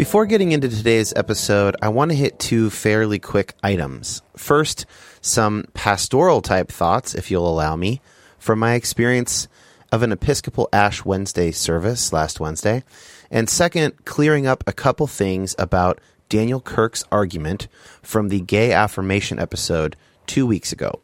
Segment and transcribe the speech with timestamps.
[0.00, 4.22] Before getting into today's episode, I want to hit two fairly quick items.
[4.34, 4.86] First,
[5.20, 8.00] some pastoral type thoughts, if you'll allow me,
[8.38, 9.46] from my experience
[9.92, 12.82] of an Episcopal Ash Wednesday service last Wednesday.
[13.30, 16.00] And second, clearing up a couple things about
[16.30, 17.68] Daniel Kirk's argument
[18.02, 19.96] from the gay affirmation episode
[20.26, 20.98] two weeks ago.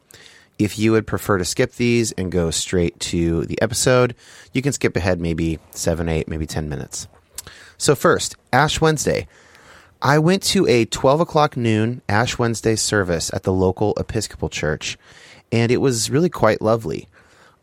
[0.59, 4.15] If you would prefer to skip these and go straight to the episode,
[4.55, 7.09] you can skip ahead maybe seven, eight, maybe 10 minutes.
[7.79, 9.27] So, first, Ash Wednesday.
[10.03, 14.99] I went to a 12 o'clock noon Ash Wednesday service at the local Episcopal church,
[15.51, 17.09] and it was really quite lovely.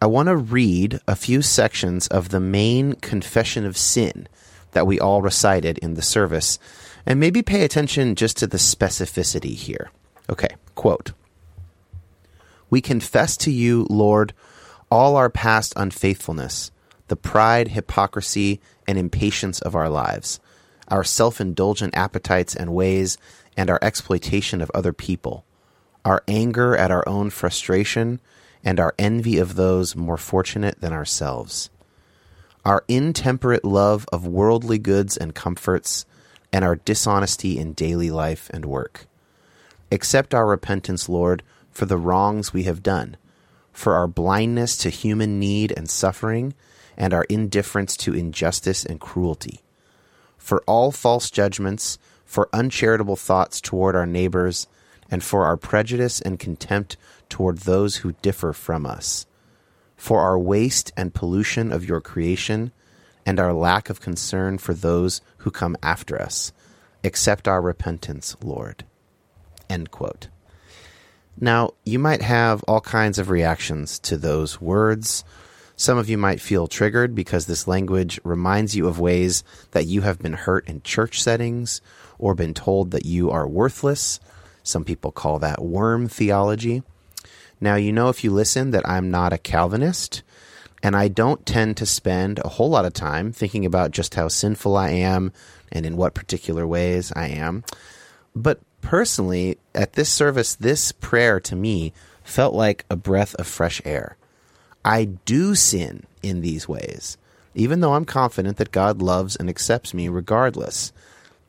[0.01, 4.27] I want to read a few sections of the main confession of sin
[4.71, 6.59] that we all recited in the service,
[7.05, 9.91] and maybe pay attention just to the specificity here.
[10.29, 11.13] Okay, quote
[12.69, 14.33] We confess to you, Lord,
[14.91, 16.71] all our past unfaithfulness,
[17.07, 20.39] the pride, hypocrisy, and impatience of our lives,
[20.87, 23.17] our self indulgent appetites and ways,
[23.55, 25.45] and our exploitation of other people,
[26.05, 28.19] our anger at our own frustration,
[28.63, 31.69] and our envy of those more fortunate than ourselves,
[32.65, 36.05] our intemperate love of worldly goods and comforts,
[36.51, 39.07] and our dishonesty in daily life and work.
[39.91, 43.17] Accept our repentance, Lord, for the wrongs we have done,
[43.71, 46.53] for our blindness to human need and suffering
[46.97, 49.61] and our indifference to injustice and cruelty,
[50.37, 54.67] for all false judgments, for uncharitable thoughts toward our neighbors,
[55.09, 56.97] and for our prejudice and contempt
[57.29, 59.25] toward those who differ from us,
[59.95, 62.71] for our waste and pollution of your creation,
[63.25, 66.51] and our lack of concern for those who come after us.
[67.03, 68.85] Accept our repentance, Lord.
[69.69, 70.27] End quote.
[71.39, 75.23] Now, you might have all kinds of reactions to those words
[75.75, 80.01] some of you might feel triggered because this language reminds you of ways that you
[80.01, 81.81] have been hurt in church settings
[82.19, 84.19] or been told that you are worthless.
[84.61, 86.83] Some people call that worm theology.
[87.59, 90.21] Now, you know, if you listen, that I'm not a Calvinist,
[90.83, 94.27] and I don't tend to spend a whole lot of time thinking about just how
[94.27, 95.31] sinful I am
[95.71, 97.63] and in what particular ways I am.
[98.35, 101.93] But personally, at this service, this prayer to me
[102.23, 104.17] felt like a breath of fresh air.
[104.85, 107.17] I do sin in these ways,
[107.55, 110.91] even though I'm confident that God loves and accepts me regardless.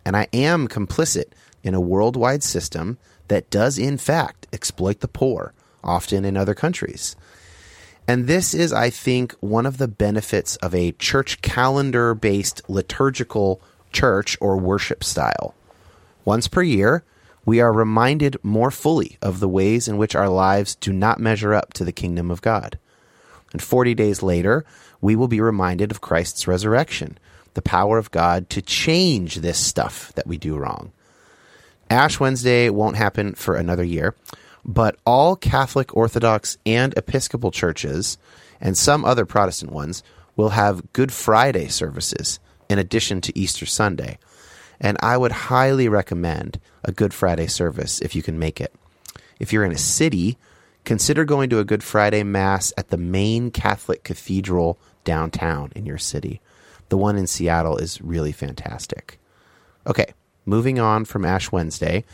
[0.04, 1.26] And I am complicit
[1.62, 2.98] in a worldwide system
[3.28, 5.52] that does, in fact, exploit the poor,
[5.82, 7.16] often in other countries.
[8.06, 13.60] And this is, I think, one of the benefits of a church calendar based liturgical
[13.92, 15.54] church or worship style.
[16.24, 17.02] Once per year,
[17.46, 21.54] we are reminded more fully of the ways in which our lives do not measure
[21.54, 22.78] up to the kingdom of God.
[23.54, 24.64] And 40 days later,
[25.00, 27.16] we will be reminded of Christ's resurrection,
[27.54, 30.90] the power of God to change this stuff that we do wrong.
[31.88, 34.16] Ash Wednesday won't happen for another year,
[34.64, 38.18] but all Catholic, Orthodox, and Episcopal churches,
[38.60, 40.02] and some other Protestant ones,
[40.34, 44.18] will have Good Friday services in addition to Easter Sunday.
[44.80, 48.74] And I would highly recommend a Good Friday service if you can make it.
[49.38, 50.38] If you're in a city,
[50.84, 55.98] consider going to a Good Friday Mass at the main Catholic cathedral downtown in your
[55.98, 56.40] city.
[56.88, 59.18] The one in Seattle is really fantastic.
[59.86, 60.12] Okay,
[60.46, 62.04] moving on from Ash Wednesday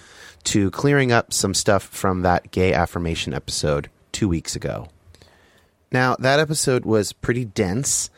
[0.45, 4.89] to clearing up some stuff from that gay affirmation episode two weeks ago.
[5.93, 8.11] Now, that episode was pretty dense,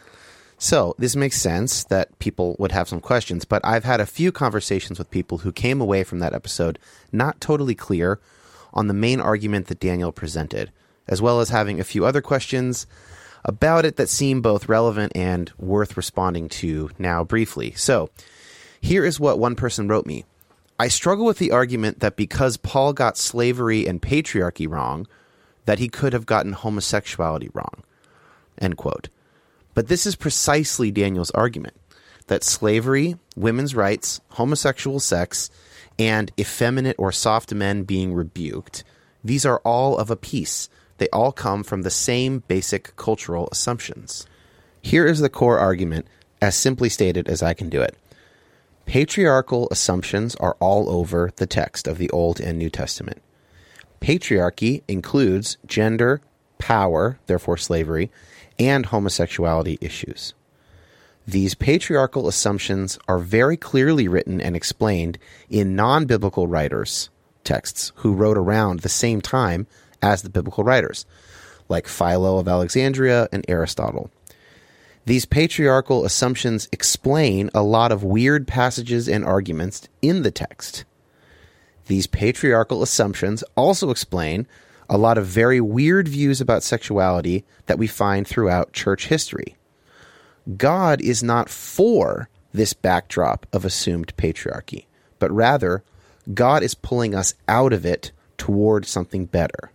[0.59, 4.31] so this makes sense that people would have some questions, but I've had a few
[4.31, 6.79] conversations with people who came away from that episode
[7.11, 8.21] not totally clear
[8.73, 10.71] on the main argument that Daniel presented,
[11.09, 12.87] as well as having a few other questions
[13.45, 17.73] about it that seem both relevant and worth responding to now briefly.
[17.73, 18.11] So,
[18.81, 20.25] here is what one person wrote me.
[20.79, 25.07] I struggle with the argument that because Paul got slavery and patriarchy wrong,
[25.65, 27.85] that he could have gotten homosexuality wrong.
[28.59, 29.09] End quote.
[29.75, 31.75] But this is precisely Daniel's argument
[32.27, 35.51] that slavery, women's rights, homosexual sex,
[36.03, 38.83] and effeminate or soft men being rebuked,
[39.23, 40.69] these are all of a piece.
[40.99, 44.27] They all come from the same basic cultural assumptions.
[44.81, 46.09] Here is the core argument,
[46.41, 47.97] as simply stated as I can do it.
[48.85, 53.23] Patriarchal assumptions are all over the text of the Old and New Testament.
[54.01, 56.21] Patriarchy includes gender,
[56.59, 58.11] power, therefore slavery,
[58.59, 60.35] and homosexuality issues.
[61.27, 67.11] These patriarchal assumptions are very clearly written and explained in non biblical writers'
[67.45, 69.67] texts who wrote around the same time
[70.03, 71.07] as the biblical writers,
[71.69, 74.11] like Philo of Alexandria and Aristotle.
[75.05, 80.85] These patriarchal assumptions explain a lot of weird passages and arguments in the text.
[81.87, 84.47] These patriarchal assumptions also explain
[84.89, 89.57] a lot of very weird views about sexuality that we find throughout church history.
[90.56, 94.87] God is not for this backdrop of assumed patriarchy,
[95.19, 95.83] but rather,
[96.35, 99.71] God is pulling us out of it toward something better.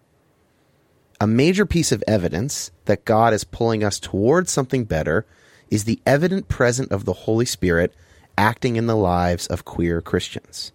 [1.19, 5.25] A major piece of evidence that God is pulling us toward something better
[5.69, 7.93] is the evident presence of the Holy Spirit
[8.37, 10.71] acting in the lives of queer Christians.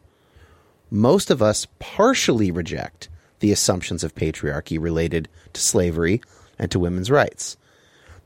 [0.90, 3.08] Most of us partially reject
[3.40, 6.20] the assumptions of patriarchy related to slavery
[6.58, 7.56] and to women's rights.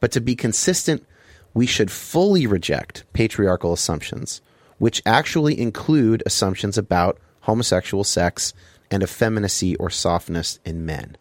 [0.00, 1.06] But to be consistent,
[1.56, 4.42] we should fully reject patriarchal assumptions,
[4.76, 8.52] which actually include assumptions about homosexual sex
[8.90, 11.16] and effeminacy or softness in men.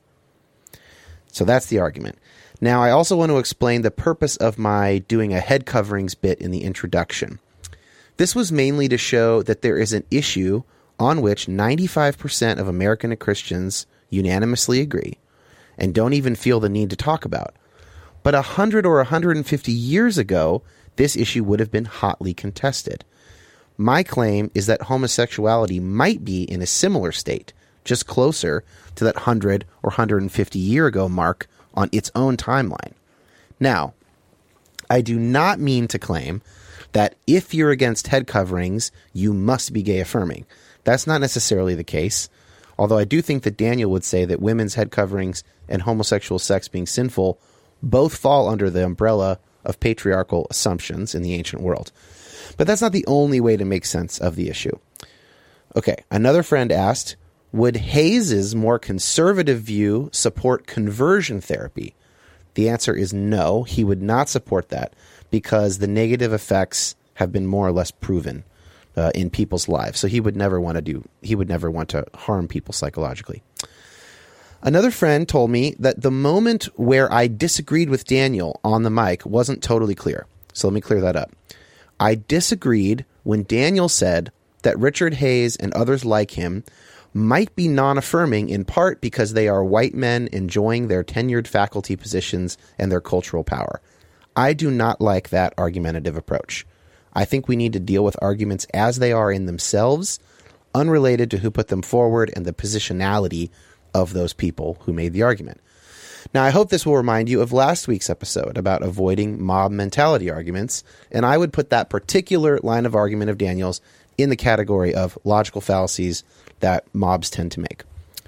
[1.28, 2.18] So that's the argument.
[2.60, 6.40] Now, I also want to explain the purpose of my doing a head coverings bit
[6.40, 7.40] in the introduction.
[8.18, 10.64] This was mainly to show that there is an issue
[11.00, 15.18] on which 95% of American Christians unanimously agree
[15.78, 17.56] and don't even feel the need to talk about.
[18.26, 20.64] But 100 or 150 years ago,
[20.96, 23.06] this issue would have been hotly contested.
[23.78, 27.54] My claim is that homosexuality might be in a similar state
[27.84, 28.64] just closer
[28.96, 32.94] to that 100 or 150 year ago mark on its own timeline.
[33.60, 33.94] Now,
[34.90, 36.42] I do not mean to claim
[36.94, 40.48] that if you're against head coverings, you must be gay affirming.
[40.84, 42.28] That's not necessarily the case.
[42.80, 46.68] Although I do think that Daniel would say that women's head coverings and homosexual sex
[46.68, 47.40] being sinful
[47.82, 51.92] both fall under the umbrella of patriarchal assumptions in the ancient world.
[52.58, 54.78] But that's not the only way to make sense of the issue.
[55.76, 57.16] Okay, another friend asked,
[57.52, 61.96] would Hays's more conservative view support conversion therapy?
[62.54, 63.64] The answer is no.
[63.64, 64.94] He would not support that
[65.32, 68.44] because the negative effects have been more or less proven
[68.96, 70.00] uh, in people's lives.
[70.00, 71.04] So he would never want to do.
[71.22, 73.42] He would never want to harm people psychologically.
[74.66, 79.24] Another friend told me that the moment where I disagreed with Daniel on the mic
[79.24, 80.26] wasn't totally clear.
[80.54, 81.32] So let me clear that up.
[82.00, 84.32] I disagreed when Daniel said
[84.64, 86.64] that Richard Hays and others like him
[87.14, 91.96] might be non affirming in part because they are white men enjoying their tenured faculty
[91.96, 93.82] positions and their cultural power.
[94.36, 96.66] I do not like that argumentative approach.
[97.14, 100.20] I think we need to deal with arguments as they are in themselves,
[100.74, 103.52] unrelated to who put them forward and the positionality
[103.96, 105.62] of those people who made the argument.
[106.34, 110.30] Now, I hope this will remind you of last week's episode about avoiding mob mentality
[110.30, 113.80] arguments, and I would put that particular line of argument of Daniel's
[114.18, 116.26] in the category of logical fallacies
[116.60, 117.84] that mobs tend to make.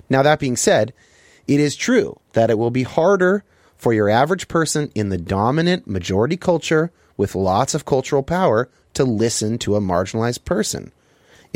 [0.09, 0.93] Now, that being said,
[1.47, 3.43] it is true that it will be harder
[3.75, 9.03] for your average person in the dominant majority culture with lots of cultural power to
[9.03, 10.93] listen to a marginalized person.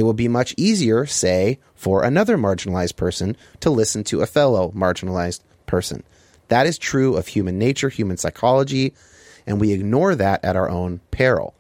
[0.02, 4.72] It will be much easier, say, for another marginalized person to listen to a fellow
[4.76, 6.02] marginalized person.
[6.48, 8.96] That is true of human nature, human psychology,
[9.46, 11.54] and we ignore that at our own peril.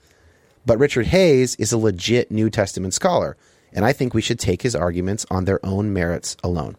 [0.65, 3.37] But Richard Hays is a legit New Testament scholar,
[3.73, 6.77] and I think we should take his arguments on their own merits alone.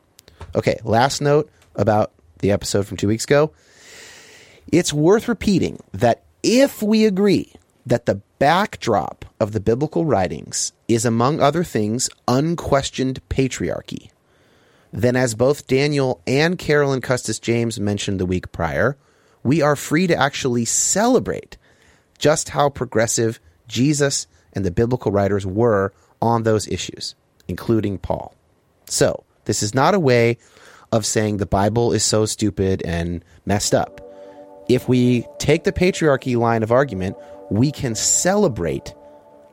[0.57, 3.53] Okay, last note about the episode from two weeks ago.
[4.73, 7.53] It's worth repeating that if we agree
[7.87, 14.11] that the backdrop of the biblical writings is, among other things, unquestioned patriarchy,
[14.93, 18.97] then, as both Daniel and Carolyn Custis James mentioned the week prior,
[19.45, 21.57] we are free to actually celebrate
[22.19, 27.15] just how progressive Jesus and the biblical writers were on those issues,
[27.47, 28.35] including Paul.
[28.87, 30.37] So, this is not a way
[30.91, 34.01] of saying the Bible is so stupid and messed up.
[34.69, 37.17] If we take the patriarchy line of argument,
[37.53, 38.95] we can celebrate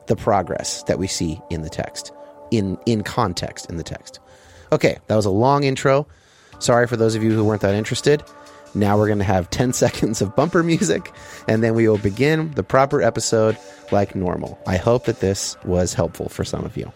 [0.06, 2.12] the progress that we see in the text,
[2.50, 4.18] in, in context in the text.
[4.72, 6.06] Okay, that was a long intro.
[6.58, 8.22] Sorry for those of you who weren't that interested.
[8.74, 11.12] Now we're going to have 10 seconds of bumper music,
[11.46, 13.58] and then we will begin the proper episode
[13.92, 14.58] like normal.
[14.66, 16.92] I hope that this was helpful for some of you.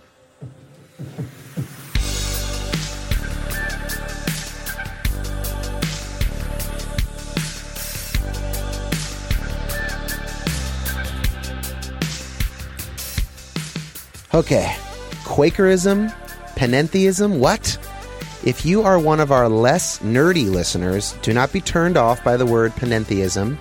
[14.35, 14.75] Okay,
[15.25, 16.09] Quakerism
[16.57, 17.39] Panentheism?
[17.39, 17.79] What?
[18.45, 22.37] If you are one of our less nerdy listeners, do not be turned off by
[22.37, 23.57] the word panentheism.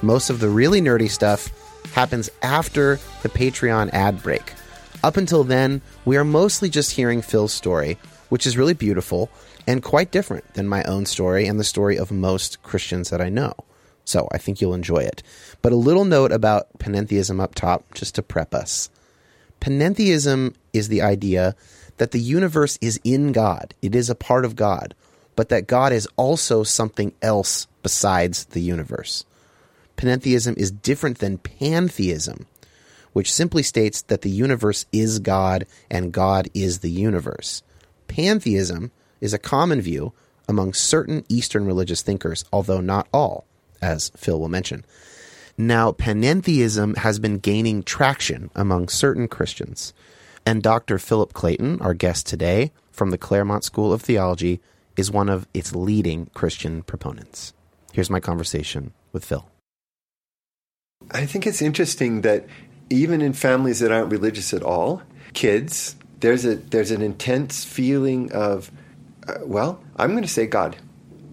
[0.00, 1.50] Most of the really nerdy stuff
[1.92, 4.54] happens after the Patreon ad break.
[5.02, 7.98] Up until then, we are mostly just hearing Phil's story,
[8.30, 9.28] which is really beautiful
[9.66, 13.28] and quite different than my own story and the story of most Christians that I
[13.28, 13.52] know.
[14.06, 15.22] So I think you'll enjoy it.
[15.60, 18.88] But a little note about panentheism up top, just to prep us.
[19.64, 21.56] Panentheism is the idea
[21.96, 24.94] that the universe is in God, it is a part of God,
[25.36, 29.24] but that God is also something else besides the universe.
[29.96, 32.44] Panentheism is different than pantheism,
[33.14, 37.62] which simply states that the universe is God and God is the universe.
[38.06, 38.90] Pantheism
[39.22, 40.12] is a common view
[40.46, 43.46] among certain Eastern religious thinkers, although not all,
[43.80, 44.84] as Phil will mention.
[45.56, 49.92] Now, panentheism has been gaining traction among certain Christians.
[50.44, 50.98] And Dr.
[50.98, 54.60] Philip Clayton, our guest today from the Claremont School of Theology,
[54.96, 57.52] is one of its leading Christian proponents.
[57.92, 59.46] Here's my conversation with Phil.
[61.10, 62.46] I think it's interesting that
[62.90, 68.32] even in families that aren't religious at all, kids, there's a there's an intense feeling
[68.32, 68.70] of,
[69.28, 70.76] uh, well, I'm going to say God,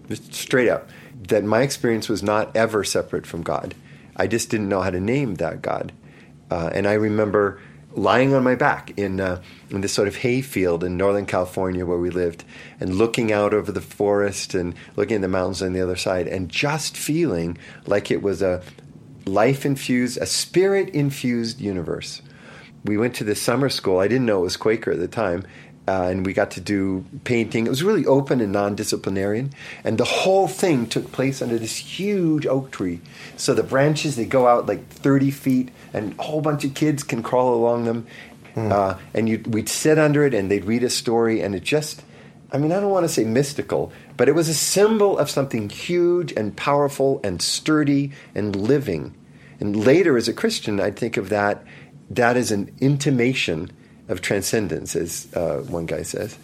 [0.08, 0.88] just straight up,
[1.28, 3.74] that my experience was not ever separate from God.
[4.22, 5.92] I just didn't know how to name that God,
[6.48, 7.60] uh, and I remember
[7.94, 11.98] lying on my back in uh, in this sort of hayfield in Northern California where
[11.98, 12.44] we lived,
[12.78, 16.28] and looking out over the forest and looking at the mountains on the other side,
[16.28, 18.62] and just feeling like it was a
[19.26, 22.22] life infused, a spirit infused universe.
[22.84, 23.98] We went to this summer school.
[23.98, 25.44] I didn't know it was Quaker at the time,
[25.88, 27.66] uh, and we got to do painting.
[27.66, 29.52] It was really open and non disciplinarian.
[29.82, 33.00] And the whole thing took place under this huge oak tree.
[33.36, 37.02] So the branches, they go out like 30 feet, and a whole bunch of kids
[37.02, 38.06] can crawl along them.
[38.54, 38.70] Mm.
[38.70, 42.02] Uh, and you, we'd sit under it, and they'd read a story, and it just,
[42.52, 45.68] I mean, I don't want to say mystical, but it was a symbol of something
[45.68, 49.16] huge and powerful and sturdy and living.
[49.58, 51.64] And later, as a Christian, I'd think of that,
[52.10, 53.72] that as an intimation
[54.08, 56.36] of transcendence, as uh, one guy says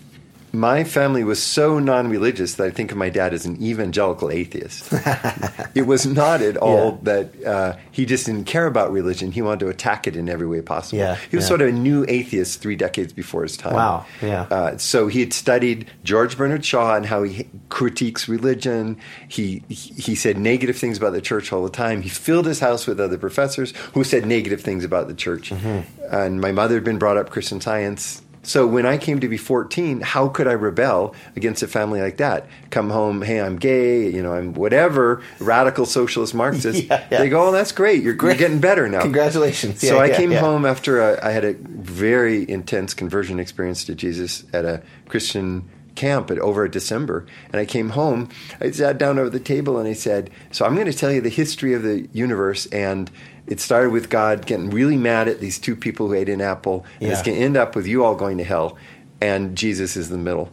[0.59, 4.93] my family was so non-religious that I think of my dad as an evangelical atheist.
[5.75, 7.15] it was not at all yeah.
[7.15, 9.31] that uh, he just didn't care about religion.
[9.31, 10.99] He wanted to attack it in every way possible.
[10.99, 11.49] Yeah, he was yeah.
[11.49, 13.75] sort of a new atheist three decades before his time.
[13.75, 14.07] Wow.
[14.21, 14.43] Yeah.
[14.43, 18.99] Uh, so he had studied George Bernard Shaw and how he critiques religion.
[19.29, 22.03] He he said negative things about the church all the time.
[22.03, 25.50] He filled his house with other professors who said negative things about the church.
[25.50, 26.15] Mm-hmm.
[26.15, 29.37] And my mother had been brought up Christian Science So when I came to be
[29.37, 32.47] 14, how could I rebel against a family like that?
[32.71, 36.78] Come home, hey, I'm gay, you know, I'm whatever, radical socialist Marxist.
[36.88, 37.19] Yeah, yeah.
[37.19, 38.02] They go, oh, that's great.
[38.02, 39.02] You're, you're getting better now.
[39.02, 39.81] Congratulations.
[39.81, 43.95] So Yeah, I came home after I, I had a very intense conversion experience to
[43.95, 47.26] Jesus at a Christian camp at, over at December.
[47.52, 50.75] And I came home, I sat down over the table and I said, So I'm
[50.75, 52.67] going to tell you the history of the universe.
[52.67, 53.11] And
[53.49, 56.85] it started with God getting really mad at these two people who ate an apple.
[57.00, 58.76] And it's going to end up with you all going to hell.
[59.21, 60.52] And Jesus is in the middle.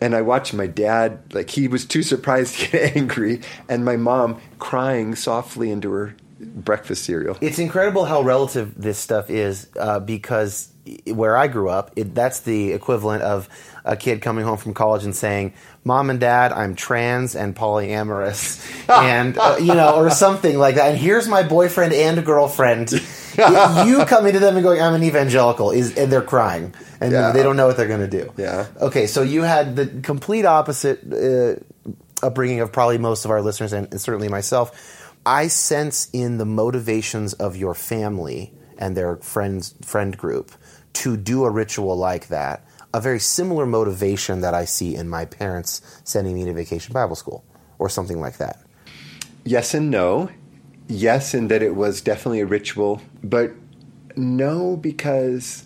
[0.00, 3.96] And I watched my dad, like he was too surprised to get angry, and my
[3.96, 7.38] mom crying softly into her breakfast cereal.
[7.40, 10.70] It's incredible how relative this stuff is uh, because
[11.06, 13.48] where I grew up, it, that's the equivalent of
[13.86, 18.60] a kid coming home from college and saying, "Mom and Dad, I'm trans and polyamorous,"
[18.90, 20.90] and uh, you know, or something like that.
[20.90, 22.92] And here's my boyfriend and girlfriend.
[23.36, 27.32] you coming to them and going, "I'm an evangelical," is and they're crying and Yeah.
[27.32, 28.32] they don't know what they're going to do.
[28.36, 28.66] Yeah.
[28.80, 31.56] Okay, so you had the complete opposite uh,
[32.26, 35.02] upbringing of probably most of our listeners, and, and certainly myself.
[35.24, 40.52] I sense in the motivations of your family and their friends friend group
[40.94, 42.65] to do a ritual like that
[42.96, 47.14] a very similar motivation that I see in my parents sending me to vacation Bible
[47.14, 47.44] school
[47.78, 48.58] or something like that.
[49.44, 50.30] yes and no.
[50.88, 53.50] Yes, in that it was definitely a ritual, but
[54.16, 55.64] no, because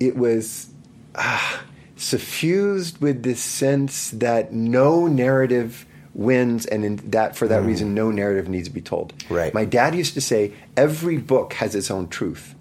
[0.00, 0.70] it was
[1.14, 1.62] ah,
[1.96, 8.10] suffused with this sense that no narrative wins, and in that for that reason, no
[8.10, 9.12] narrative needs to be told.
[9.28, 9.52] Right.
[9.52, 12.54] My dad used to say, "Every book has its own truth."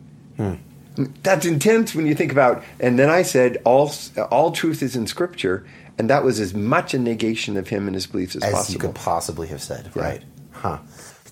[1.24, 2.64] That's intense when you think about.
[2.80, 3.92] And then I said, "All
[4.32, 5.66] all truth is in Scripture,"
[5.98, 8.74] and that was as much a negation of him and his beliefs as, as possible.
[8.74, 10.02] you could possibly have said, Yeah.
[10.04, 10.24] right?
[10.52, 10.78] Huh.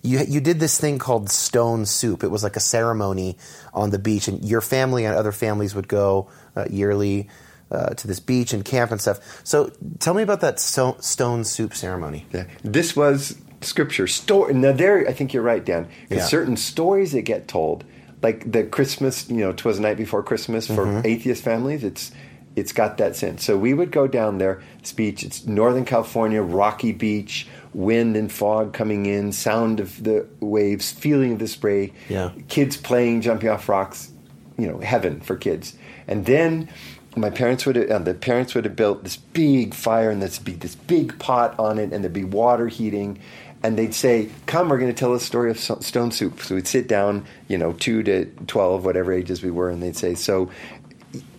[0.04, 2.24] You you did this thing called stone soup.
[2.24, 3.38] It was like a ceremony
[3.74, 7.30] on the beach, and your family and other families would go uh, yearly
[7.70, 9.20] uh, to this beach and camp and stuff.
[9.44, 12.26] So tell me about that stone, stone soup ceremony.
[12.34, 12.46] Yeah.
[12.64, 14.08] This was scripture.
[14.08, 14.56] Story.
[14.56, 15.88] Now, there, I think you're right, Dan.
[16.10, 16.28] Because Yeah.
[16.30, 17.84] certain stories that get told,
[18.22, 21.06] like the Christmas, you know, "Twas the Night Before Christmas" for Mm-hmm.
[21.06, 22.12] atheist families, it's
[22.56, 23.46] it's got that sense.
[23.46, 24.62] So we would go down there.
[24.84, 25.24] Speech.
[25.24, 31.34] it's Northern California, rocky beach, wind and fog coming in, sound of the waves, feeling
[31.34, 32.32] of the spray, Yeah.
[32.50, 34.12] kids playing, jumping off rocks,
[34.58, 35.78] you know, heaven for kids.
[36.10, 36.68] And then
[37.16, 40.38] my parents would have, uh, the parents would have built this big fire and there'd
[40.44, 43.18] be this big pot on it and there'd be water heating.
[43.64, 46.68] And they'd say, "Come, we're going to tell a story of stone soup." So we'd
[46.68, 50.50] sit down, you know, two to twelve, whatever ages we were, and they'd say, "So,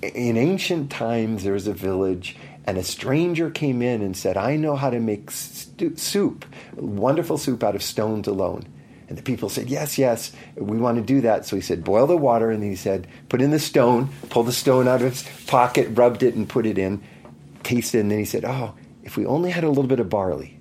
[0.02, 4.56] in ancient times, there was a village, and a stranger came in and said, I
[4.56, 6.44] know how to make stu- soup,
[6.76, 8.66] wonderful soup out of stones alone.
[9.08, 11.44] And the people said, Yes, yes, we want to do that.
[11.44, 12.50] So he said, Boil the water.
[12.50, 16.22] And he said, Put in the stone, pull the stone out of his pocket, rubbed
[16.22, 17.02] it, and put it in,
[17.62, 18.00] tasted.
[18.00, 20.58] And then he said, Oh, if we only had a little bit of barley,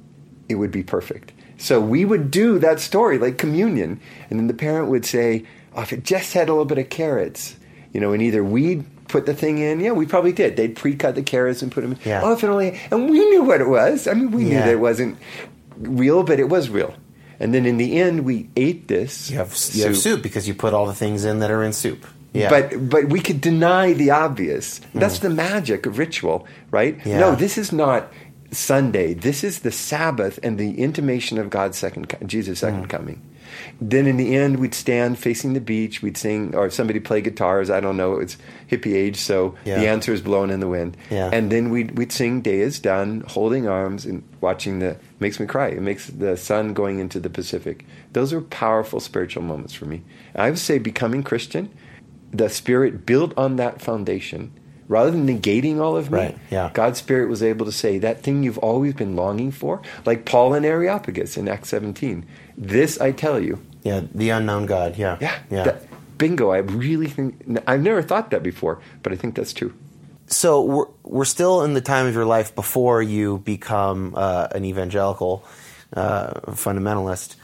[0.49, 1.31] it would be perfect.
[1.61, 3.99] So we would do that story like communion.
[4.29, 5.45] And then the parent would say,
[5.75, 7.55] Oh, if it just had a little bit of carrots,
[7.93, 10.57] you know, and either we'd put the thing in, yeah, we probably did.
[10.57, 11.99] They'd pre cut the carrots and put them in.
[12.03, 12.21] Yeah.
[12.23, 14.07] Oh, if it only, and we knew what it was.
[14.07, 15.17] I mean, we knew that it wasn't
[15.77, 16.93] real, but it was real.
[17.39, 19.29] And then in the end, we ate this.
[19.31, 21.73] You have you have soup because you put all the things in that are in
[21.73, 22.05] soup.
[22.33, 24.79] Yeah, But but we could deny the obvious.
[24.93, 26.97] That's the magic of ritual, right?
[26.99, 27.05] Mm.
[27.05, 27.19] Yeah.
[27.19, 28.11] No, this is not
[28.51, 29.13] Sunday.
[29.13, 32.61] This is the Sabbath and the intimation of God's second, co- Jesus' Mm.
[32.61, 33.21] second coming.
[33.81, 36.01] Then in the end, we'd stand facing the beach.
[36.01, 37.69] We'd sing, or somebody play guitars.
[37.69, 38.15] I don't know.
[38.17, 38.37] It's
[38.69, 39.79] hippie age, so Yeah.
[39.79, 40.95] the answer is blowing in the wind.
[41.09, 41.29] Yeah.
[41.33, 45.45] And then we'd we'd sing "Day is Done," holding arms and watching the makes me
[45.47, 45.67] cry.
[45.67, 47.85] It makes the sun going into the Pacific.
[48.13, 50.01] Those are powerful spiritual moments for me.
[50.35, 51.69] I would say becoming Christian,
[52.33, 54.51] the Spirit built on that foundation.
[54.91, 56.69] Rather than negating all of me, Right, yeah.
[56.73, 60.53] God's Spirit was able to say that thing you've always been longing for, like Paul
[60.53, 62.25] and Areopagus in Acts 17.
[62.57, 63.59] This I tell you.
[63.83, 64.97] yeah, the unknown God.
[64.97, 65.35] Yeah, Yeah.
[65.49, 65.63] yeah.
[65.63, 65.83] that-
[66.17, 66.51] bingo.
[66.51, 69.73] I really think, I've never thought that before, but I think that's true.
[70.27, 74.63] so we're we're still in the time of your life before you become uh, an
[74.65, 75.43] evangelical
[75.95, 77.35] uh, fundamentalist,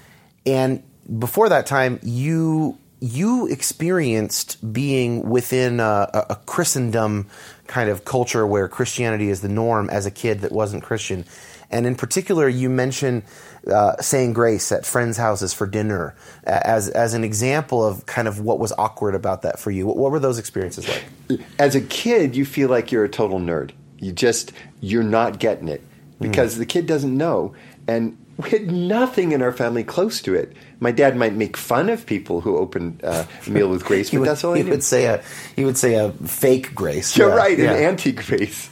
[0.46, 0.84] and
[1.20, 7.28] before that time, you you experienced being within a, a, Christendom
[7.68, 11.26] kind of culture where Christianity is the norm as a kid that wasn't Christian,
[11.70, 13.24] and in particular, you mentioned
[13.68, 18.40] uh, saying grace at friends' houses for dinner as as an example of kind of
[18.40, 19.86] what was awkward about that for you.
[19.86, 21.42] What, what were those experiences like?
[21.60, 23.72] as a kid, you feel like you're a total nerd.
[24.00, 25.82] You just you're not getting it
[26.20, 27.54] because the kid doesn't know.
[27.88, 30.54] And we had nothing in our family close to it.
[30.80, 34.12] My dad might make fun of people who opened uh, a meal with grace, but
[34.12, 35.24] he would, that's all he would say a
[35.56, 37.18] he would say a fake grace.
[37.18, 37.72] You're Yeah, right, yeah.
[37.74, 38.70] an anti-grace.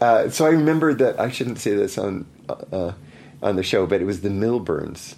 [0.00, 2.92] Uh, so I remember that I shouldn't say this on uh,
[3.42, 5.14] on the show, but it was the Milburns.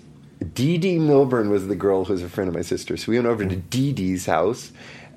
[0.53, 2.97] Dee Dee Milburn was the girl who was a friend of my sister.
[2.97, 4.73] So we went over to Dee Dee's house,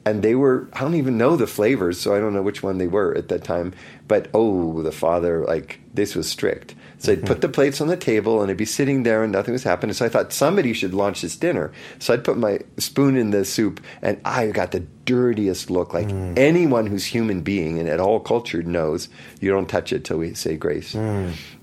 [0.05, 2.77] and they were I don't even know the flavors, so I don't know which one
[2.77, 3.73] they were at that time.
[4.07, 6.75] But oh, the father like this was strict.
[6.99, 9.51] So I'd put the plates on the table, and I'd be sitting there, and nothing
[9.51, 9.93] was happening.
[9.93, 11.71] So I thought somebody should launch this dinner.
[11.99, 15.93] So I'd put my spoon in the soup, and I got the dirtiest look.
[15.93, 20.17] Like anyone who's human being and at all cultured knows, you don't touch it till
[20.17, 20.95] we say grace.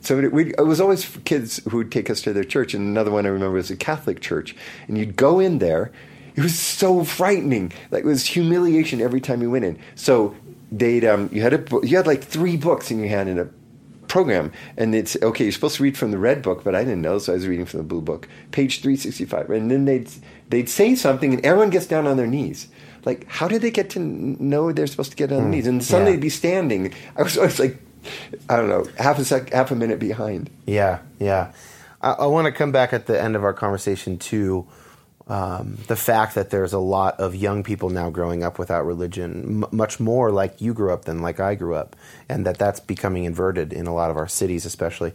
[0.00, 2.86] So it, we, it was always kids who would take us to their church, and
[2.86, 4.54] another one I remember was a Catholic church,
[4.86, 5.90] and you'd go in there.
[6.36, 7.72] It was so frightening.
[7.90, 9.78] Like it was humiliation every time you went in.
[9.94, 10.34] So
[10.70, 13.48] they'd um, you had a you had like three books in your hand in a
[14.14, 15.42] program, and it's okay.
[15.42, 17.48] You're supposed to read from the red book, but I didn't know, so I was
[17.48, 19.50] reading from the blue book, page three sixty five.
[19.50, 20.08] And then they'd
[20.50, 22.68] they'd say something, and everyone gets down on their knees.
[23.04, 25.66] Like, how did they get to know they're supposed to get on their hmm, knees?
[25.66, 26.16] And suddenly yeah.
[26.16, 26.94] they'd be standing.
[27.16, 27.76] I was always like,
[28.48, 30.48] I don't know, half a sec, half a minute behind.
[30.64, 31.50] Yeah, yeah.
[32.00, 34.64] I, I want to come back at the end of our conversation to
[35.26, 39.64] um, the fact that there's a lot of young people now growing up without religion,
[39.64, 41.96] m- much more like you grew up than like I grew up,
[42.28, 45.12] and that that's becoming inverted in a lot of our cities, especially.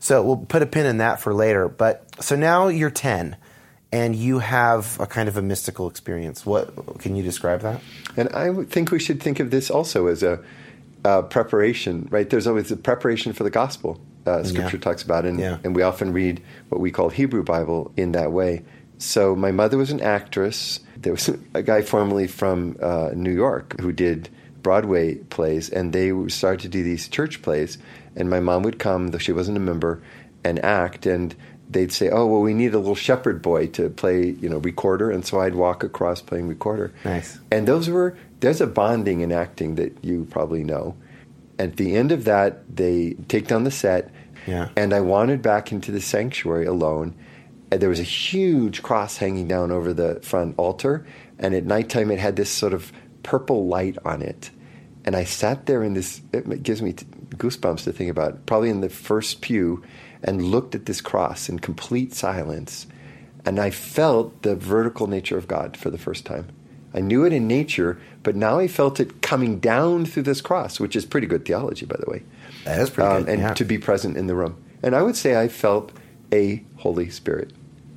[0.00, 1.68] So we'll put a pin in that for later.
[1.68, 3.36] But so now you're 10,
[3.92, 6.44] and you have a kind of a mystical experience.
[6.44, 7.80] What can you describe that?
[8.16, 10.40] And I think we should think of this also as a,
[11.04, 12.28] uh preparation, right?
[12.28, 14.00] There's always a preparation for the gospel.
[14.26, 14.82] Uh, scripture Yeah.
[14.82, 15.58] talks about, and, Yeah.
[15.64, 18.62] and we often read what we call Hebrew Bible in that way.
[19.02, 20.78] So my mother was an actress.
[20.96, 24.28] There was a guy formerly from uh, New York who did
[24.62, 27.78] Broadway plays, and they started to do these church plays.
[28.14, 30.00] And my mom would come, though she wasn't a member,
[30.44, 31.04] and act.
[31.06, 31.34] And
[31.68, 35.10] they'd say, "Oh, well, we need a little shepherd boy to play, you know, recorder."
[35.10, 36.92] And so I'd walk across playing recorder.
[37.04, 37.40] Nice.
[37.50, 40.94] And those were there's a bonding in acting that you probably know.
[41.58, 44.10] At the end of that, they take down the set,
[44.46, 44.68] Yeah.
[44.76, 47.14] and I wandered back into the sanctuary alone.
[47.72, 51.06] And there was a huge cross hanging down over the front altar,
[51.38, 54.50] and at nighttime it had this sort of purple light on it.
[55.06, 56.20] And I sat there in this.
[56.34, 59.82] It gives me goosebumps to think about, probably in the first pew,
[60.22, 62.86] and looked at this cross in complete silence,
[63.46, 66.48] and I felt the vertical nature of God for the first time.
[66.92, 70.78] I knew it in nature, but now I felt it coming down through this cross,
[70.78, 72.22] which is pretty good theology, by the way.
[72.66, 73.54] That is pretty Um, good, and yeah.
[73.54, 74.56] to be present in the room.
[74.82, 75.90] And I would say I felt
[76.30, 77.54] a Holy Spirit.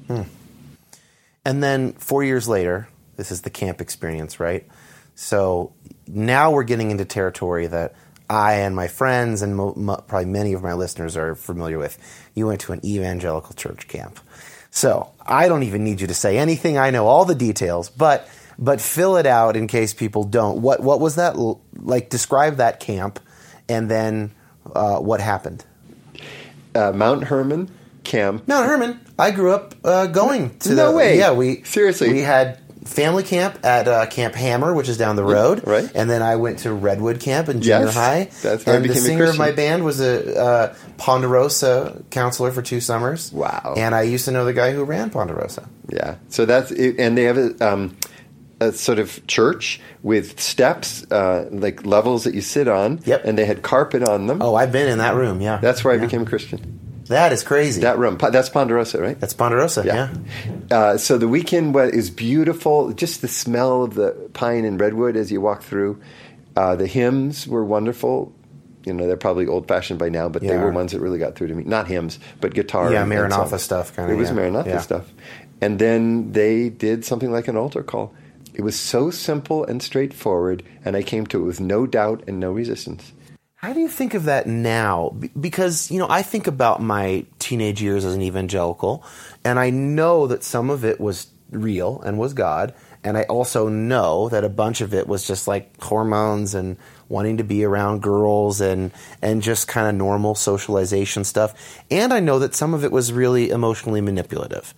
[0.08, 2.88] And then four years later,
[3.18, 4.68] this is the camp experience, right?
[5.16, 5.74] So
[6.08, 7.96] now we're getting into territory that
[8.30, 11.98] I and my friends and mo- mo- probably many of my listeners are familiar with.
[12.34, 14.20] You went to an evangelical church camp.
[14.72, 16.78] So I don't even need you to say anything.
[16.78, 20.62] I know all the details, but but fill it out in case people don't.
[20.62, 22.10] What what was that l- like?
[22.10, 23.20] Describe that camp,
[23.70, 24.32] and then
[24.74, 25.64] uh, what happened.
[26.74, 27.70] Uh, Mount Hermon
[28.04, 28.48] Camp.
[28.48, 29.00] Mount Hermon.
[29.18, 31.18] I grew up uh, going to No the, way.
[31.18, 32.12] Yeah, we Seriously?
[32.12, 35.90] we had family camp at uh, Camp Hammer, which is down the road, right.
[35.96, 38.30] And then I went to Redwood Camp in junior Yes, high.
[38.44, 42.04] that's where I and the became a singer of my band was a uh, Ponderosa
[42.12, 43.32] counselor for two summers.
[43.32, 43.74] Wow.
[43.78, 45.68] And I used to know the guy who ran Ponderosa.
[45.92, 46.16] Yeah.
[46.30, 47.00] So that's it.
[47.00, 47.98] And they have a, um,
[48.60, 53.00] a sort of church with steps, uh, like levels that you sit on.
[53.06, 53.26] Yep.
[53.26, 54.42] And they had carpet on them.
[54.42, 55.42] Oh, I've been in that room.
[55.42, 56.06] Yeah, That's where I Yeah.
[56.06, 56.80] became a Christian.
[57.08, 57.82] That is crazy.
[57.82, 58.18] That room.
[58.18, 59.20] That's Ponderosa, right?
[59.20, 59.84] That's Ponderosa.
[59.86, 60.14] Yeah.
[60.72, 62.92] Uh, so the weekend was is beautiful.
[62.94, 66.00] Just the smell of the pine and redwood as you walk through.
[66.56, 68.34] Uh, the hymns were wonderful.
[68.86, 71.36] You know, they're probably old fashioned by now, but they were ones that really got
[71.36, 71.64] through to me.
[71.64, 72.92] Not hymns, but guitar.
[72.92, 74.36] Yeah, Maranatha stuff kinda, It was yeah.
[74.36, 74.80] Maranatha Yeah.
[74.80, 75.12] stuff.
[75.60, 78.14] And then they did something like an altar call.
[78.54, 82.40] It was so simple and straightforward, and I came to it with no doubt and
[82.40, 83.12] no resistance.
[83.66, 85.18] How do you think of that now?
[85.40, 89.04] Because, you know, I think about my teenage years as an evangelical,
[89.44, 93.68] and I know that some of it was real and was God, and I also
[93.68, 96.78] know that a bunch of it was just like hormones and
[97.10, 98.92] wanting to be around girls and
[99.24, 101.82] and just kind of normal socialization stuff.
[101.90, 104.76] And I know that some of it was really emotionally manipulative.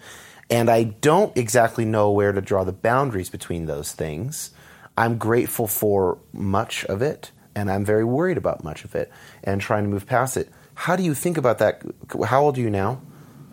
[0.49, 4.51] And I don't exactly know where to draw the boundaries between those things.
[4.95, 9.11] I'm grateful for much of it, and I'm very worried about much of it
[9.43, 10.47] and trying to move past it.
[10.75, 11.81] How do you think about that?
[12.25, 13.01] How old are you now?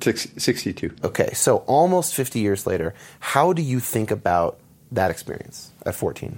[0.03, 0.95] Six, 62.
[1.03, 4.59] Okay, so almost 50 years later, how do you think about
[4.93, 6.37] that experience at 14?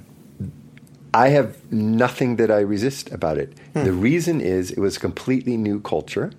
[1.12, 3.52] I have nothing that I resist about it.
[3.72, 3.82] Hmm.
[3.82, 6.30] The reason is it was a completely new culture.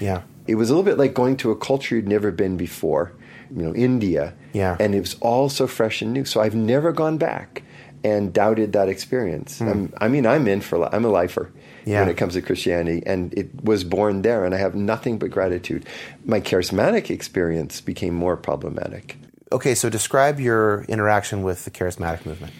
[0.00, 0.22] Yeah.
[0.46, 3.12] it was a little bit like going to a culture you'd never been before,
[3.50, 4.34] you know, India.
[4.52, 4.76] Yeah.
[4.78, 6.26] And it was all so fresh and new.
[6.26, 7.62] So I've never gone back
[8.04, 9.60] and doubted that experience.
[9.60, 11.50] I'm, I mean, I'm in for, I'm a lifer
[11.86, 12.00] Yeah.
[12.00, 15.30] when it comes to Christianity, and it was born there, and I have nothing but
[15.30, 15.86] gratitude.
[16.24, 19.16] My charismatic experience became more problematic.
[19.50, 22.52] Okay, so describe your interaction with the charismatic movement.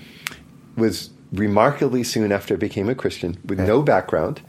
[0.77, 4.41] was remarkably soon after I became a Christian with no background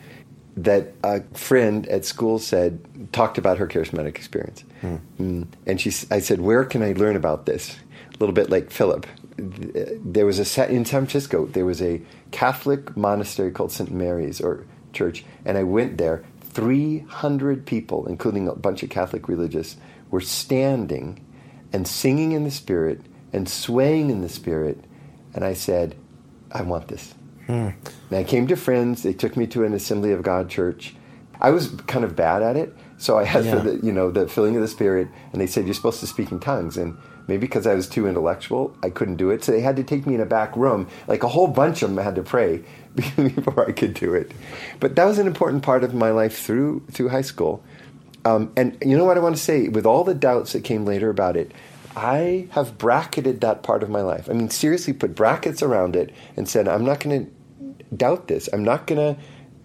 [0.58, 2.80] that a friend at school said
[3.12, 5.48] talked about her charismatic experience, mm.
[5.66, 7.76] and she I said, "Where can I learn about this?"
[8.14, 9.06] A little bit like Philip.
[9.38, 11.46] There was a in San Francisco.
[11.48, 13.92] There was a Catholic monastery called St.
[13.92, 16.24] Mary's or church, and I went there.
[16.42, 19.76] Three hundred people, including a bunch of Catholic religious,
[20.10, 21.26] were standing
[21.74, 23.02] and singing in the Spirit
[23.34, 24.86] and swaying in the Spirit.
[25.34, 25.96] And I said,
[26.52, 27.14] I want this.
[27.48, 27.70] Hmm.
[28.10, 29.04] And I came to friends.
[29.04, 30.96] They took me to an Assembly of God church.
[31.42, 33.56] I was kind of bad at it, so I had Yeah.
[33.56, 36.32] the you know the filling of the Spirit, and they said you're supposed to speak
[36.32, 39.44] in tongues, and maybe because I was too intellectual, I couldn't do it.
[39.44, 41.90] So they had to take me in a back room, like a whole bunch of
[41.90, 42.64] them had to pray
[42.96, 44.32] before I could do it.
[44.80, 47.64] But that was an important part of my life through through high school.
[48.24, 49.68] Um, and you know what I want to say?
[49.68, 51.52] With all the doubts that came later about it,
[51.96, 54.30] I have bracketed that part of my life.
[54.30, 58.50] I mean, seriously, put brackets around it and said, I'm not going to doubt this.
[58.52, 59.22] I'm not going to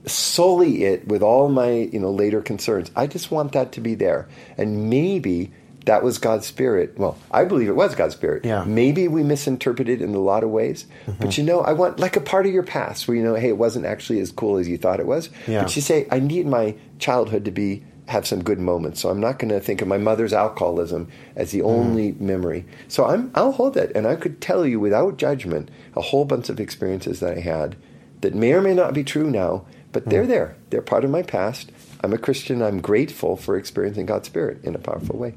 [0.07, 2.90] sully it with all my you know later concerns.
[2.96, 5.53] I just want that to be there, and maybe
[5.87, 6.99] that was God's spirit.
[6.99, 8.45] Well, I believe it was God's spirit.
[8.45, 8.64] Yeah.
[8.64, 11.40] Maybe we misinterpreted in a lot of ways, but mm-hmm.
[11.40, 13.59] you know, I want like a part of your past where you know, hey, it
[13.59, 15.31] wasn't actually as cool as you thought it was.
[15.47, 15.62] Yeah.
[15.62, 19.01] But you say, I need my childhood to be have some good moments.
[19.01, 21.66] So I'm not going to think of my mother's alcoholism as the mm.
[21.66, 22.66] only memory.
[22.88, 26.49] So I'm I'll hold it, and I could tell you without judgment a whole bunch
[26.49, 27.77] of experiences that I had
[28.21, 30.29] that may or may not be true now, but they're mm.
[30.29, 30.57] there.
[30.71, 31.73] They're part of my past.
[32.03, 32.62] I'm a Christian.
[32.62, 35.35] I'm grateful for experiencing God's Spirit in a powerful way.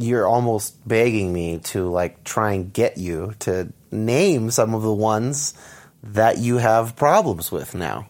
[0.00, 4.92] You're almost begging me to like try and get you to name some of the
[4.92, 5.54] ones
[6.02, 8.08] that you have problems with now.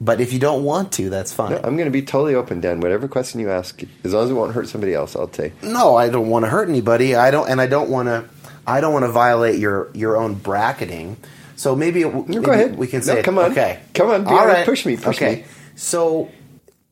[0.00, 1.52] But if you don't want to, that's fine.
[1.52, 2.80] No, I'm going to be totally open, Dan.
[2.80, 5.62] Whatever question you ask, as long as it won't hurt somebody else, I'll take.
[5.62, 7.14] No, I don't want to hurt anybody.
[7.14, 8.28] I don't, and I don't want to.
[8.66, 11.18] I don't want to violate your your own bracketing.
[11.54, 12.76] So maybe, it, maybe go ahead.
[12.76, 13.24] We can say, it.
[13.24, 13.52] come on.
[13.52, 15.36] okay, Come on, be all Push me, push okay.
[15.36, 15.44] me.
[15.76, 16.28] So,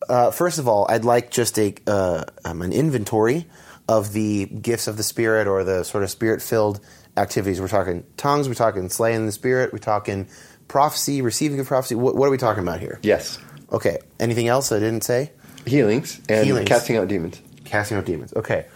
[0.08, 3.46] uh, first of all, I'd like just a uh, um, an inventory
[3.90, 6.80] of the gifts of the spirit or the sort of spirit filled
[7.16, 7.60] activities.
[7.60, 8.46] We're talking tongues.
[8.48, 9.72] We're talking slaying the spirit.
[9.72, 10.28] We're talking
[10.68, 11.96] prophecy, receiving of prophecy.
[11.96, 13.00] What, what are we talking about here?
[13.02, 13.38] Yes,
[13.72, 13.98] Okay.
[14.18, 15.32] Anything else I didn't say?
[15.66, 16.68] healings and Healings.
[16.68, 17.40] casting out demons.
[17.64, 18.32] Casting out demons.
[18.34, 18.66] Okay.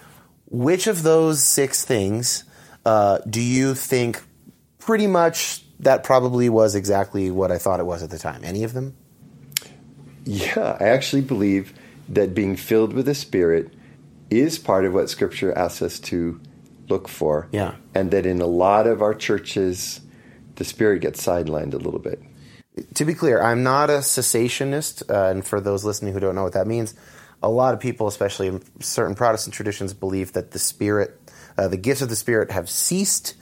[0.51, 2.45] Which of those six things
[2.85, 4.23] uh, do you think
[4.79, 8.43] pretty much that probably was exactly what I thought it was at the time?
[8.45, 8.95] Any of them?
[10.25, 11.73] Yeah, I actually believe
[12.11, 13.73] that being filled with the Spirit
[14.31, 16.41] is part of what Scripture asks us to
[16.89, 17.49] look for.
[17.53, 17.77] Yeah.
[17.95, 20.01] And that in a lot of our churches,
[20.57, 22.23] the Spirit gets sidelined a little bit.
[22.95, 26.43] To be clear, I'm not a cessationist, uh, and for those listening who don't know
[26.43, 26.95] what that means,
[27.43, 31.21] a lot of people, especially in certain Protestant traditions, believe that the Spirit,
[31.57, 33.35] uh, the gifts of the Spirit, have ceased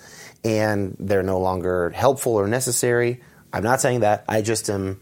[0.44, 3.22] and they're no longer helpful or necessary.
[3.52, 4.24] I'm not saying that.
[4.28, 5.00] I just am.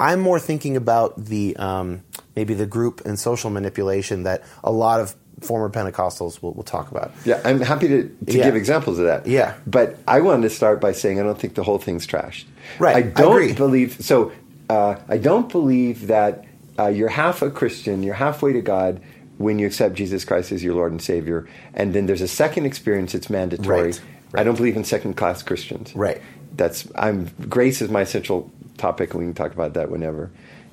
[0.00, 2.02] I'm more thinking about the um,
[2.36, 6.90] maybe the group and social manipulation that a lot of former Pentecostals will, will talk
[6.90, 7.12] about.
[7.24, 8.44] Yeah, I'm happy to, to Yeah.
[8.44, 9.26] give examples of that.
[9.26, 9.54] Yeah.
[9.66, 12.44] But I wanted to start by saying I don't think the whole thing's trashed.
[12.78, 13.52] Right, I I don't agree.
[13.54, 14.32] believe so.
[14.68, 16.44] Uh, I don't believe that
[16.78, 19.00] uh, you're half a Christian, you're halfway to God
[19.38, 22.66] when you accept Jesus Christ as your Lord and Savior, and then there's a second
[22.66, 23.82] experience that's mandatory.
[23.92, 24.00] Right,
[24.34, 25.94] I don't believe in second class Christians.
[25.94, 26.20] Right.
[26.56, 30.30] That's I'm grace is my central topic, and we can talk about that whenever.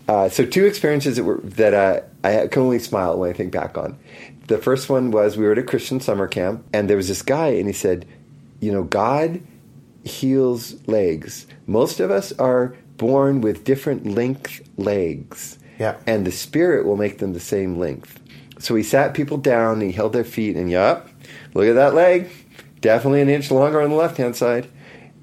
[0.08, 3.52] Uh, so two experiences that were that uh, I can only smile when I think
[3.52, 3.98] back on.
[4.48, 7.24] The first one was we were at a Christian summer camp, and there was this
[7.24, 8.06] guy, and he said,
[8.60, 9.42] "You know, God
[10.04, 11.48] heals legs.
[11.66, 15.96] Most of us are born with different length legs, Yeah.
[16.06, 18.20] and the Spirit will make them the same length."
[18.60, 21.10] So he sat people down, and he held their feet, and yup,
[21.56, 22.30] look at that leg,
[22.80, 24.68] definitely an inch longer on the left hand side.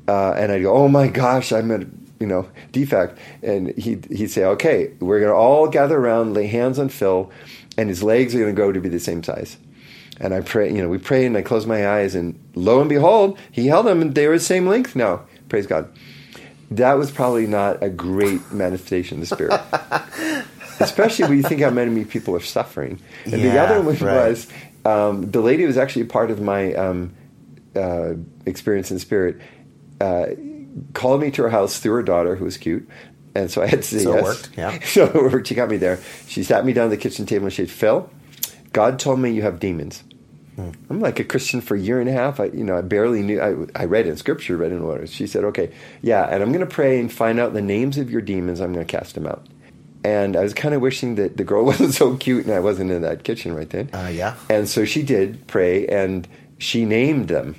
[0.08, 1.84] Uh, and I'd go, "Oh my gosh, I'm a
[2.22, 6.78] you know defect," and he he'd say, "Okay, we're gonna all gather around, lay hands
[6.78, 7.30] on Phil,
[7.76, 9.58] and his legs are gonna grow to be the same size."
[10.20, 12.88] And I pray, you know, we prayed, and I closed my eyes, and lo and
[12.88, 15.22] behold, he held them, and they were the same length now.
[15.48, 15.92] Praise God.
[16.70, 19.60] That was probably not a great manifestation of the Spirit.
[20.80, 22.98] Especially when you think how many people are suffering.
[23.24, 24.28] And the other one right.
[24.28, 24.48] was
[24.84, 27.14] um, the lady was actually part of my um,
[27.76, 28.14] uh,
[28.46, 29.40] experience in spirit.
[30.00, 30.26] Uh,
[30.94, 32.88] called me to her house through her daughter, who was cute,
[33.34, 34.78] and so I had to say So it worked, yeah.
[34.84, 35.46] so it worked.
[35.46, 36.00] She got me there.
[36.26, 38.10] She sat me down at the kitchen table and she said, "Phil,
[38.72, 40.02] God told me you have demons.
[40.58, 42.38] I'm like a Christian for a year and a half.
[42.38, 43.40] I, you know, I barely knew.
[43.40, 46.66] I, I read in Scripture, read in what She said, "Okay, yeah," and I'm going
[46.66, 48.60] to pray and find out the names of your demons.
[48.60, 49.46] I'm going to cast them out.
[50.04, 52.90] And I was kind of wishing that the girl wasn't so cute and I wasn't
[52.90, 53.88] in that kitchen right then.
[53.92, 54.34] Uh, yeah.
[54.50, 57.56] And so she did pray, and she named them.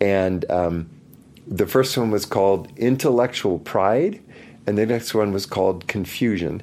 [0.00, 0.90] And um,
[1.52, 4.20] the first one was called intellectual pride,
[4.66, 6.62] and the next one was called confusion.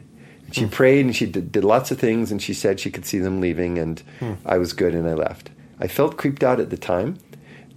[0.51, 3.19] She prayed and she did, did, lots of things, and she said she could see
[3.19, 4.33] them leaving, and hmm.
[4.45, 5.51] I was good, and I left.
[5.79, 7.19] I felt creeped out at the time.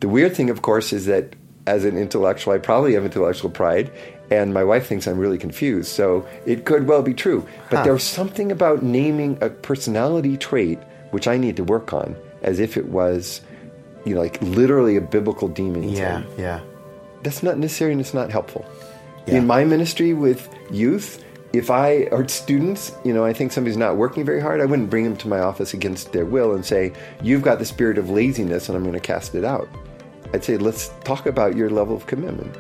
[0.01, 3.93] The weird thing, of course, is that as an intellectual, I probably have intellectual pride,
[4.31, 5.91] and my wife thinks I'm really confused.
[5.91, 7.47] So it could well be true.
[7.69, 7.85] But huh.
[7.85, 10.79] there's something about naming a personality trait
[11.11, 13.43] which I need to work on as if it was,
[14.07, 15.85] you know, like literally a biblical demon.
[15.85, 16.61] Yeah, yeah.
[17.23, 18.65] That's not necessary and it's not helpful.
[19.27, 19.37] Yeah.
[19.37, 23.97] In my ministry with youth, if I or students, you know, I think somebody's not
[23.97, 26.93] working very hard, I wouldn't bring them to my office against their will and say,
[27.23, 29.69] "You've got the spirit of laziness, and I'm going to cast it out."
[30.33, 32.57] I'd say, "Let's talk about your level of commitment."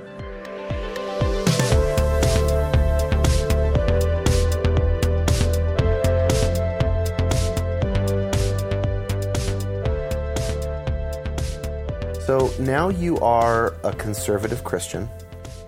[12.32, 15.04] So now you are a conservative Christian.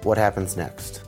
[0.03, 1.03] What happens next?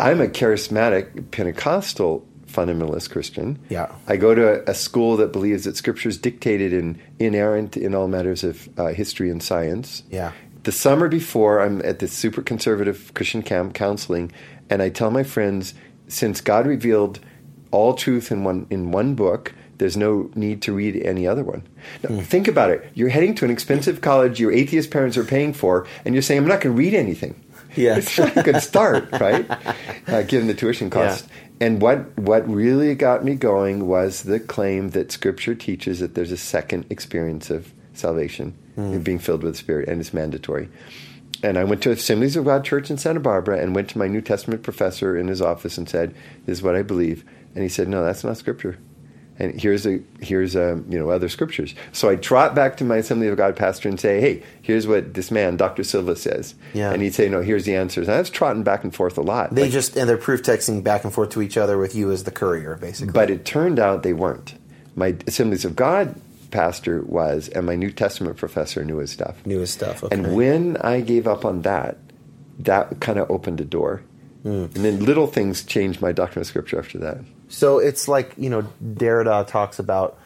[0.00, 3.60] I'm a charismatic Pentecostal fundamentalist Christian.
[3.68, 3.94] Yeah.
[4.08, 7.94] I go to a, a school that believes that Scripture is dictated and inerrant in
[7.94, 10.02] all matters of uh, history and science.
[10.10, 10.32] Yeah.
[10.64, 14.32] The summer before, I'm at this super conservative Christian camp counseling,
[14.68, 15.74] and I tell my friends,
[16.08, 17.20] since God revealed
[17.70, 21.66] all truth in one in one book, there's no need to read any other one.
[22.02, 22.22] Now, mm.
[22.22, 22.86] Think about it.
[22.92, 26.42] You're heading to an expensive college your atheist parents are paying for, and you're saying,
[26.42, 27.42] I'm not going to read anything.
[27.76, 27.96] Yeah.
[27.96, 29.50] It's not a good start, right?
[30.06, 31.26] Uh, given the tuition cost.
[31.26, 31.66] Yeah.
[31.66, 36.32] And what, what really got me going was the claim that Scripture teaches that there's
[36.32, 39.02] a second experience of salvation, mm.
[39.02, 40.68] being filled with the Spirit, and it's mandatory.
[41.42, 44.08] And I went to Assemblies of God Church in Santa Barbara and went to my
[44.08, 46.14] New Testament professor in his office and said,
[46.44, 47.24] This is what I believe.
[47.54, 48.76] And he said, No, that's not Scripture
[49.40, 51.74] and here's a here's a you know other scriptures.
[51.92, 55.14] So I trot back to my Assembly of God pastor and say, hey, here's what
[55.14, 55.82] this man, Dr.
[55.82, 56.54] Silva, says.
[56.74, 56.92] Yeah.
[56.92, 58.06] And he'd say, no, here's the answers.
[58.06, 59.54] And I was trotting back and forth a lot.
[59.54, 62.12] They like, just and they're proof texting back and forth to each other with you
[62.12, 63.12] as the courier, basically.
[63.12, 64.54] But it turned out they weren't.
[64.94, 69.44] My Assemblies of God pastor was, and my New Testament professor knew his stuff.
[69.46, 70.04] Knew his stuff.
[70.04, 70.14] Okay.
[70.14, 71.96] And when I gave up on that,
[72.58, 74.02] that kind of opened a door.
[74.44, 74.74] Mm.
[74.74, 77.18] And then little things changed my doctrine of Scripture after that.
[77.50, 80.18] So it's like you know Derrida talks about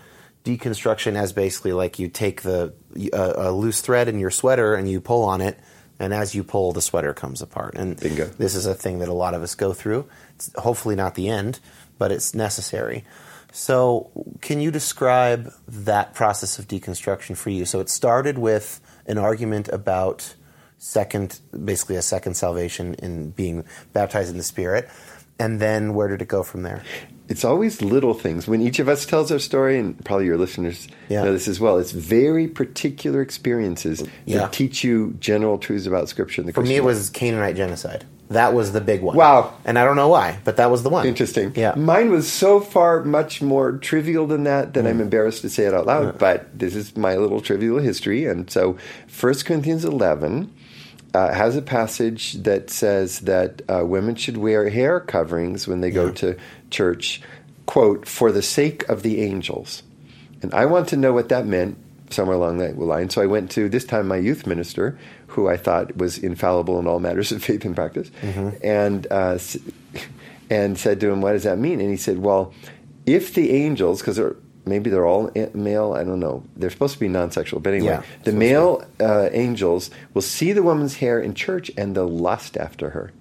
[0.44, 2.72] deconstruction as basically like you take the
[3.12, 5.58] uh, a loose thread in your sweater and you pull on it,
[5.98, 7.74] and as you pull, the sweater comes apart.
[7.74, 8.26] And Bingo.
[8.26, 10.06] this is a thing that a lot of us go through.
[10.36, 11.60] It's hopefully not the end,
[11.98, 13.04] but it's necessary.
[13.52, 14.10] So,
[14.40, 17.64] can you describe that process of deconstruction for you?
[17.64, 20.34] So, it started with an argument about
[20.78, 24.88] second, basically a second salvation in being baptized in the Spirit.
[25.38, 26.82] And then where did it go from there?
[27.28, 28.46] It's always little things.
[28.46, 31.24] When each of us tells our story, and probably your listeners yeah.
[31.24, 34.38] know this as well, it's very particular experiences yeah.
[34.38, 36.42] that teach you general truths about Scripture.
[36.42, 38.04] And the For Christian me, it was Canaanite genocide.
[38.30, 39.16] That was the big one.
[39.16, 39.54] Wow.
[39.64, 41.06] And I don't know why, but that was the one.
[41.06, 41.52] Interesting.
[41.54, 41.74] Yeah.
[41.74, 44.88] Mine was so far much more trivial than that that mm.
[44.88, 48.24] I'm embarrassed to say it out loud, but this is my little trivial history.
[48.24, 48.78] And so
[49.20, 50.52] 1 Corinthians 11
[51.14, 55.90] uh, has a passage that says that uh, women should wear hair coverings when they
[55.90, 56.36] go to
[56.70, 57.22] church,
[57.66, 59.84] quote, for the sake of the angels.
[60.42, 61.78] And I want to know what that meant
[62.10, 63.10] somewhere along that line.
[63.10, 64.98] So I went to, this time, my youth minister,
[65.28, 68.50] who I thought was infallible in all matters of faith and practice, mm-hmm.
[68.62, 69.38] and, uh,
[70.50, 71.80] and said to him, What does that mean?
[71.80, 72.52] And he said, Well,
[73.06, 74.20] if the angels, because
[74.66, 75.92] maybe they're all male.
[75.92, 76.44] I don't know.
[76.56, 80.62] They're supposed to be non-sexual, but anyway, yeah, the male uh, angels will see the
[80.62, 83.12] woman's hair in church and they'll lust after her.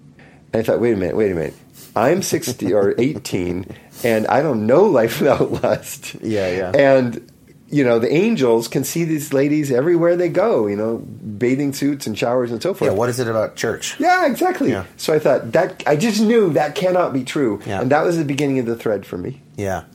[0.51, 1.55] And I thought, wait a minute, wait a minute.
[1.95, 3.65] I'm 60 or 18,
[4.03, 6.15] and I don't know life without lust.
[6.21, 6.71] Yeah, yeah.
[6.75, 7.29] And
[7.73, 12.05] you know, the angels can see these ladies everywhere they go, you know, bathing suits
[12.05, 12.91] and showers and so forth.
[12.91, 13.99] Yeah, what is it about church?
[13.99, 14.69] Yeah, exactly.
[14.69, 14.85] Yeah.
[14.97, 17.61] So I thought that I just knew that cannot be true.
[17.65, 17.81] Yeah.
[17.81, 19.41] And that was the beginning of the thread for me.
[19.57, 19.85] Yeah.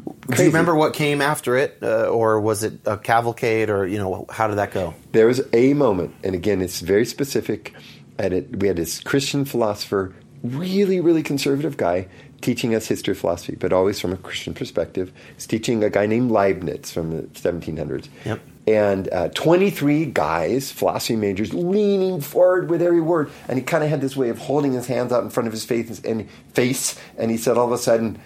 [0.00, 0.36] Crazy.
[0.36, 3.98] Do you remember what came after it, uh, or was it a cavalcade, or you
[3.98, 4.94] know, how did that go?
[5.12, 7.74] There was a moment, and again, it's very specific.
[8.18, 12.08] At it, we had this Christian philosopher, really, really conservative guy,
[12.40, 15.12] teaching us history of philosophy, but always from a Christian perspective.
[15.34, 18.08] He's teaching a guy named Leibniz from the 1700s.
[18.24, 18.40] Yep.
[18.66, 23.30] And uh, 23 guys, philosophy majors, leaning forward with every word.
[23.48, 25.52] And he kind of had this way of holding his hands out in front of
[25.52, 28.18] his face, and face, and he said all of a sudden,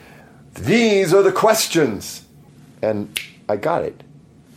[0.55, 2.25] these are the questions.
[2.83, 4.03] And I got it.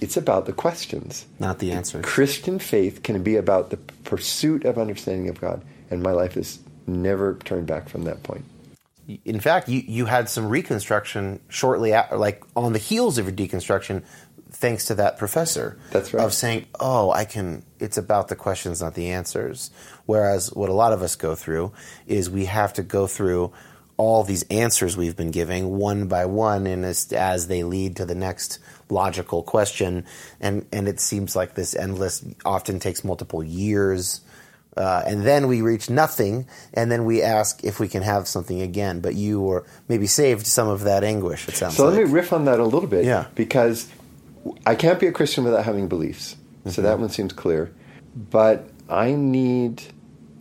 [0.01, 1.25] It's about the questions.
[1.39, 2.01] Not the answer.
[2.01, 5.63] Christian faith can be about the pursuit of understanding of God.
[5.89, 8.43] And my life has never turned back from that point.
[9.25, 13.35] In fact, you, you had some reconstruction shortly after, like on the heels of your
[13.35, 14.03] deconstruction,
[14.51, 15.77] thanks to that professor.
[15.91, 16.23] That's right.
[16.23, 19.71] Of saying, oh, I can, it's about the questions, not the answers.
[20.05, 21.73] Whereas what a lot of us go through
[22.07, 23.51] is we have to go through
[24.03, 28.05] all these answers we've been giving one by one and as, as they lead to
[28.05, 30.05] the next logical question
[30.45, 34.21] and and it seems like this endless often takes multiple years
[34.75, 38.61] uh, and then we reach nothing and then we ask if we can have something
[38.61, 42.05] again but you or maybe saved some of that anguish it sounds so like let
[42.07, 43.25] me riff on that a little bit Yeah.
[43.35, 43.87] because
[44.65, 46.35] i can't be a christian without having beliefs
[46.65, 46.81] so Mm-hmm.
[46.83, 47.71] that one seems clear
[48.15, 49.81] but i need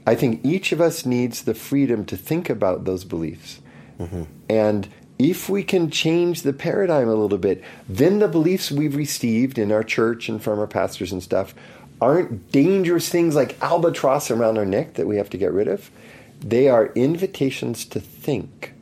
[0.07, 3.61] i think each of us needs the freedom to think about those beliefs
[3.99, 4.23] Mm-hmm.
[4.49, 4.89] and
[5.19, 9.71] if we can change the paradigm a little bit then the beliefs we've received in
[9.71, 11.55] our church and from our pastors and stuff
[12.01, 15.91] aren't dangerous things like albatross around our neck that we have to get rid of
[16.41, 18.73] they are invitations to think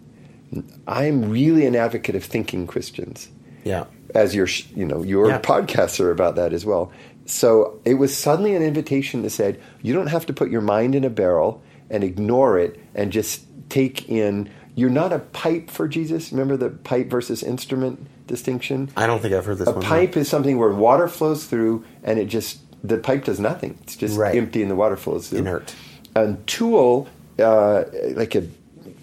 [0.86, 3.28] I'm really an advocate of thinking Christians,
[3.64, 5.40] yeah as your you know your Yeah.
[5.40, 6.90] podcasts are about that as well.
[7.30, 10.94] So it was suddenly an invitation that said you don't have to put your mind
[10.94, 14.50] in a barrel and ignore it and just take in.
[14.74, 16.32] You're not a pipe for Jesus.
[16.32, 18.88] Remember the pipe versus instrument distinction.
[18.96, 21.84] i don't think i've heard this A one pipe is something where water flows through
[22.04, 23.76] and it just the pipe does nothing.
[23.82, 24.36] It's just Right.
[24.36, 25.40] empty and the water flows through.
[25.40, 25.74] Inert.
[26.14, 27.08] A tool,
[27.38, 28.54] uh, like an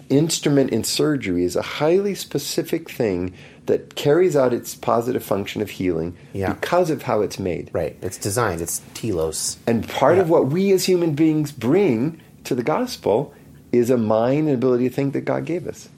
[0.08, 3.34] instrument in surgery, is a highly specific thing
[3.68, 6.52] that carries out its positive function of healing Yeah.
[6.54, 7.70] because of how it's made.
[7.72, 12.54] right it's designed it's telos And part of what we as human beings bring to
[12.54, 13.32] the gospel
[13.72, 15.88] is a mind and ability to think that God gave us.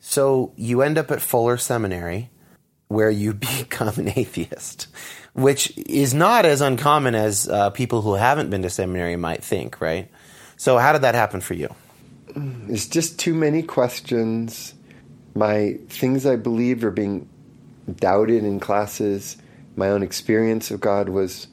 [0.00, 2.30] So you end up at Fuller Seminary,
[2.88, 4.88] where you become an atheist,
[5.32, 9.80] which is not as uncommon as uh, people who haven't been to seminary might think,
[9.80, 10.10] right?
[10.56, 11.68] So how did that happen for you?
[12.68, 14.74] It's just too many questions.
[15.34, 17.28] My things I believed were being
[17.96, 19.36] doubted in classes.
[19.76, 21.48] My own experience of God was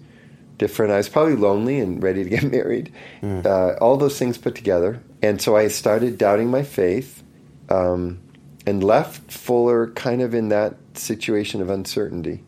[0.58, 0.92] different.
[0.92, 2.92] I was probably lonely and ready to get married.
[3.24, 5.02] Uh, all those things put together.
[5.22, 7.24] And so I started doubting my faith
[7.70, 8.20] um,
[8.66, 12.44] and left Fuller kind of in that situation of uncertainty.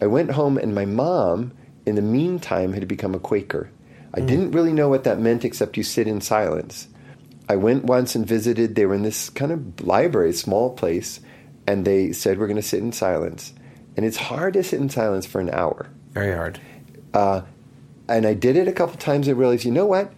[0.00, 1.52] I went home, and my mom,
[1.86, 3.70] in the meantime, had become a Quaker.
[4.12, 6.88] I didn't really know what that meant except you sit in silence.
[7.48, 8.74] I went once and visited.
[8.74, 11.20] They were in this kind of library, small place,
[11.66, 13.52] and they said, We're going to sit in silence.
[13.96, 15.88] And it's hard to sit in silence for an hour.
[16.12, 16.60] Very hard.
[17.12, 17.42] Uh,
[18.08, 19.28] and I did it a couple times.
[19.28, 20.12] I realized, you know what?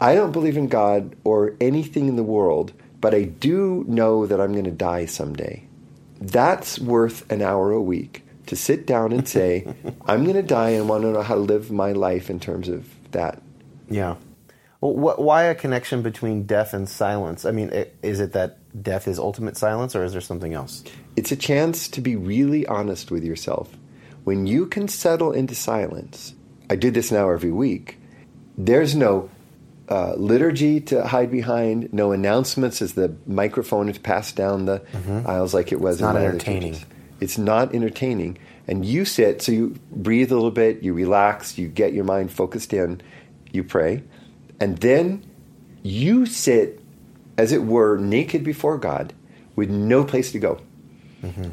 [0.00, 4.40] I don't believe in God or anything in the world, but I do know that
[4.40, 5.66] I'm going to die someday.
[6.20, 9.72] That's worth an hour a week to sit down and say,
[10.06, 12.68] I'm going to die and want to know how to live my life in terms
[12.68, 13.40] of that.
[13.88, 14.16] Yeah.
[14.82, 17.46] Well, wh- why a connection between death and silence?
[17.46, 20.82] I mean, i- is it that death is ultimate silence, or is there something else?
[21.16, 23.70] It's a chance to be really honest with yourself.
[24.24, 26.34] When you can settle into silence,
[26.68, 27.98] I do this now every week,
[28.58, 29.30] there's no
[29.88, 34.80] uh, liturgy to hide behind, no announcements as the microphone is passed down the
[35.26, 36.04] aisles like it was Mm-hmm.
[36.06, 36.76] It's not in my other entertaining.
[37.20, 38.38] It's not entertaining.
[38.68, 42.30] And you sit, so you breathe a little bit, you relax, you get your mind
[42.32, 43.00] focused in,
[43.52, 44.02] you pray,
[44.62, 45.24] and then
[45.82, 46.80] you sit,
[47.36, 49.12] as it were, naked before God
[49.56, 50.60] with no place to go.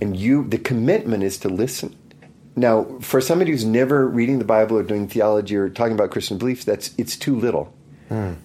[0.01, 1.95] And you, the commitment is to listen.
[2.55, 6.38] Now, for somebody who's never reading the Bible or doing theology or talking about Christian
[6.39, 7.72] beliefs, that's it's too little.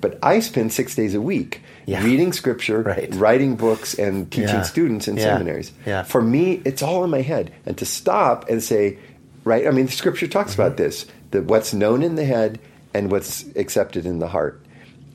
[0.00, 2.04] But I spend six days a week Yeah.
[2.04, 3.14] reading scripture, Right.
[3.14, 4.62] writing books, and teaching Yeah.
[4.62, 5.22] students in Yeah.
[5.24, 5.72] seminaries.
[6.06, 7.50] For me, it's all in my head.
[7.66, 8.98] And to stop and say,
[9.44, 9.66] right?
[9.66, 10.60] I mean, the scripture talks Mm-hmm.
[10.62, 12.58] about this: that what's known in the head
[12.94, 14.64] and what's accepted in the heart.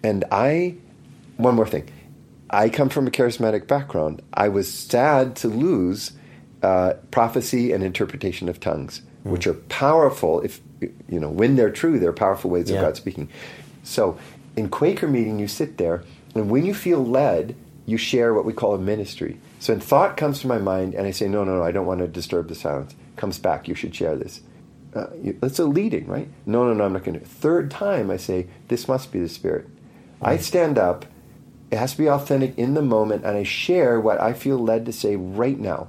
[0.03, 0.75] And I,
[1.37, 1.89] one more thing,
[2.49, 4.21] I come from a charismatic background.
[4.33, 6.11] I was sad to lose
[6.61, 9.31] uh, prophecy and interpretation of tongues, Mm.
[9.31, 10.39] which are powerful.
[10.41, 10.61] If
[11.09, 12.77] you know when they're true, they're powerful ways Yeah.
[12.77, 13.27] of God speaking.
[13.83, 14.17] So,
[14.55, 16.03] in Quaker meeting, you sit there,
[16.35, 17.53] and when you feel led,
[17.85, 19.37] you share what we call a ministry.
[19.59, 21.85] So, when thought comes to my mind, and I say, "No, no, no, I don't
[21.85, 23.67] want to disturb the silence," comes back.
[23.67, 24.39] You should share this.
[24.93, 25.07] Uh,
[25.39, 26.27] that's a leading, right?
[26.45, 27.25] No, no, no, I'm not going to.
[27.25, 29.67] Third time, I say, "This must be the Spirit."
[30.21, 31.05] I stand up.
[31.71, 34.85] It has to be authentic in the moment, and I share what I feel led
[34.87, 35.87] to say right now,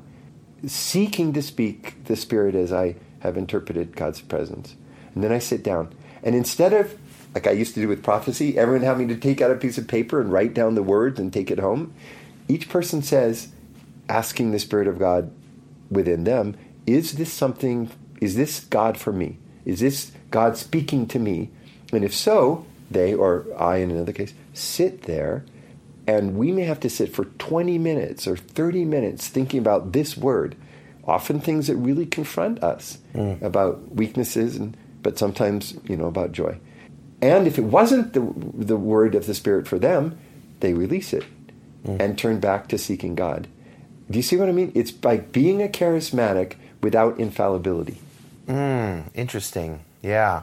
[0.66, 4.76] seeking to speak the Spirit as I have interpreted God's presence.
[5.14, 5.92] And then I sit down.
[6.22, 6.98] And instead of,
[7.34, 9.88] like I used to do with prophecy, everyone having to take out a piece of
[9.88, 11.94] paper and write down the words and take it home,
[12.46, 13.48] each person says,
[14.08, 15.32] asking the Spirit of God
[15.90, 17.90] within them, is this something,
[18.20, 19.38] is this God for me?
[19.64, 21.50] Is this God speaking to me?
[21.92, 25.44] And if so, they, or I in another case, sit there
[26.06, 30.16] and we may have to sit for 20 minutes or 30 minutes thinking about this
[30.16, 30.56] word.
[31.06, 33.40] Often things that really confront us mm.
[33.42, 36.58] about weaknesses, and, but sometimes, you know, about joy.
[37.22, 38.20] And if it wasn't the,
[38.54, 40.18] the word of the Spirit for them,
[40.60, 41.24] they release it
[41.84, 42.00] mm.
[42.00, 43.48] and turn back to seeking God.
[44.10, 44.72] Do you see what I mean?
[44.74, 47.98] It's by being a charismatic without infallibility.
[48.50, 49.84] Mm, interesting.
[50.02, 50.42] Yeah.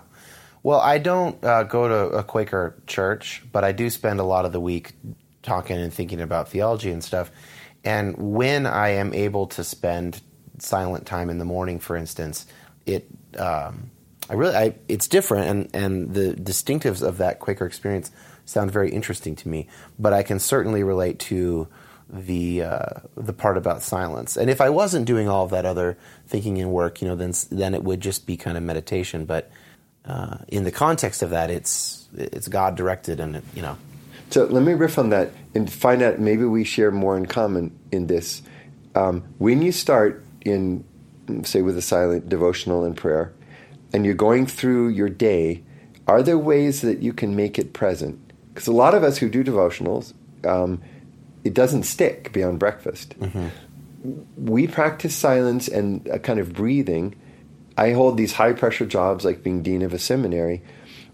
[0.63, 4.45] Well, I don't uh, go to a Quaker church, but I do spend a lot
[4.45, 4.93] of the week
[5.43, 7.31] talking and thinking about theology and stuff.
[7.83, 10.21] And when I am able to spend
[10.57, 12.45] silent time in the morning, for instance,
[12.85, 13.91] it um,
[14.29, 18.11] I really I, it's different, and and the distinctives of that Quaker experience
[18.45, 19.67] sound very interesting to me.
[19.99, 21.67] But I can certainly relate to
[22.09, 24.37] the uh, the part about silence.
[24.37, 25.97] And if I wasn't doing all of that other
[26.27, 29.25] thinking and work, you know, then then it would just be kind of meditation.
[29.25, 29.51] But
[30.05, 33.77] uh, in the context of that, it's it's God directed, and it, you know.
[34.29, 36.19] So let me riff on that and find out.
[36.19, 38.41] Maybe we share more in common in this.
[38.95, 40.83] Um, when you start in,
[41.43, 43.33] say, with a silent devotional and prayer,
[43.93, 45.63] and you're going through your day,
[46.07, 48.19] are there ways that you can make it present?
[48.53, 50.13] Because a lot of us who do devotionals.
[50.45, 50.81] Um,
[51.47, 53.17] it doesn't stick beyond breakfast.
[53.19, 53.47] Mm-hmm.
[54.35, 57.15] We practice silence and a kind of breathing.
[57.77, 60.61] I hold these high pressure jobs like being dean of a seminary.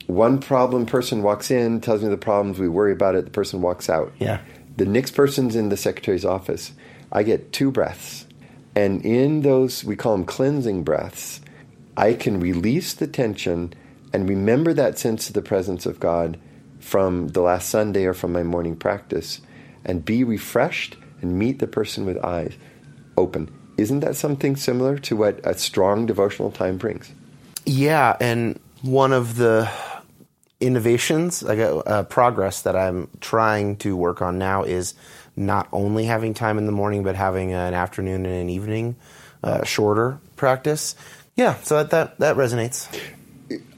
[0.08, 3.62] One problem person walks in, tells me the problems, we worry about it, the person
[3.62, 4.12] walks out.
[4.20, 4.42] Yeah.
[4.76, 6.74] The next person's in the secretary's office.
[7.12, 8.26] I get two breaths.
[8.76, 11.42] And in those, we call them cleansing breaths,
[11.96, 13.74] I can release the tension
[14.12, 16.40] and remember that sense of the presence of God
[16.80, 19.42] from the last Sunday or from my morning practice
[19.86, 22.54] and be refreshed and meet the person with eyes
[23.18, 23.52] open.
[23.78, 27.12] Isn't that something similar to what a strong devotional time brings?
[27.66, 29.70] Yeah, and one of the
[30.60, 34.94] innovations, like uh, progress that I'm trying to work on now is
[35.36, 38.96] not only having time in the morning, but having an afternoon and an evening
[39.44, 40.96] uh, shorter practice.
[41.36, 42.88] Yeah, so that, that that resonates.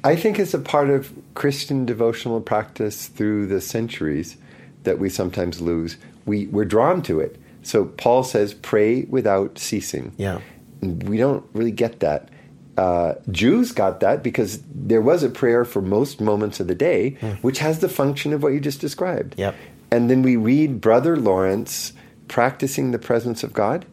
[0.04, 4.38] I think it's a part of Christian devotional practice through the centuries
[4.86, 5.98] that we sometimes lose.
[6.26, 7.40] We, we're drawn to it.
[7.62, 10.14] So Paul says, pray without ceasing.
[10.18, 10.40] Yeah.
[10.82, 12.30] We don't really get that.
[12.78, 17.18] Uh, Jews got that because there was a prayer for most moments of the day,
[17.22, 17.38] mm.
[17.38, 19.36] which has the function of what you just described.
[19.38, 19.56] Yep.
[19.92, 21.94] And then we read Brother Lawrence
[22.28, 23.86] practicing the presence of God,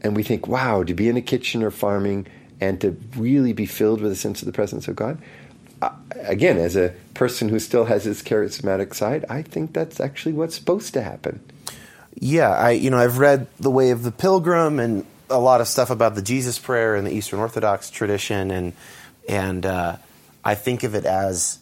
[0.00, 2.26] and we think, wow, to be in a kitchen or farming
[2.60, 5.18] and to really be filled with a sense of the presence of God,
[6.14, 10.54] again, as a person who still has his charismatic side, I think that's actually what's
[10.54, 11.40] supposed to happen.
[12.14, 15.68] Yeah, I you know I've read The Way of the Pilgrim and a lot of
[15.68, 18.72] stuff about the Jesus Prayer and the Eastern Orthodox tradition, and
[19.28, 19.96] and uh,
[20.44, 21.58] I think of it as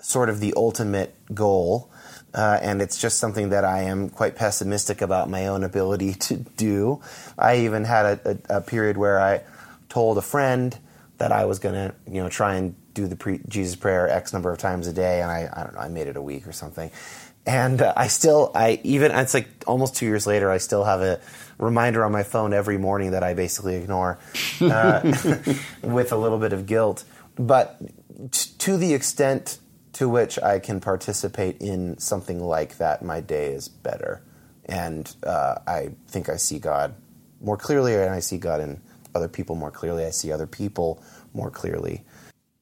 [0.00, 1.90] sort of the ultimate goal.
[2.34, 6.36] Uh, and it's just something that I am quite pessimistic about my own ability to
[6.36, 7.00] do.
[7.38, 9.40] I even had a, a, a period where I
[9.88, 10.76] told a friend
[11.16, 14.32] that I was going to, you know, try and do the pre- Jesus prayer X
[14.32, 16.46] number of times a day, and I, I don't know, I made it a week
[16.46, 16.90] or something.
[17.46, 21.00] And uh, I still, I even, it's like almost two years later, I still have
[21.00, 21.20] a
[21.58, 24.18] reminder on my phone every morning that I basically ignore
[24.60, 25.00] uh,
[25.82, 27.04] with a little bit of guilt.
[27.36, 27.80] But
[28.32, 29.58] t- to the extent
[29.94, 34.22] to which I can participate in something like that, my day is better.
[34.66, 36.94] And uh, I think I see God
[37.40, 38.80] more clearly, and I see God in
[39.14, 40.04] other people more clearly.
[40.04, 42.02] I see other people more clearly.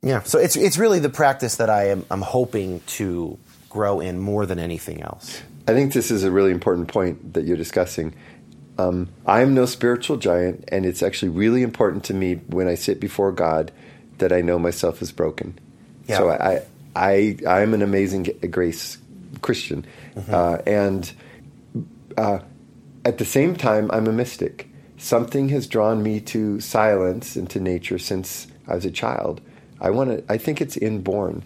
[0.07, 3.39] Yeah, so it's it's really the practice that I am I'm hoping to
[3.69, 5.43] grow in more than anything else.
[5.67, 8.15] I think this is a really important point that you're discussing.
[8.79, 13.01] Um, I'm no spiritual giant, and it's actually really important to me when I sit
[13.01, 13.73] before God
[14.19, 15.59] that I know myself is broken.
[16.07, 16.19] Yeah.
[16.19, 16.63] So I,
[16.95, 18.99] I, I'm an amazing grace
[19.43, 19.85] Christian,
[20.15, 20.33] mm-hmm.
[20.33, 21.13] uh, and
[22.17, 22.39] uh,
[23.05, 24.69] at the same time, I'm a mystic.
[24.99, 29.41] Something has drawn me to silence and to nature since I was a child.
[29.81, 30.33] I want to.
[30.33, 31.45] I think it's inborn.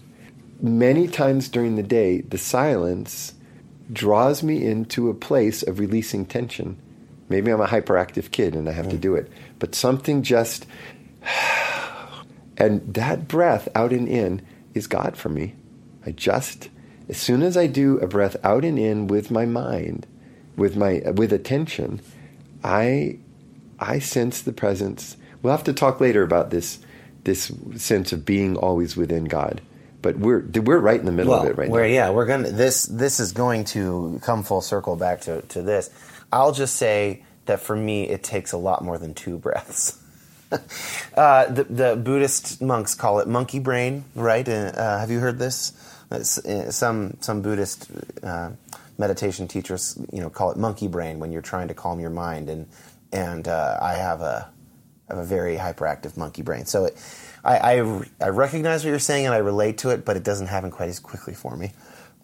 [0.60, 3.34] Many times during the day, the silence
[3.92, 6.76] draws me into a place of releasing tension.
[7.28, 8.90] Maybe I'm a hyperactive kid and I have mm.
[8.90, 10.66] to do it, but something just.
[12.60, 14.42] And that breath out and in
[14.74, 15.54] is God for me.
[16.04, 16.68] I just,
[17.08, 20.06] as soon as I do a breath out and in with my mind,
[20.56, 22.02] with my with attention,
[22.62, 23.18] I
[23.78, 25.16] I sense the presence.
[25.40, 26.80] We'll have to talk later about this
[27.24, 29.60] this sense of being always within God.
[30.02, 31.82] But we're we're right in the middle well, of it right now.
[31.82, 35.90] Yeah, we're gonna this this is going to come full circle back to, to this.
[36.32, 39.98] I'll just say that for me, it takes a lot more than two breaths.
[41.16, 44.48] uh, the, the Buddhist monks call it monkey brain, right?
[44.48, 45.72] Uh, uh have you heard this?
[46.10, 47.88] Uh, some some Buddhist
[48.22, 48.50] uh,
[48.98, 52.48] meditation teachers, you know, call it monkey brain when you're trying to calm your mind,
[52.48, 52.66] and
[53.12, 54.50] and uh, I have a
[55.10, 56.86] I have a very hyperactive monkey brain, so.
[56.86, 56.96] It,
[57.42, 60.48] I, I, I, recognize what you're saying and I relate to it, but it doesn't
[60.48, 61.72] happen quite as quickly for me.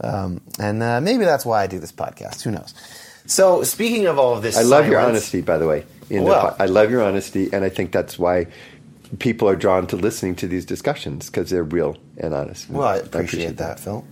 [0.01, 2.43] Um, and uh, maybe that's why I do this podcast.
[2.43, 2.75] Who knows?
[3.27, 5.85] So, speaking of all of this, I love your honesty, by the way.
[6.11, 8.47] well, the, I love your honesty, and I think that's why
[9.19, 12.69] people are drawn to listening to these discussions because they're real and honest.
[12.69, 14.05] Well, I appreciate, I appreciate that, that, Phil.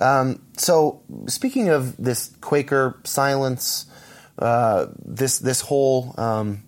[0.00, 3.86] Um, so, speaking of this Quaker silence,
[4.38, 6.62] uh, this this whole um,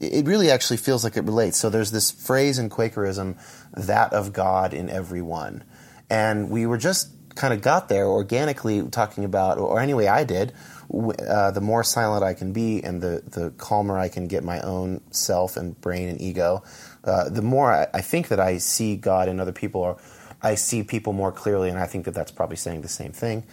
[0.00, 1.58] it really actually feels like it relates.
[1.58, 3.36] So there's this phrase in Quakerism,
[3.72, 5.64] that of God in everyone.
[6.08, 10.52] And we were just kind of got there organically talking about, or anyway, I did,
[10.92, 14.60] uh, the more silent I can be and the, the calmer I can get my
[14.60, 16.62] own self and brain and ego,
[17.04, 19.98] uh, the more I, I, think that I see God in other people, or
[20.42, 23.44] I see people more clearly, and I think that that's probably saying the same thing.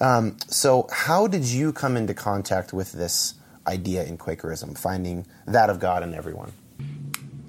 [0.00, 3.34] Um, so, how did you come into contact with this
[3.70, 6.52] idea in Quakerism, finding that of God in everyone?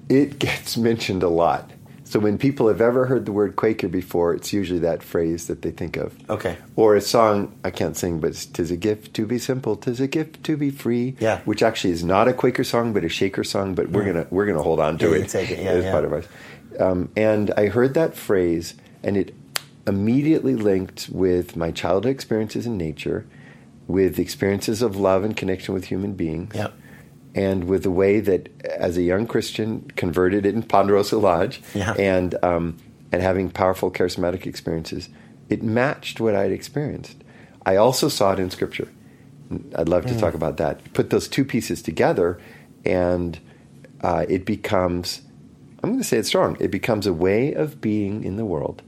[0.08, 1.70] It gets mentioned a lot.
[2.04, 5.62] So when people have ever heard the word Quaker before, it's usually that phrase that
[5.62, 6.14] they think of.
[6.28, 6.58] Okay.
[6.76, 9.98] Or a song I can't sing, but it's "Tis a gift to be simple, tis
[9.98, 11.40] a gift to be free." Yeah.
[11.46, 13.74] Which actually is not a Quaker song, but a Shaker song.
[13.74, 15.60] But we're gonna we're gonna hold on to yeah, it, take it.
[15.60, 15.92] Yeah, as yeah.
[15.92, 16.28] part of ours.
[16.78, 19.34] Um, and I heard that phrase, and it
[19.86, 23.26] immediately linked with my childhood experiences in nature
[23.92, 26.54] with experiences of love and connection with human beings.
[26.54, 26.72] Yep.
[27.34, 31.94] And with the way that, as a young Christian, converted in Ponderosa Lodge, yeah.
[31.94, 32.78] and um,
[33.10, 35.08] and having powerful charismatic experiences,
[35.48, 37.22] it matched what I'd experienced.
[37.64, 38.88] I also saw it in Scripture.
[39.76, 40.20] I'd love to mm.
[40.20, 40.92] talk about that.
[40.94, 42.38] Put those two pieces together,
[42.84, 43.38] and
[44.02, 45.22] uh, it becomes.
[45.82, 46.56] I'm going to say it strong.
[46.60, 48.82] It becomes a way of being in the world.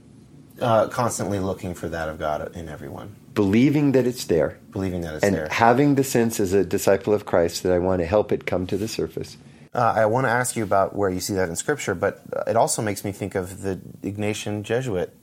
[0.61, 5.15] Uh, constantly looking for that of God in everyone believing that it's there, believing that
[5.15, 8.05] it's and there, having the sense as a disciple of Christ that I want to
[8.05, 9.37] help it come to the surface.
[9.73, 12.55] Uh, I want to ask you about where you see that in Scripture, but it
[12.55, 15.13] also makes me think of the Ignatian Jesuit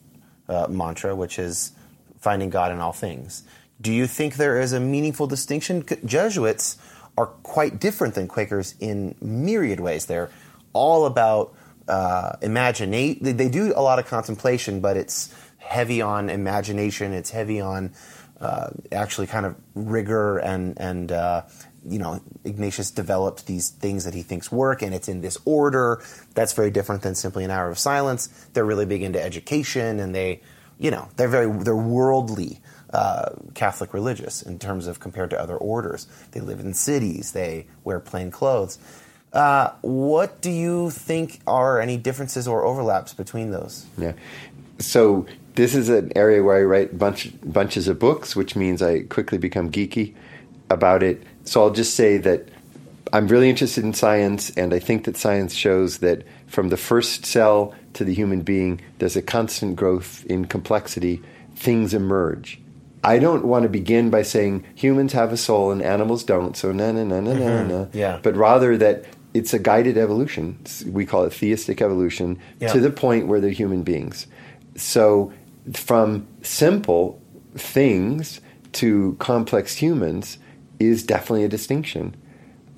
[0.47, 1.73] uh, mantra, which is
[2.21, 3.45] finding God in all things.
[3.81, 5.85] Do you think there is a meaningful distinction?
[6.05, 6.77] Jesuits
[7.17, 10.07] are quite different than Quakers in myriad ways.
[10.07, 10.31] They're
[10.75, 11.55] all about
[11.89, 13.37] uh, imagination.
[13.37, 17.13] They do a lot of contemplation, but it's heavy on imagination.
[17.13, 17.93] It's heavy on
[18.41, 21.43] uh, actually kind of rigor and and uh,
[21.89, 26.03] you know Ignatius developed these things that he thinks work, and it's in this order.
[26.35, 28.29] That's very different than simply an hour of silence.
[28.53, 30.43] They're really big into education, and they
[30.79, 32.61] you know they're very they're worldly.
[32.93, 36.07] Uh, Catholic religious in terms of compared to other orders.
[36.33, 37.33] They live in cities.
[37.33, 38.79] They wear plain clothes.
[39.33, 43.87] Uh, what do you think are any differences or overlaps between those?
[43.97, 44.13] Yeah.
[44.79, 49.01] So this is an area where I write bunch, bunches of books, which means I
[49.03, 50.15] quickly become geeky
[50.71, 51.23] about it.
[51.45, 52.49] So I'll just say that
[53.13, 57.27] I'm really interested in science, and I think that science shows that from the first
[57.27, 61.21] cell to the human being, there's a constant growth in complexity.
[61.55, 62.59] Things emerge.
[63.05, 66.73] I don't want to begin by saying humans have a soul and animals don't, so
[66.73, 67.69] na na na na mm-hmm.
[67.69, 67.87] na.
[67.93, 68.21] Yeah.
[68.23, 70.59] But rather that it's a guided evolution.
[70.87, 72.73] We call it theistic evolution yeah.
[72.73, 74.27] to the point where they're human beings.
[74.77, 75.33] So
[75.73, 77.21] from simple
[77.55, 78.41] things
[78.73, 80.39] to complex humans
[80.79, 82.17] is definitely a distinction.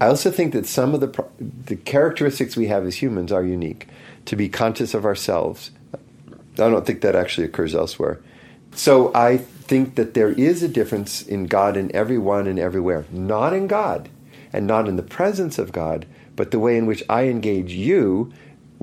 [0.01, 3.89] I also think that some of the the characteristics we have as humans are unique.
[4.26, 5.70] To be conscious of ourselves,
[6.55, 8.20] I don't think that actually occurs elsewhere.
[8.74, 13.53] So I think that there is a difference in God in everyone and everywhere, not
[13.53, 14.09] in God,
[14.53, 16.07] and not in the presence of God,
[16.37, 18.32] but the way in which I engage you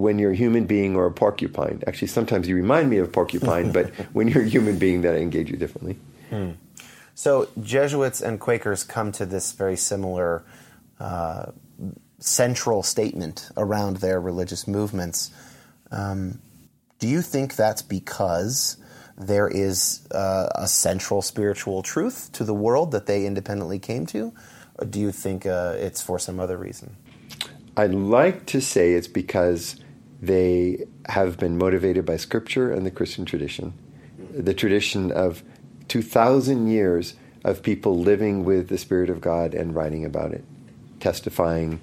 [0.01, 1.81] when you're a human being or a porcupine.
[1.87, 5.15] Actually, sometimes you remind me of a porcupine, but when you're a human being, that
[5.15, 5.97] I engage you differently.
[6.29, 6.51] Hmm.
[7.13, 10.43] So, Jesuits and Quakers come to this very similar
[10.99, 11.51] uh,
[12.19, 15.31] central statement around their religious movements.
[15.91, 16.39] Um,
[16.99, 18.77] do you think that's because
[19.17, 24.33] there is uh, a central spiritual truth to the world that they independently came to?
[24.75, 26.95] Or do you think uh, it's for some other reason?
[27.75, 29.80] I'd like to say it's because
[30.21, 33.73] they have been motivated by Scripture and the Christian tradition,
[34.31, 35.43] the tradition of
[35.87, 40.43] 2,000 years of people living with the Spirit of God and writing about it,
[40.99, 41.79] testifying.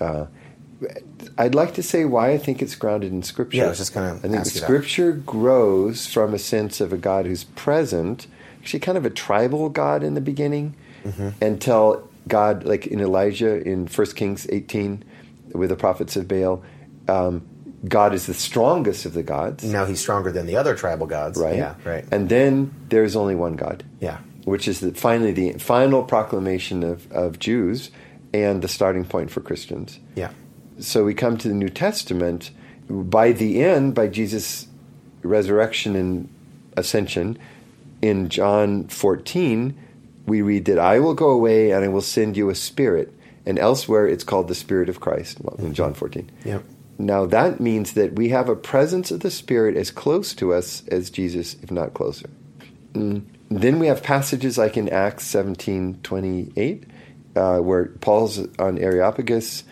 [0.00, 0.26] Uh,
[1.36, 3.58] I'd like to say why I think it's grounded in Scripture.
[3.58, 5.26] Yeah, I was just going to I think Scripture that.
[5.26, 8.26] grows from a sense of a God who's present,
[8.60, 10.74] actually kind of a tribal God in the beginning,
[11.04, 11.30] mm-hmm.
[11.44, 15.04] until God, like in Elijah in 1 Kings 18,
[15.52, 16.62] with the prophets of Baal,
[17.08, 17.46] um,
[17.86, 19.64] God is the strongest of the gods.
[19.64, 21.38] Now he's stronger than the other tribal gods.
[21.38, 21.56] Right.
[21.56, 21.74] Yeah.
[21.84, 22.04] Right.
[22.10, 23.84] And then there's only one God.
[24.00, 24.18] yeah.
[24.44, 27.90] which is the, finally the final proclamation of, of Jews
[28.32, 29.98] and the starting point for Christians.
[30.14, 30.30] Yeah.
[30.78, 32.50] So we come to the New Testament.
[32.88, 34.68] By the end, by Jesus'
[35.22, 36.28] resurrection and
[36.76, 37.38] ascension,
[38.02, 39.76] in John 14,
[40.26, 43.12] we read that I will go away and I will send you a spirit.
[43.46, 45.74] And elsewhere, it's called the Spirit of Christ well, in mm-hmm.
[45.74, 46.30] John 14.
[46.44, 46.64] Yep.
[46.98, 50.82] Now, that means that we have a presence of the Spirit as close to us
[50.88, 52.30] as Jesus, if not closer.
[52.94, 53.24] Mm.
[53.50, 56.84] Then we have passages like in Acts 17 28,
[57.36, 59.64] uh, where Paul's on Areopagus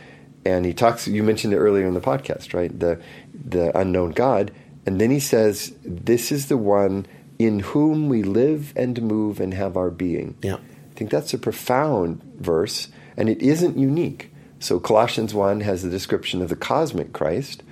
[0.44, 2.78] and he talks, you mentioned it earlier in the podcast, right?
[2.78, 3.00] The,
[3.32, 4.52] the unknown God.
[4.86, 7.06] And then he says, This is the one
[7.38, 10.36] in whom we live and move and have our being.
[10.42, 10.56] Yeah.
[10.56, 14.30] I think that's a profound verse, and it isn't unique.
[14.64, 17.62] So Colossians 1 has the description of the cosmic Christ.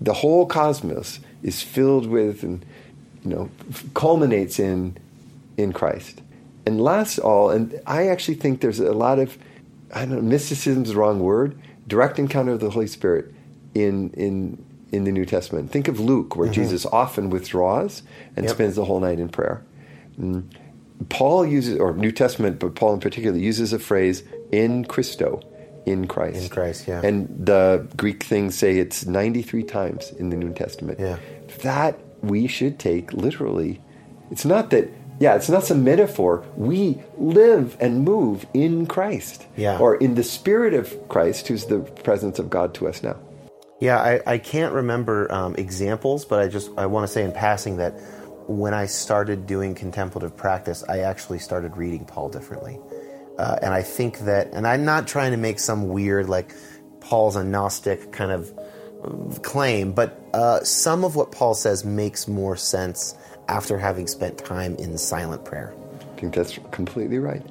[0.00, 2.64] The whole cosmos is filled with and
[3.24, 3.50] you know
[3.94, 4.96] culminates in
[5.56, 6.20] in Christ.
[6.66, 9.38] And last all, and I actually think there's a lot of
[9.94, 13.32] I don't know, mysticism is the wrong word, direct encounter of the Holy Spirit
[13.72, 15.70] in in in the New Testament.
[15.70, 18.02] Think of Luke, where Jesus often withdraws
[18.36, 18.54] and Yep.
[18.54, 19.62] spends the whole night in prayer.
[20.20, 20.42] Mm.
[21.08, 25.40] Paul uses, or New Testament, but Paul in particular uses a phrase "in Christo,"
[25.86, 26.42] in Christ.
[26.42, 27.00] In Christ, yeah.
[27.04, 31.00] And the Greek things say it's 93 times in the New Testament.
[31.00, 31.18] Yeah.
[31.62, 33.80] That we should take literally.
[34.30, 36.44] It's not that, yeah, it's not some metaphor.
[36.56, 39.46] We live and move in Christ.
[39.56, 39.78] Yeah.
[39.78, 43.16] Or in the Spirit of Christ, who's the presence of God to us now.
[43.80, 47.32] Yeah, I, I can't remember um, examples, but I just I want to say in
[47.32, 47.92] passing that
[48.46, 52.78] when I started doing contemplative practice, I actually started reading Paul differently,
[53.42, 56.54] uh, and I think that, and I'm not trying to make some weird like
[57.00, 58.56] Paul's a Gnostic kind of
[59.02, 63.16] uh, claim, but uh, some of what Paul says makes more sense
[63.48, 65.74] after having spent time in silent prayer.
[66.00, 67.42] I think that's completely right.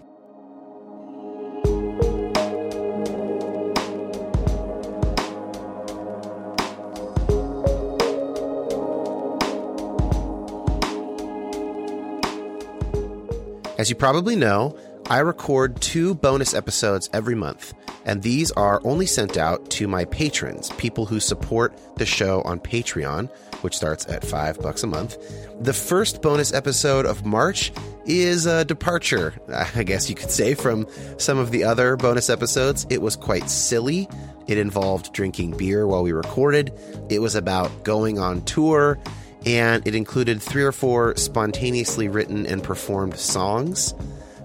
[13.78, 14.78] As you probably know,
[15.12, 17.74] I record two bonus episodes every month,
[18.06, 22.62] and these are only sent out to my patrons, people who support the show on
[22.62, 25.18] Patreon, which starts at five bucks a month.
[25.60, 27.74] The first bonus episode of March
[28.06, 29.34] is a departure,
[29.76, 30.88] I guess you could say, from
[31.18, 32.88] some of the other bonus episodes.
[32.90, 34.08] It was quite silly.
[34.48, 36.72] It involved drinking beer while we recorded.
[37.10, 38.98] It was about going on tour
[39.46, 43.94] and it included three or four spontaneously written and performed songs.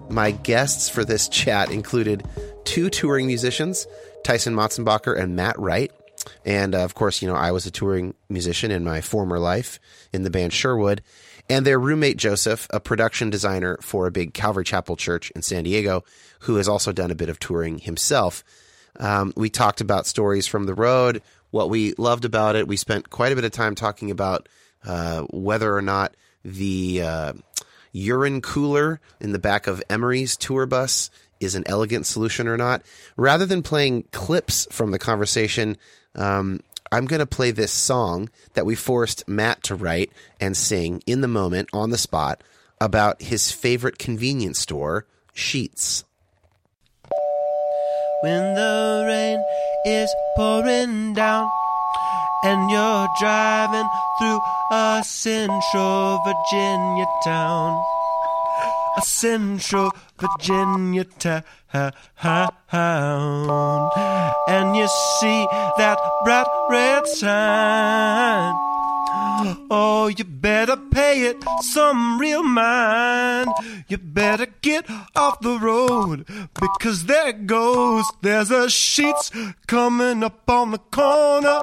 [0.09, 2.25] My guests for this chat included
[2.65, 3.87] two touring musicians,
[4.25, 5.93] Tyson Matzenbacher and Matt Wright.
[6.45, 9.79] And uh, of course, you know, I was a touring musician in my former life
[10.13, 11.03] in the band Sherwood.
[11.49, 15.65] And their roommate Joseph, a production designer for a big Calvary Chapel church in San
[15.65, 16.05] Diego,
[16.41, 18.43] who has also done a bit of touring himself.
[18.99, 22.67] Um, we talked about stories from the road, what we loved about it.
[22.67, 24.49] We spent quite a bit of time talking about
[24.85, 27.33] uh, whether or not the uh,
[27.97, 32.82] urine cooler in the back of Emery's tour bus is an elegant solution or not.
[33.16, 35.76] Rather than playing clips from the conversation,
[36.14, 36.61] um,
[36.92, 41.20] I'm going to play this song that we forced Matt to write and sing in
[41.20, 42.42] the moment on the spot
[42.80, 46.05] about his favorite convenience store, Sheetz.
[48.22, 49.44] when the rain
[49.84, 51.49] is pouring down
[52.47, 53.88] and you're driving
[54.18, 54.40] through
[54.70, 57.82] a central Virginia town.
[58.97, 61.90] A central Virginia town.
[64.49, 64.86] And you
[65.18, 68.55] see that bright red sign.
[69.71, 73.49] Oh, you better pay it some real mind.
[73.89, 78.05] You better get off the road because there goes.
[78.23, 81.62] There's a Sheetz coming up on the corner.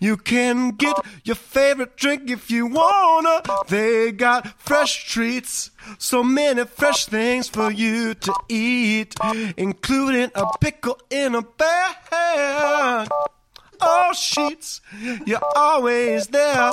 [0.00, 3.42] You can get your favorite drink if you wanna.
[3.68, 9.14] They got fresh treats, so many fresh things for you to eat,
[9.56, 13.08] including a pickle in a bag.
[13.80, 14.80] Oh, Sheetz,
[15.26, 16.72] you're always there.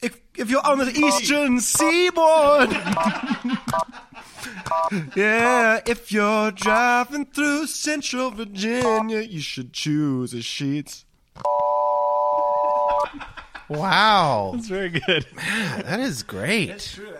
[0.00, 2.70] If, if you're on the eastern seaboard.
[5.16, 11.04] yeah, if you're driving through central Virginia, you should choose a Sheetz.
[13.68, 15.26] Wow, That's very good.
[15.34, 16.66] Man, that is great.
[16.66, 17.14] That's true.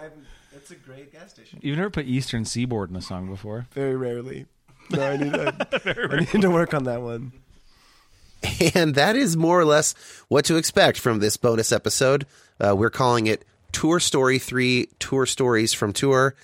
[0.53, 1.61] That's a great gas station.
[1.63, 3.67] You've never put Eastern Seaboard in a song before.
[3.73, 4.47] Very rarely.
[4.91, 5.49] No, I need, I,
[6.11, 7.33] I need to work on that one.
[8.75, 9.95] And that is more or less
[10.29, 12.27] what to expect from this bonus episode.
[12.61, 16.35] Uh, we're calling it Tour Story 3 Tour Stories from Tour.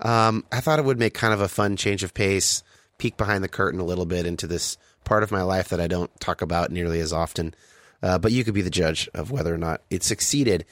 [0.00, 2.62] Um, I thought it would make kind of a fun change of pace,
[2.98, 5.86] peek behind the curtain a little bit into this part of my life that I
[5.86, 7.54] don't talk about nearly as often.
[8.02, 10.64] Uh, but you could be the judge of whether or not it succeeded.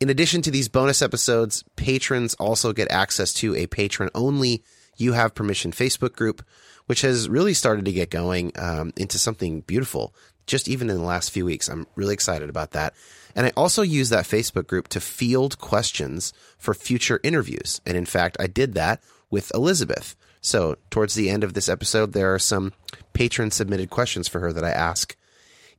[0.00, 4.62] In addition to these bonus episodes, patrons also get access to a patron only
[4.96, 6.44] You Have Permission Facebook group,
[6.88, 10.14] which has really started to get going um, into something beautiful
[10.46, 11.68] just even in the last few weeks.
[11.68, 12.94] I'm really excited about that.
[13.36, 17.80] And I also use that Facebook group to field questions for future interviews.
[17.84, 20.16] And in fact, I did that with Elizabeth.
[20.40, 22.72] So, towards the end of this episode, there are some
[23.12, 25.14] patron submitted questions for her that I ask.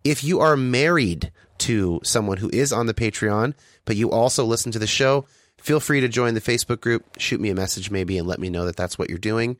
[0.03, 3.55] If you are married to someone who is on the Patreon,
[3.85, 5.25] but you also listen to the show,
[5.57, 8.49] feel free to join the Facebook group, shoot me a message maybe, and let me
[8.49, 9.57] know that that's what you're doing.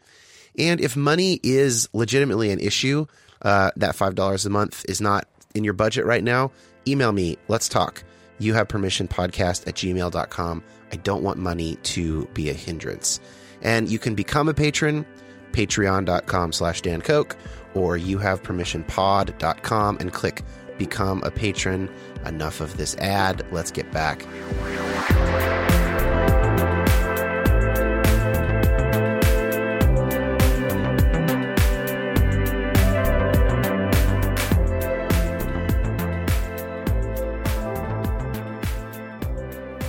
[0.57, 3.05] And if money is legitimately an issue,
[3.41, 6.51] uh, that $5 a month is not in your budget right now,
[6.87, 7.37] email me.
[7.47, 8.03] Let's talk.
[8.39, 10.63] You have permission podcast at gmail.com.
[10.91, 13.19] I don't want money to be a hindrance.
[13.61, 15.05] And you can become a patron,
[15.51, 17.35] patreon.com slash Dan Koch,
[17.73, 20.43] or you have permission pod.com and click
[20.77, 21.89] become a patron.
[22.25, 23.45] Enough of this ad.
[23.51, 24.25] Let's get back.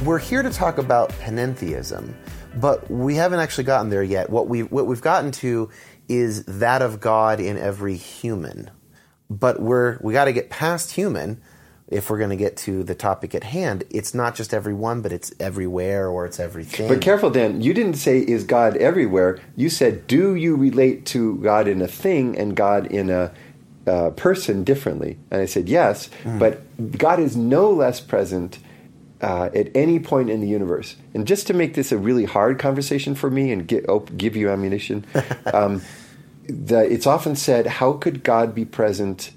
[0.04, 2.14] We're here to talk about panentheism,
[2.56, 4.30] but we haven't actually gotten there yet.
[4.30, 5.68] What we what we've gotten to
[6.08, 8.70] is that of God in every human.
[9.28, 11.42] But we're we got to get past human
[11.86, 13.84] if we're going to get to the topic at hand.
[13.90, 16.88] It's not just everyone, but it's everywhere or it's everything.
[16.88, 17.60] But careful, Dan.
[17.60, 19.38] You didn't say is God everywhere.
[19.54, 23.32] You said, do you relate to God in a thing and God in a
[23.86, 25.18] uh, person differently?
[25.30, 26.62] And I said yes, but
[26.96, 28.60] God is no less present
[29.20, 30.96] uh, at any point in the universe.
[31.14, 34.36] And just to make this a really hard conversation for me and get, op- give
[34.36, 35.04] you ammunition,
[35.52, 35.82] um,
[36.48, 39.32] the, it's often said, how could God be present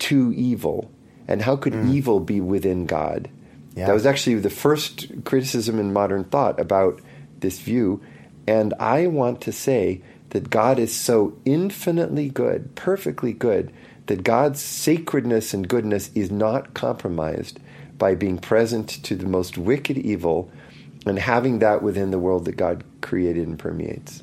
[0.00, 0.90] to evil?
[1.28, 3.28] And how could evil be within God?
[3.74, 3.86] Yeah.
[3.88, 7.00] That was actually the first criticism in modern thought about
[7.40, 8.00] this view.
[8.46, 13.72] And I want to say that God is so infinitely good, perfectly good,
[14.06, 17.58] that God's sacredness and goodness is not compromised
[17.98, 20.50] by being present to the most wicked evil
[21.06, 24.22] and having that within the world that God created and permeates.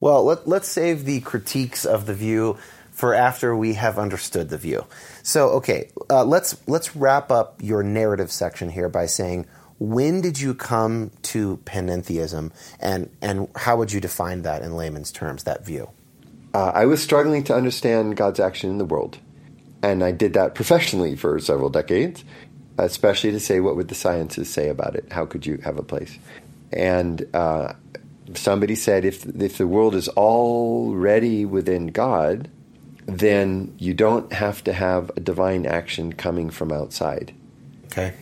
[0.00, 2.58] Well, let, let's save the critiques of the view
[2.90, 4.86] for after we have understood the view.
[5.22, 9.46] So, okay, uh, let's let's wrap up your narrative section here by saying
[9.78, 15.10] when did you come to panentheism, and and how would you define that in layman's
[15.10, 15.44] terms?
[15.44, 15.90] That view.
[16.54, 19.18] Uh, I was struggling to understand God's action in the world,
[19.82, 22.24] and I did that professionally for several decades,
[22.78, 25.06] especially to say what would the sciences say about it?
[25.10, 26.18] How could you have a place?
[26.72, 27.74] And uh,
[28.34, 32.48] somebody said if if the world is already within God,
[33.06, 37.34] then you don't have to have a divine action coming from outside.
[37.86, 38.14] Okay.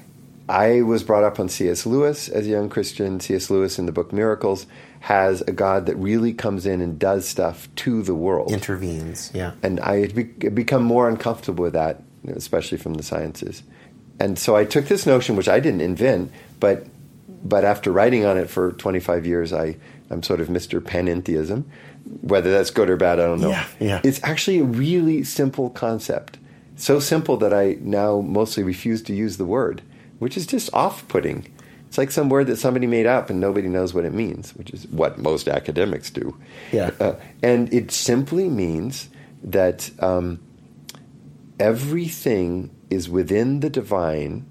[0.49, 1.87] I was brought up on C.S.
[1.87, 3.21] Lewis as a young Christian.
[3.21, 3.51] C.S.
[3.51, 4.67] Lewis in the book Miracles
[4.99, 8.53] has a God that really comes in and does stuff to the world.
[8.53, 9.31] Intervenes.
[9.33, 9.53] Yeah.
[9.63, 13.63] And I had be- become more uncomfortable with that, especially from the sciences.
[14.21, 16.87] And so I took this notion, which I didn't invent, but
[17.43, 19.77] but after writing on it for 25 years, I,
[20.11, 20.79] I'm sort of Mr.
[20.79, 21.65] Panentheism.
[22.21, 23.49] Whether that's good or bad, I don't know.
[23.49, 24.01] Yeah, yeah.
[24.05, 26.39] It's actually a really simple concept.
[26.77, 29.83] So simple that I now mostly refuse to use the word,
[30.19, 31.47] which is just off putting.
[31.89, 34.71] It's like some word that somebody made up and nobody knows what it means, which
[34.71, 36.37] is what most academics do.
[36.73, 36.91] Yeah.
[37.01, 39.09] Uh, and it simply means
[39.43, 40.41] that um,
[41.59, 44.47] everything is within the divine,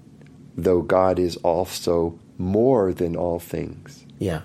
[0.56, 4.04] though God is also more than all things.
[4.18, 4.42] Yeah.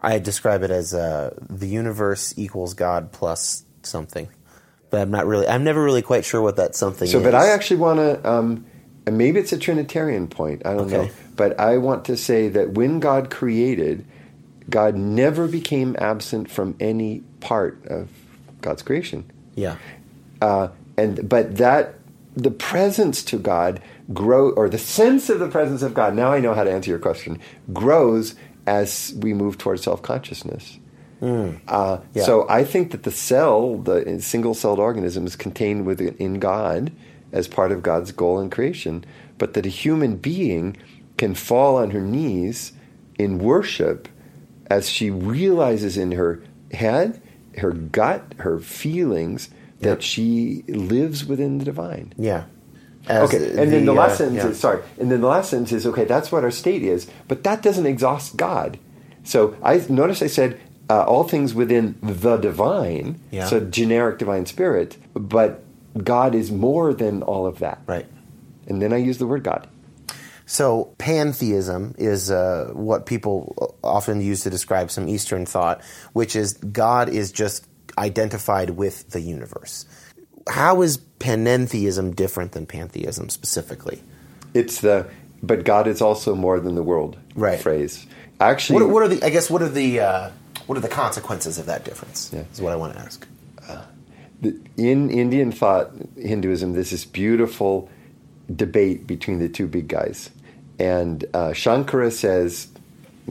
[0.00, 4.28] I describe it as uh, the universe equals God plus something,
[4.90, 5.48] but I'm not really.
[5.48, 7.12] I'm never really quite sure what that something is.
[7.12, 7.24] So, is.
[7.24, 8.66] but I actually want to, um,
[9.06, 12.72] and maybe it's a Trinitarian point, I don't know, but I want to say that
[12.72, 14.06] when God created,
[14.68, 18.08] God never became absent from any part of
[18.60, 19.30] God's creation.
[19.54, 19.76] yeah.
[20.40, 21.94] uh, and but that
[22.36, 23.80] the presence to God
[24.12, 26.14] grow or the sense of the presence of God.
[26.14, 27.38] Now I know how to answer your question.
[27.72, 28.34] Grows
[28.66, 30.78] as we move towards self consciousness.
[31.22, 32.24] Uh, Yeah.
[32.24, 36.92] So I think that the cell, the single celled organism, is contained within God
[37.32, 39.04] as part of God's goal in creation,
[39.38, 40.76] but that a human being
[41.16, 42.72] can fall on her knees
[43.18, 44.08] in worship
[44.68, 47.20] as she realizes in her head,
[47.58, 49.48] her gut, her feelings
[49.80, 50.02] that Yep.
[50.02, 52.12] she lives within the divine.
[52.16, 52.44] Yeah.
[53.08, 54.50] as okay, and then the last uh, sentence yeah.
[54.50, 56.04] is sorry, and then the last sentence is okay.
[56.04, 58.78] That's what our state is, but that doesn't exhaust God.
[59.24, 60.58] So I notice I said
[60.90, 63.46] uh, all things within the divine, Yeah.
[63.46, 65.62] so generic divine spirit, but
[66.02, 67.80] God is more than all of that.
[67.86, 68.06] right.
[68.68, 69.68] And then I use the word God.
[70.46, 76.54] So pantheism is uh, what people often use to describe some Eastern thought, which is
[76.54, 77.66] God is just
[77.98, 79.86] identified with the universe.
[80.48, 84.02] How is panentheism different than pantheism specifically?
[84.54, 85.06] It's the
[85.42, 87.60] but God is also more than the world Right.
[87.60, 88.06] phrase.
[88.40, 89.22] Actually, What, what are the?
[89.24, 90.30] I guess what are the uh,
[90.66, 92.30] what are the consequences of that difference?
[92.32, 92.44] Yeah.
[92.52, 93.26] Is what I want to ask.
[94.40, 97.88] the- in Indian thought, Hinduism, there's this beautiful
[98.54, 100.28] debate between the two big guys.
[100.78, 102.68] And uh, Shankara says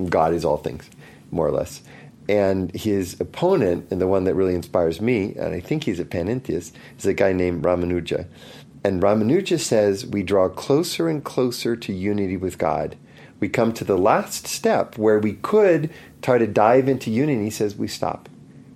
[0.10, 0.90] God is all things,
[1.32, 1.82] more or less.
[2.28, 6.06] And his opponent, and the one that really inspires me, and I think he's a
[6.06, 8.28] panentheist, is a guy named Ramanuja.
[8.84, 12.96] And Ramanuja says we draw closer and closer to unity with God.
[13.40, 15.90] We come to the last step where we could
[16.22, 17.46] try to dive into unity.
[17.46, 18.30] He says we stop.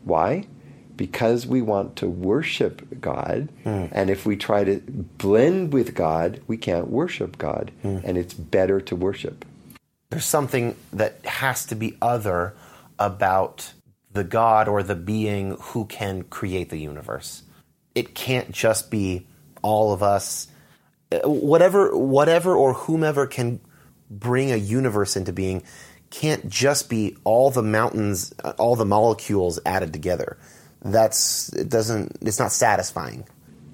[0.03, 0.47] Why?
[0.95, 3.49] Because we want to worship God.
[3.63, 3.85] Hmm.
[3.91, 4.81] And if we try to
[5.17, 7.71] blend with God, we can't worship God.
[7.83, 7.99] Hmm.
[8.03, 9.45] And it's better to worship.
[10.09, 12.55] There's something that has to be other
[12.99, 13.73] about
[14.11, 17.43] the God or the being who can create the universe.
[17.95, 19.27] It can't just be
[19.61, 20.47] all of us.
[21.23, 23.59] Whatever, whatever, or whomever can
[24.09, 25.63] bring a universe into being
[26.09, 30.37] can't just be all the mountains, uh, all the molecules added together.
[30.81, 32.17] That's it doesn't.
[32.21, 33.25] It's not satisfying.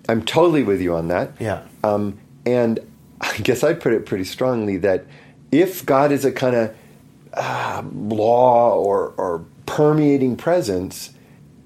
[0.10, 1.32] I'm totally with you on that.
[1.40, 1.64] Yeah.
[1.84, 2.80] Um, and
[3.22, 5.06] I guess I put it pretty strongly that
[5.52, 6.76] if God is a kind of
[7.36, 11.14] uh, law or, or permeating presence,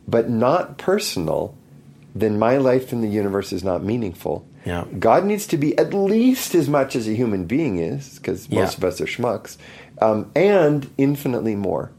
[0.07, 1.55] but not personal,
[2.15, 4.45] then my life in the universe is not meaningful.
[4.65, 4.85] Yeah.
[4.97, 8.73] God needs to be at least as much as a human being is, because most
[8.73, 8.77] Yeah.
[8.77, 9.57] of us are schmucks,
[10.01, 11.91] um, and infinitely more.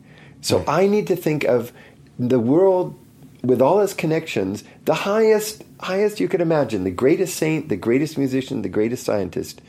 [0.43, 1.73] So I need to think of
[2.19, 2.95] the world
[3.43, 8.19] with all its connections, the highest, highest you could imagine, the greatest saint, the greatest
[8.19, 9.63] musician, the greatest scientist.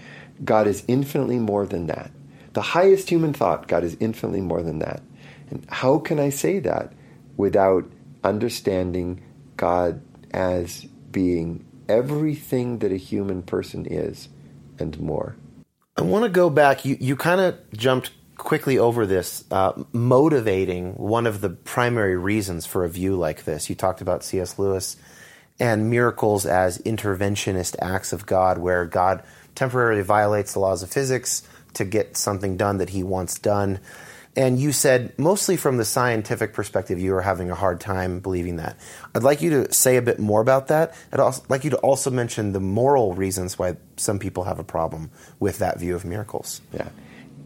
[0.44, 2.12] God is infinitely more than that.
[2.54, 5.02] The highest human thought, God is infinitely more than that.
[5.50, 6.94] And how can I say that
[7.38, 7.90] without
[8.24, 9.22] understanding
[9.58, 14.30] God as being everything that a human person is
[14.80, 15.36] and more?
[15.98, 16.86] I want to go back.
[16.86, 22.66] You you kind of jumped quickly over this, uh, motivating one of the primary reasons
[22.66, 23.70] for a view like this.
[23.70, 24.58] You talked about C.S.
[24.58, 24.98] Lewis
[25.60, 29.22] and miracles as interventionist acts of God, where God
[29.54, 33.80] temporarily violates the laws of physics to get something done that He wants done.
[34.34, 38.56] And you said, mostly from the scientific perspective, you were having a hard time believing
[38.58, 38.78] that.
[39.14, 40.96] I'd like you to say a bit more about that.
[41.12, 44.64] I'd also like you to also mention the moral reasons why some people have a
[44.64, 45.12] problem
[45.42, 46.62] with that view of miracles.
[46.74, 46.88] Yeah.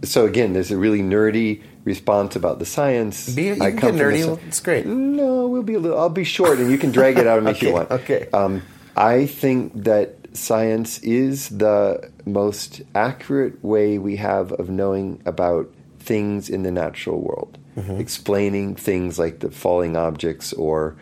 [0.04, 3.34] So again, there's a really nerdy response about the science.
[3.34, 4.40] Be- you I can get nerdy.
[4.46, 4.86] It's great.
[4.86, 5.98] No, we'll be a little.
[5.98, 7.90] I'll be short, and you can drag it out me if you want.
[7.90, 8.28] okay.
[8.32, 8.62] Um,
[8.96, 16.50] I think that science is the most accurate way we have of knowing about things
[16.50, 18.00] in the natural world, Mm-hmm.
[18.00, 20.96] explaining things like the falling objects or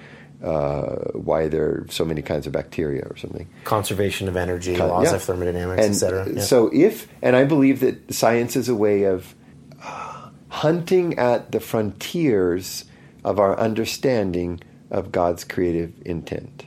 [0.43, 3.47] uh, why there are so many kinds of bacteria or something.
[3.63, 5.15] Conservation of energy, Uh, laws yeah.
[5.15, 6.41] of thermodynamics, etc.
[6.41, 9.35] So if, and I believe that science is a way of
[9.83, 12.85] uh, hunting at the frontiers
[13.23, 14.59] of our understanding
[14.89, 16.65] of God's creative intent.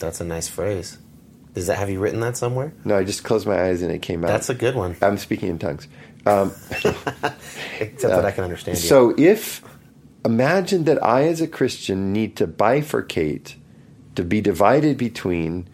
[0.00, 0.98] that's a nice phrase.
[1.58, 2.72] Is that have you written that somewhere?
[2.84, 4.28] No, I just closed my eyes and it came out.
[4.28, 4.96] That's a good one.
[5.02, 5.88] I'm speaking in tongues.
[6.24, 6.52] Um,
[7.80, 8.84] Except that I can understand you.
[8.84, 9.64] so if
[10.24, 13.56] imagine that I, as a Christian, need to bifurcate,
[14.14, 15.68] to be divided between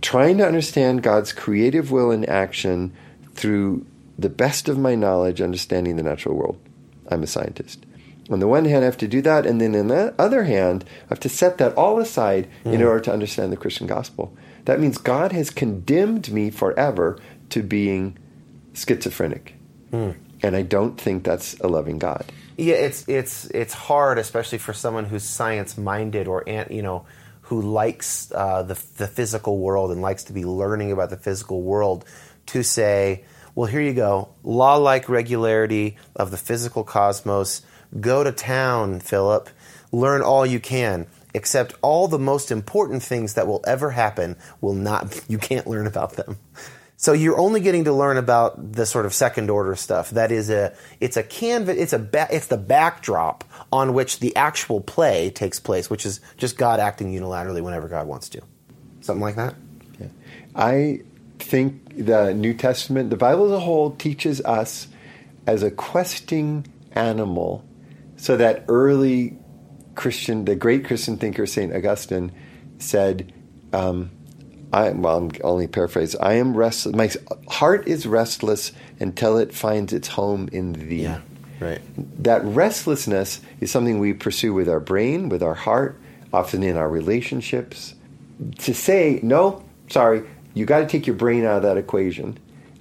[0.00, 2.92] trying to understand God's creative will in action
[3.34, 3.86] through
[4.18, 6.58] the best of my knowledge, understanding the natural world.
[7.08, 7.86] I'm a scientist.
[8.30, 10.84] On the one hand, I have to do that, and then on the other hand,
[11.06, 14.36] I have to set that all aside in order to understand the Christian gospel.
[14.64, 17.18] That means God has condemned me forever
[17.50, 18.18] to being
[18.74, 19.54] schizophrenic.
[20.42, 22.24] And I don't think that's a loving God.
[22.56, 27.06] Yeah, it's it's it's hard, especially for someone who's science minded or you know
[27.42, 31.62] who likes uh, the the physical world and likes to be learning about the physical
[31.62, 32.04] world,
[32.46, 37.62] to say, well, here you go, law like regularity of the physical cosmos.
[37.98, 39.48] Go to town, Philip.
[39.90, 41.06] Learn all you can.
[41.34, 45.20] Except all the most important things that will ever happen will not.
[45.30, 46.38] You can't learn about them.
[47.00, 50.10] So you're only getting to learn about the sort of second order stuff.
[50.10, 54.36] That is a it's a canvas it's a ba- it's the backdrop on which the
[54.36, 58.42] actual play takes place, which is just God acting unilaterally whenever God wants to.
[59.00, 59.54] Something like that.
[59.98, 60.08] Yeah.
[60.54, 61.00] I
[61.38, 64.86] think the New Testament, the Bible as a whole, teaches us
[65.46, 67.64] as a questing animal,
[68.16, 69.38] so that early
[70.00, 72.32] Christian, the great Christian thinker Saint Augustine,
[72.78, 73.32] said,
[73.74, 74.10] um,
[74.72, 76.16] "I well, I'm only paraphrase.
[76.16, 76.96] I am restless.
[76.96, 77.10] My
[77.48, 81.20] heart is restless until it finds its home in thee." Yeah.
[81.60, 81.82] Right.
[82.24, 86.00] that restlessness is something we pursue with our brain, with our heart,
[86.32, 87.92] often in our relationships.
[88.60, 90.22] To say, no, sorry,
[90.54, 92.38] you got to take your brain out of that equation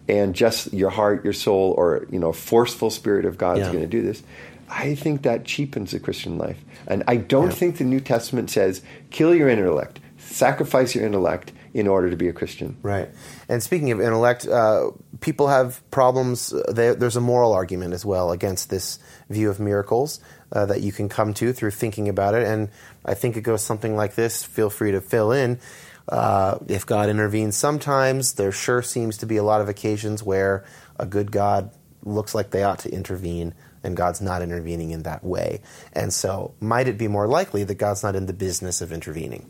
[0.07, 3.81] and just your heart, your soul, or, you know, forceful spirit of God is going
[3.81, 4.23] to do this.
[4.69, 6.57] I think that cheapens the Christian life.
[6.89, 7.51] And I don't Yeah.
[7.51, 8.81] think the New Testament says
[9.11, 12.75] kill your intellect, sacrifice your intellect in order to be a Christian.
[12.81, 13.09] Right.
[13.47, 16.51] And speaking of intellect, uh, people have problems.
[16.67, 18.97] There, there's a moral argument as well against this
[19.29, 20.19] view of miracles
[20.51, 22.47] uh, that you can come to through thinking about it.
[22.47, 22.69] And
[23.05, 24.41] I think it goes something like this.
[24.43, 25.59] Feel free to fill in.
[26.07, 30.65] Uh, if God intervenes sometimes, there sure seems to be a lot of occasions where
[30.97, 31.69] a good God
[32.03, 33.53] looks like they ought to intervene
[33.83, 35.61] and God's not intervening in that way.
[35.93, 39.45] And so, might it be more likely that God's not in the business of intervening?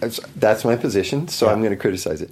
[0.00, 1.52] That's, my position, so Yeah.
[1.52, 2.30] I'm going to criticize it.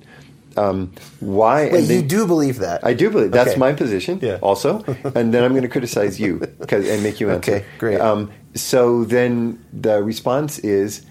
[0.57, 1.71] Um, why?
[1.71, 2.85] Wait, they- you do believe that?
[2.85, 3.59] I do believe that's Okay.
[3.61, 4.19] my position.
[4.21, 4.39] Yeah.
[4.43, 4.83] Also,
[5.15, 7.53] and then I'm going to criticize you and make you answer.
[7.57, 8.01] Okay, great.
[8.01, 11.03] Um, so then the response is,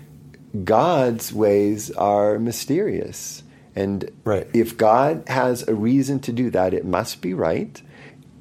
[0.63, 3.43] God's ways are mysterious,
[3.75, 4.47] and Right.
[4.53, 7.81] if God has a reason to do that, it must be right.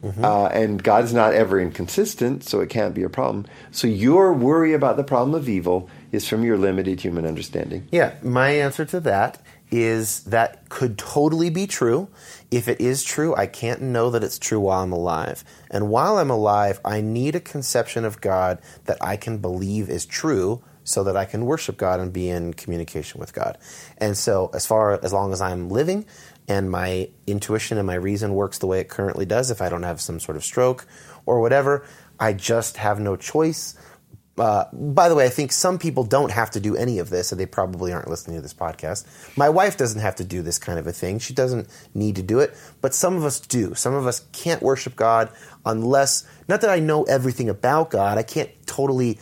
[0.02, 0.24] Mm-hmm.
[0.24, 3.46] Uh, and God's not ever inconsistent, so it can't be a problem.
[3.70, 7.88] So your worry about the problem of evil is from your limited human understanding.
[7.90, 12.08] Yeah, my answer to that is that could totally be true.
[12.50, 15.44] If it is true, I can't know that it's true while I'm alive.
[15.70, 20.06] And while I'm alive, I need a conception of God that I can believe is
[20.06, 23.58] true so that I can worship God and be in communication with God.
[23.98, 26.06] And so as far as long as I'm living
[26.48, 29.82] and my intuition and my reason works the way it currently does if I don't
[29.82, 30.86] have some sort of stroke
[31.26, 31.86] or whatever,
[32.18, 33.76] I just have no choice
[34.38, 37.32] uh, by the way, I think some people don't have to do any of this,
[37.32, 39.04] and they probably aren't listening to this podcast.
[39.36, 41.18] My wife doesn't have to do this kind of a thing.
[41.18, 43.74] She doesn't need to do it, but some of us do.
[43.74, 45.30] Some of us can't worship God
[45.66, 49.18] unless, not that I know everything about God, I can't totally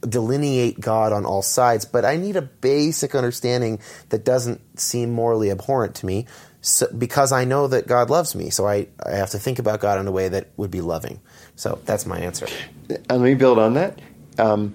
[0.00, 5.50] delineate God on all sides, but I need a basic understanding that doesn't seem morally
[5.50, 6.26] abhorrent to me
[6.64, 8.48] so, because I know that God loves me.
[8.48, 11.20] So I, I have to think about God in a way that would be loving.
[11.56, 12.46] So that's my answer.
[12.88, 14.00] And let me build on that
[14.38, 14.74] um,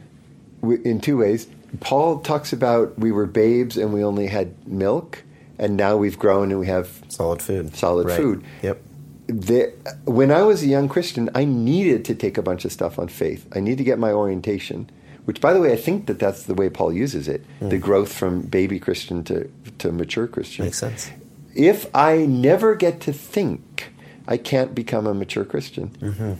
[0.61, 1.47] in two ways.
[1.79, 5.23] Paul talks about we were babes and we only had milk,
[5.57, 7.75] and now we've grown and we have Solid food.
[7.75, 8.17] solid Right.
[8.17, 8.43] food.
[8.61, 8.81] Yep.
[9.27, 9.71] There,
[10.05, 13.07] when I was a young Christian, I needed to take a bunch of stuff on
[13.07, 13.47] faith.
[13.55, 14.89] I need to get my orientation,
[15.25, 18.11] which, by the way, I think that that's the way Paul uses it the growth
[18.13, 19.47] from baby Christian to,
[19.79, 20.63] to mature Christian.
[20.65, 20.67] Hmm.
[20.67, 21.11] Makes sense.
[21.60, 23.91] If I never get to think,
[24.26, 25.89] I can't become a mature Christian.
[25.89, 26.34] Mm-hmm.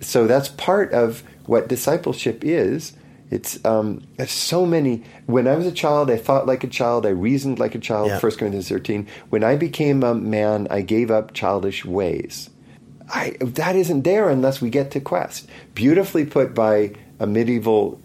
[0.00, 2.92] So that's part of what discipleship is.
[3.32, 5.02] It's um, so many.
[5.26, 7.04] When I was a child, I thought like a child.
[7.04, 8.08] I reasoned like a child.
[8.08, 8.20] Yeah.
[8.20, 9.08] 1 Corinthians 13.
[9.30, 12.48] When I became a man, I gave up childish ways.
[13.12, 15.48] I, that isn't there unless we get to quest.
[15.74, 18.00] Beautifully put by a medieval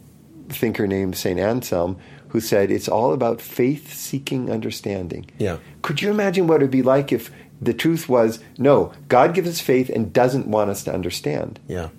[0.49, 1.39] thinker named St.
[1.39, 1.97] Anselm,
[2.36, 5.25] who said it's all about faith seeking understanding.
[5.38, 5.59] Yeah.
[5.83, 7.31] Could you imagine what it would be like if
[7.61, 11.61] the truth was no, God gives us faith and doesn't want us to understand?
[11.69, 11.91] Yeah.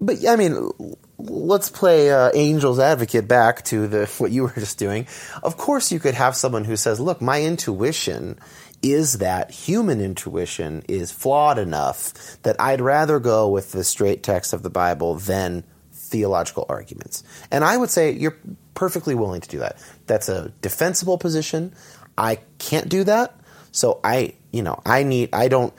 [0.00, 0.70] But I mean,
[1.18, 5.08] let's play uh, angel's advocate back to the what you were just doing.
[5.42, 8.38] Of course, you could have someone who says, "Look, my intuition
[8.82, 14.52] is that human intuition is flawed enough that I'd rather go with the straight text
[14.52, 18.38] of the Bible than theological arguments." And I would say you're
[18.74, 19.82] perfectly willing to do that.
[20.06, 21.74] That's a defensible position.
[22.16, 23.38] I can't do that.
[23.72, 25.72] So I, you know, I need I don't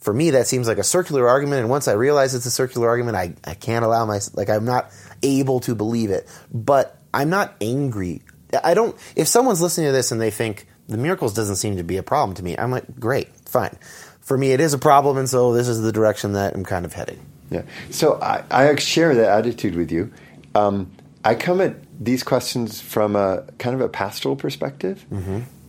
[0.00, 2.88] for me that seems like a circular argument and once i realize it's a circular
[2.88, 4.90] argument i, I can't allow my like i'm not
[5.22, 8.22] able to believe it but i'm not angry
[8.64, 11.82] i don't if someone's listening to this and they think the miracles doesn't seem to
[11.82, 13.76] be a problem to me i'm like great fine
[14.22, 16.86] for me it is a problem and so this is the direction that i'm kind
[16.86, 17.62] of heading Yeah.
[17.90, 20.12] So I, I share that attitude with you.
[20.54, 20.90] Um,
[21.24, 25.04] I come at these questions from a kind of a pastoral perspective,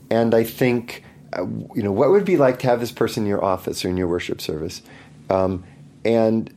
[0.10, 1.04] and I think,
[1.34, 1.44] uh,
[1.76, 3.90] you know, what would it be like to have this person in your office or
[3.90, 4.82] in your worship service,
[5.30, 5.64] um,
[6.06, 6.50] and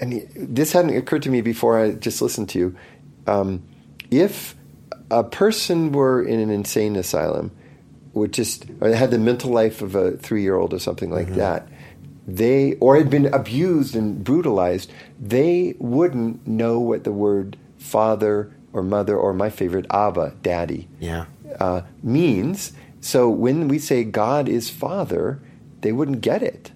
[0.00, 2.76] and this hadn't occurred to me before I just listened to you.
[3.26, 3.62] Um,
[4.10, 4.56] if
[5.10, 7.50] a person were in an insane asylum,
[8.14, 11.68] would just or had the mental life of a three-year-old or something like that,
[12.26, 14.90] they or had been abused and brutalized,
[15.20, 21.24] they wouldn't know what the word father or mother or my favorite Abba, daddy, Yeah.
[21.58, 22.72] uh, means.
[23.00, 25.40] So when we say God is Father,
[25.80, 26.70] they wouldn't get it.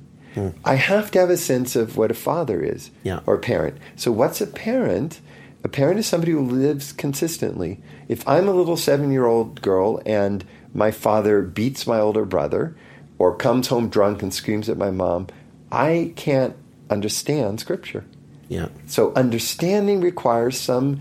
[0.65, 3.21] I have to have a sense of what a father is Yeah.
[3.25, 3.77] or a parent.
[3.95, 5.21] So what's a parent?
[5.63, 7.79] A parent is somebody who lives consistently.
[8.09, 10.45] If I'm a little seven year old girl and
[10.75, 12.75] my father beats my older brother
[13.17, 15.29] or comes home drunk and screams at my mom,
[15.71, 16.57] I can't
[16.91, 18.05] understand scripture.
[18.49, 18.69] Yeah.
[18.87, 20.99] So understanding requires some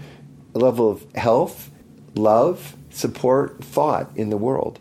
[0.53, 1.71] level of health,
[2.15, 4.79] love, support, thought in the world.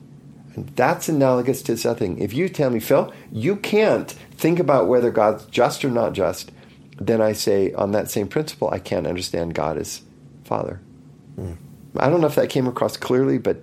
[0.54, 2.18] And that's analogous to this other thing.
[2.18, 6.52] If you tell me, Phil, you can't think about whether God's just or not just,
[7.00, 10.02] then I say, on that same principle, I can't understand God as
[10.44, 10.80] Father.
[11.36, 11.54] Hmm.
[11.96, 13.62] I don't know if that came across clearly, but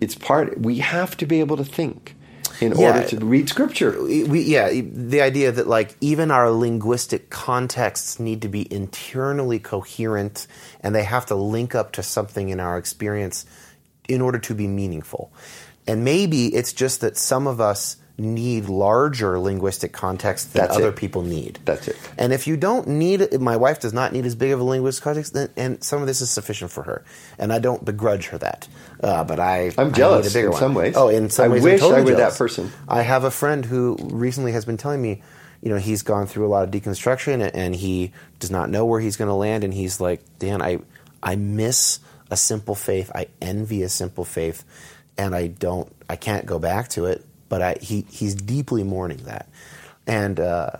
[0.00, 2.16] it's part, we have to be able to think
[2.60, 2.88] in Yeah.
[2.96, 4.02] order to read Scripture.
[4.02, 10.46] we yeah the idea that like even our linguistic contexts need to be internally coherent
[10.80, 13.44] and they have to link up to something in our experience
[14.08, 15.32] in order to be meaningful
[15.86, 20.88] and maybe it's just that some of us need larger linguistic context than That's other
[20.88, 20.96] it.
[20.96, 21.96] people need That's it.
[22.16, 25.04] and if you don't need my wife does not need as big of a linguistic
[25.04, 27.04] context, then, and some of this is sufficient for her.
[27.38, 28.68] And I don't begrudge her that.
[29.02, 30.60] Uh, but I, I'm I jealous need a bigger in one.
[30.60, 30.94] some ways.
[30.96, 32.70] Oh, in some I ways, wish I'm totally I were that person.
[32.88, 35.22] I have a friend who recently has been telling me,
[35.60, 38.84] you know, he's gone through a lot of deconstruction and- and he does not know
[38.84, 39.64] where he's going to land.
[39.64, 40.78] And he's like, Dan, I,
[41.22, 41.98] I miss
[42.30, 43.10] a simple faith.
[43.14, 44.64] I envy a simple faith,
[45.18, 47.24] and I don't, I can't go back to it.
[47.52, 49.46] But I, he, he's deeply mourning that,
[50.06, 50.70] and uh,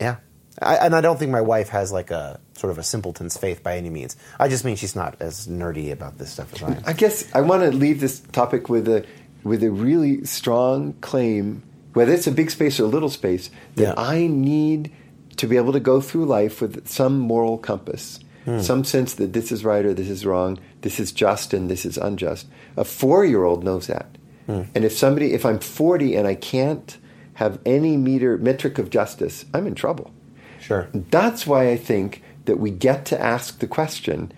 [0.00, 0.16] yeah,
[0.58, 3.62] I, and I don't think my wife has like a sort of a simpleton's faith
[3.62, 4.16] by any means.
[4.40, 6.82] I just mean she's not as nerdy about this stuff as I am.
[6.86, 9.04] I guess I want to leave this topic with a
[9.44, 11.62] with a really strong claim,
[11.92, 13.94] whether it's a big space or a little space, that Yeah.
[13.98, 14.90] I need
[15.36, 18.18] to be able to go through life with some moral compass,
[18.62, 21.84] some sense that this is right or this is wrong, this is just and this
[21.84, 22.46] is unjust.
[22.78, 24.06] A four year old knows that.
[24.48, 24.62] Hmm.
[24.74, 26.96] And if somebody, if I'm 40 and I can't
[27.34, 30.10] have any meter metric of justice, I'm in trouble.
[30.58, 30.88] Sure.
[30.92, 34.32] That's why I think that we get to ask the question: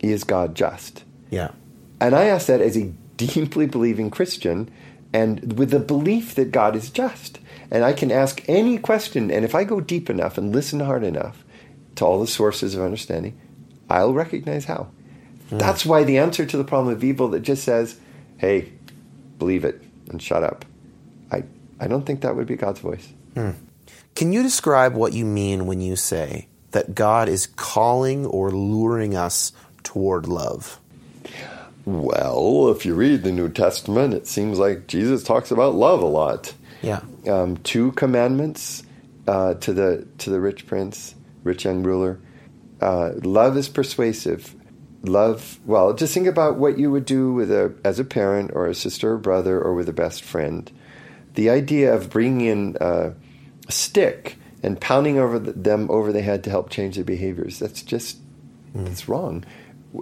[0.00, 1.04] Is God just?
[1.30, 1.50] Yeah.
[2.00, 4.70] And I ask that as a deeply believing Christian
[5.12, 7.40] and with the belief that God is just.
[7.70, 11.02] And I can ask any question, and if I go deep enough and listen hard
[11.02, 11.44] enough
[11.96, 13.38] to all the sources of understanding,
[13.90, 14.88] I'll recognize how.
[15.48, 15.58] Hmm.
[15.58, 17.98] That's why the answer to the problem of evil that just says,
[18.38, 18.72] hey,
[19.38, 20.64] believe it and shut up,
[21.30, 21.44] I,
[21.80, 23.08] I don't think that would be God's voice.
[24.14, 29.14] Can you describe what you mean when you say that God is calling or luring
[29.14, 29.52] us
[29.82, 30.80] toward love?
[31.84, 36.06] Well, if you read the New Testament, it seems like Jesus talks about love a
[36.06, 36.52] lot.
[36.82, 37.00] Yeah.
[37.28, 38.82] um, two commandments
[39.28, 41.14] uh, to the to the rich prince,
[41.44, 42.18] rich young ruler.
[42.80, 44.54] Uh, love is persuasive.
[45.02, 45.58] Love.
[45.64, 48.74] Well, just think about what you would do with a as a parent or a
[48.74, 50.70] sister or brother or with a best friend.
[51.34, 53.12] The idea of bringing in a
[53.68, 57.58] stick and pounding over the, them over the head to help change their behaviors.
[57.58, 58.18] That's just
[58.74, 59.44] it's wrong.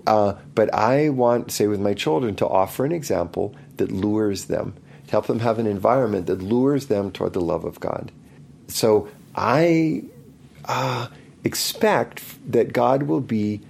[0.06, 4.74] Uh, but I want, say, with my children, to offer an example that lures them,
[5.06, 8.10] to help them have an environment that lures them toward the love of God.
[8.68, 10.04] So I
[10.64, 11.08] uh,
[11.44, 13.60] expect that God will be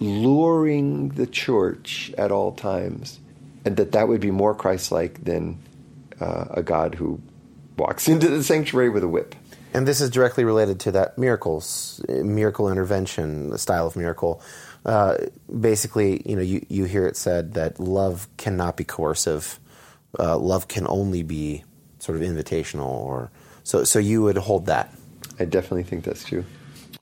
[0.00, 3.20] luring the church at all times,
[3.64, 5.58] and that that would be more Christ-like than
[6.20, 7.20] uh, a God who
[7.76, 9.34] walks into the sanctuary with a whip.
[9.72, 14.40] And this is directly related to that miracles, miracle intervention the style of miracle.
[14.86, 15.16] Uh,
[15.60, 19.58] basically, you know, you, you hear it said that love cannot be coercive.
[20.16, 21.64] Uh, love can only be
[21.98, 23.32] sort of invitational, or
[23.64, 23.82] so.
[23.82, 24.94] So you would hold that.
[25.40, 26.44] I definitely think that's true.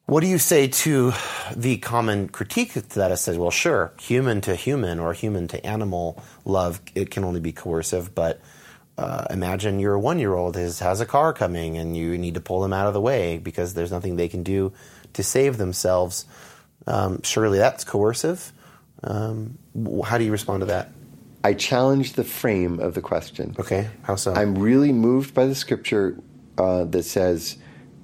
[0.07, 1.13] What do you say to
[1.55, 3.19] the common critique that?
[3.19, 7.53] Says, well, sure, human to human or human to animal love, it can only be
[7.53, 8.41] coercive, but
[8.99, 12.41] uh, imagine your one year old has, has a car coming and you need to
[12.41, 14.73] pull them out of the way because there's nothing they can do
[15.13, 16.27] to save themselves.
[16.87, 18.53] Um, surely that's coercive.
[19.05, 19.57] Um,
[20.05, 20.91] how do you respond to that?
[21.45, 23.57] I challenge the frame of the question.
[23.59, 24.35] Okay, how so?
[24.35, 26.17] I'm really moved by the scripture
[26.59, 27.57] uh, that says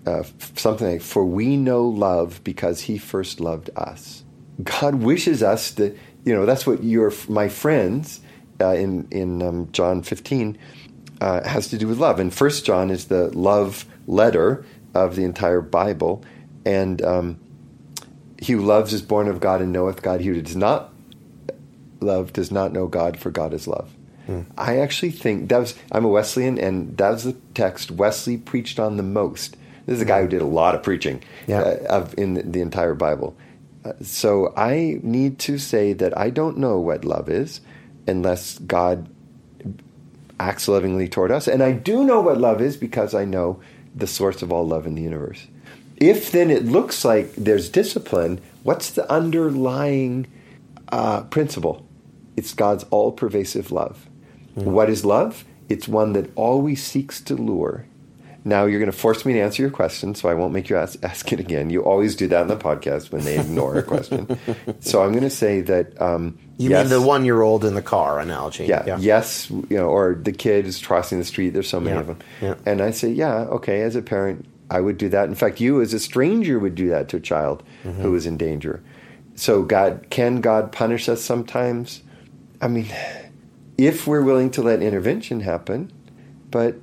[0.09, 0.25] uh,
[0.57, 4.25] something like, For we know love because he first loved us.
[4.63, 8.21] God wishes us that, you know, that's what your my friends
[8.61, 10.59] uh, in, in um, John 15
[11.21, 12.19] uh, has to do with love.
[12.19, 14.65] And First John is the love letter
[14.95, 16.25] of the entire Bible.
[16.65, 17.41] And um,
[18.41, 20.21] he who loves is born of God and knoweth God.
[20.21, 20.93] He who does not
[22.01, 23.95] love does not know God, for God is love.
[24.57, 28.79] I actually think that was I'm a Wesleyan, and that was the text Wesley preached
[28.79, 29.57] on the most.
[29.89, 31.61] This is a guy who did a lot of preaching Yeah.
[31.61, 33.35] uh, of in the, the entire Bible.
[33.87, 37.63] Uh, so I need to say that I don't know what love is
[38.07, 39.09] unless God
[40.39, 41.49] acts lovingly toward us.
[41.49, 43.61] And I do know what love is because I know
[43.95, 45.47] the source of all love in the universe.
[45.97, 50.27] If then it looks like there's discipline, what's the underlying
[50.93, 51.87] uh, principle?
[52.37, 54.07] It's God's all pervasive love.
[54.55, 55.47] What is love?
[55.71, 57.87] It's one that always seeks to lure.
[58.45, 60.77] Now you're going to force me to answer your question, so I won't make you
[60.77, 61.71] ask, ask it again.
[61.71, 64.39] You always do that in the podcast when they ignore a question.
[64.81, 67.75] So I'm going to say that um, You yes, mean the one year old in
[67.75, 68.65] the car analogy?
[68.67, 71.51] yeah, yes, you know, or the kid is crossing the street.
[71.51, 72.55] There's so many Yeah, of them, yeah.
[72.65, 73.83] and I say, yeah, okay.
[73.83, 75.29] As a parent, I would do that.
[75.29, 78.03] In fact, you as a stranger would do that to a child Mm-hmm.
[78.03, 78.83] who is in danger.
[79.35, 82.03] So, God, can God punish us sometimes?
[82.63, 82.87] I mean,
[83.77, 85.93] if we're willing to let intervention happen,
[86.51, 86.77] but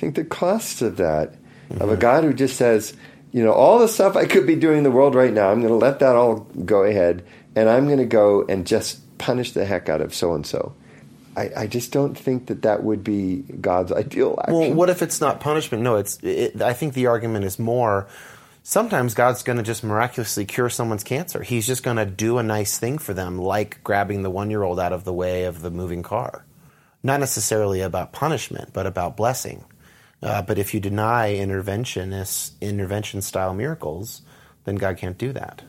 [0.00, 1.90] think the cost of that, of Mm-hmm.
[1.90, 2.94] a God who just says,
[3.30, 5.60] you know, all the stuff I could be doing in the world right now, I'm
[5.60, 7.24] going to let that all go ahead,
[7.54, 10.74] and I'm going to go and just punish the heck out of so and so.
[11.36, 14.54] I I just don't think that that would be God's ideal action.
[14.54, 15.84] Well, what if it's not punishment?
[15.84, 16.18] No, it's.
[16.22, 18.08] It, I think the argument is more.
[18.62, 21.42] Sometimes God's going to just miraculously cure someone's cancer.
[21.42, 24.62] He's just going to do a nice thing for them, like grabbing the one year
[24.64, 26.44] old out of the way of the moving car.
[27.02, 29.64] Not necessarily about punishment, but about blessing.
[30.22, 34.22] Uh, but if you deny interventionist, intervention style miracles,
[34.64, 35.62] then God can't do that.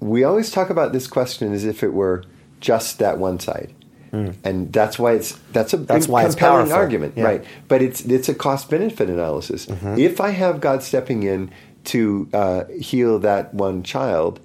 [0.00, 2.22] we always talk about this question as if it were
[2.60, 3.74] just that one side.
[4.10, 5.76] And that's why it's that's a.
[5.76, 6.76] That's big why it's compelling powerful.
[6.76, 7.24] argument, Yeah.
[7.24, 7.42] Mm-hmm.
[7.42, 7.44] right?
[7.68, 9.68] But it's it's a cost benefit analysis.
[9.98, 11.50] If I have God stepping in
[11.84, 14.40] to uh, heal that one child,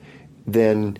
[0.45, 0.97] then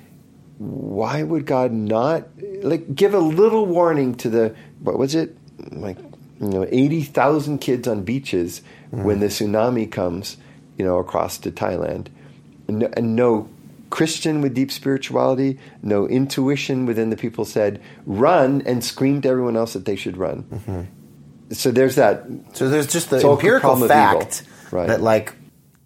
[0.60, 2.28] why would God not
[2.61, 5.36] like give a little warning to the what was it
[5.72, 5.98] like
[6.39, 8.61] you know eighty thousand kids on beaches
[8.91, 10.38] when the tsunami comes
[10.77, 12.07] you know across to Thailand
[12.68, 13.49] and no, and no
[13.89, 19.55] Christian with deep spirituality no intuition within the people said run and scream to everyone
[19.57, 20.81] else that they should run mm-hmm.
[21.51, 24.22] so there's that So there's just the empirical problem of evil.
[24.22, 24.88] fact Right.
[24.88, 25.35] that, like,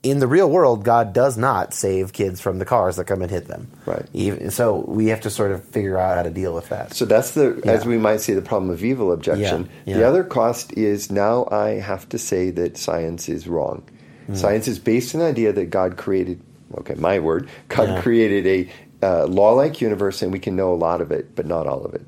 [0.09, 3.31] in the real world, God does not save kids from the cars that come and
[3.31, 3.69] hit them.
[3.85, 4.05] Right.
[4.13, 6.93] Even, so we have to sort of figure out how to deal with that.
[6.93, 9.69] So that's the, as we might say, the problem of evil objection.
[9.85, 13.83] Yeah, The other cost is now I have to say that science is wrong.
[14.27, 14.35] Hmm.
[14.35, 16.41] Science is based on the idea that God created,
[16.79, 18.01] okay, my word, God Yeah.
[18.01, 18.69] created a
[19.05, 21.85] uh, law like universe and we can know a lot of it, but not all
[21.85, 22.05] of it.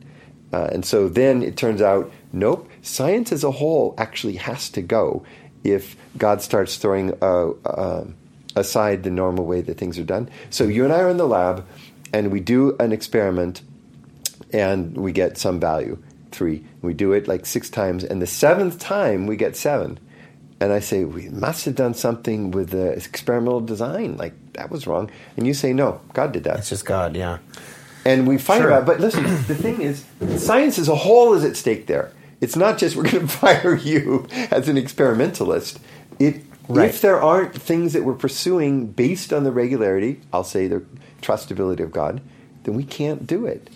[0.52, 4.82] Uh, and so then it turns out, nope, science as a whole actually has to
[4.82, 5.24] go
[5.64, 8.06] if God starts throwing uh, uh,
[8.56, 10.30] aside the normal way that things are done.
[10.50, 11.66] So you and I are in the lab
[12.14, 13.62] and we do an experiment
[14.52, 15.98] and we get some value.
[16.32, 16.64] Three.
[16.82, 20.00] We do it like six times and the seventh time we get seven.
[20.62, 24.18] And i say we must have done something with the experimental design.
[24.18, 25.10] Like that was wrong.
[25.38, 26.60] And you say no god did that.
[26.60, 27.38] It's just God, yeah.
[28.06, 28.70] and we fight Sure.
[28.72, 30.06] about but listen the thing is
[30.44, 32.12] science as a whole is at stake there
[32.42, 35.80] it's not just we're going to fire you as an experimentalist
[36.20, 36.90] it Right.
[36.90, 40.84] if there aren't things that we're pursuing based on the regularity i'll say the
[41.20, 42.22] trustability of god
[42.64, 43.72] then we can't do it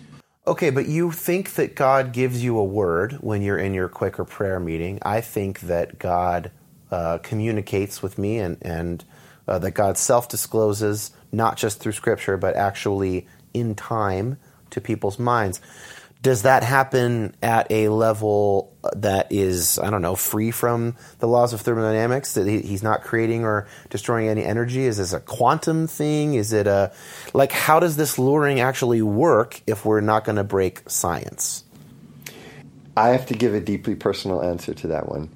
[0.46, 4.26] Okay, but you think that God gives you a word when you're in your Quaker
[4.26, 5.00] prayer meeting.
[5.02, 6.52] I think that God
[6.92, 9.06] uh, communicates with me and, and
[9.48, 14.38] uh, that God self discloses, not just through Scripture, but actually in time
[14.72, 15.62] to people's minds.
[16.24, 21.52] Does that happen at a level that is, I don't know, free from the laws
[21.52, 22.36] of thermodynamics?
[22.36, 24.86] That he, he's not creating or destroying any energy?
[24.86, 26.36] Is this a quantum thing?
[26.36, 26.94] Is it a
[27.34, 27.52] like?
[27.52, 31.66] How does this luring actually work if we're not going to break science?
[32.96, 35.30] I have to give a deeply personal answer to that one.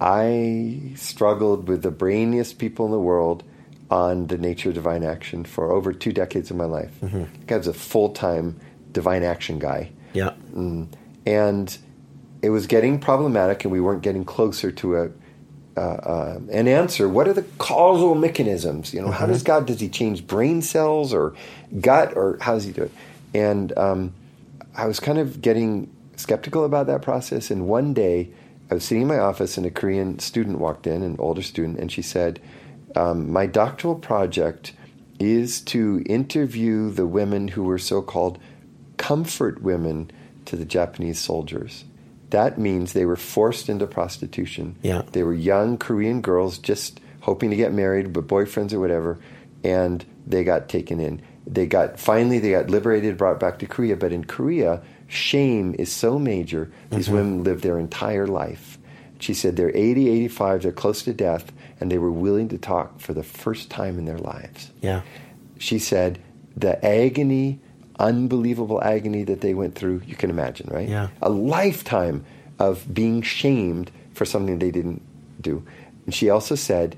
[0.00, 3.42] I struggled with the brainiest people in the world
[3.90, 6.92] on the nature of divine action for over two decades of my life.
[7.02, 7.24] Mm-hmm.
[7.52, 8.60] I was a full time
[8.92, 9.90] divine action guy.
[10.12, 10.34] Yeah,
[11.26, 11.76] And
[12.42, 15.10] it was getting problematic, and we weren't getting closer to a
[15.76, 17.08] uh, uh, an answer.
[17.08, 18.92] What are the causal mechanisms?
[18.92, 21.34] You know, how does God does He change brain cells or
[21.80, 22.92] gut, or how does He do it?
[23.32, 24.12] And um,
[24.74, 27.50] I was kind of getting skeptical about that process.
[27.50, 28.30] And one day,
[28.70, 31.78] I was sitting in my office, and a Korean student walked in, an older student,
[31.78, 32.40] and she said,
[32.96, 34.72] um, "My doctoral project
[35.20, 38.38] is to interview the women who were so-called
[39.00, 40.10] comfort women
[40.44, 41.84] to the Japanese soldiers.
[42.28, 44.76] That means they were forced into prostitution.
[44.82, 45.02] Yeah.
[45.10, 49.18] They were young Korean girls just hoping to get married, but boyfriends or whatever,
[49.64, 51.22] and they got taken in.
[51.46, 53.96] They got finally they got liberated, brought back to Korea.
[53.96, 56.70] But in Korea, shame is so major.
[56.90, 57.14] These mm-hmm.
[57.14, 58.78] women live their entire life.
[59.18, 63.00] She said they're 80, 85, they're close to death, and they were willing to talk
[63.00, 65.02] for the first time in their lives yeah,
[65.58, 66.18] she said
[66.56, 67.60] the agony,
[68.00, 70.88] unbelievable agony that they went through, you can imagine, right?
[70.88, 71.08] Yeah.
[71.22, 72.24] A lifetime
[72.58, 75.02] of being shamed for something they didn't
[75.40, 75.64] do.
[76.06, 76.96] And she also said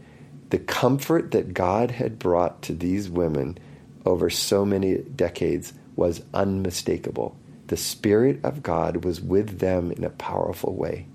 [0.51, 3.59] the comfort that God had brought to these women
[4.05, 7.37] over so many decades was unmistakable.
[7.69, 11.07] The Spirit of God was with them in a powerful way.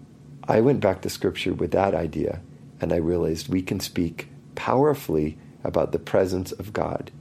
[0.47, 2.41] I went back to Scripture with that idea,
[2.79, 7.11] and I realized we can speak powerfully about the presence of God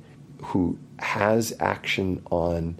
[0.46, 2.78] who has action on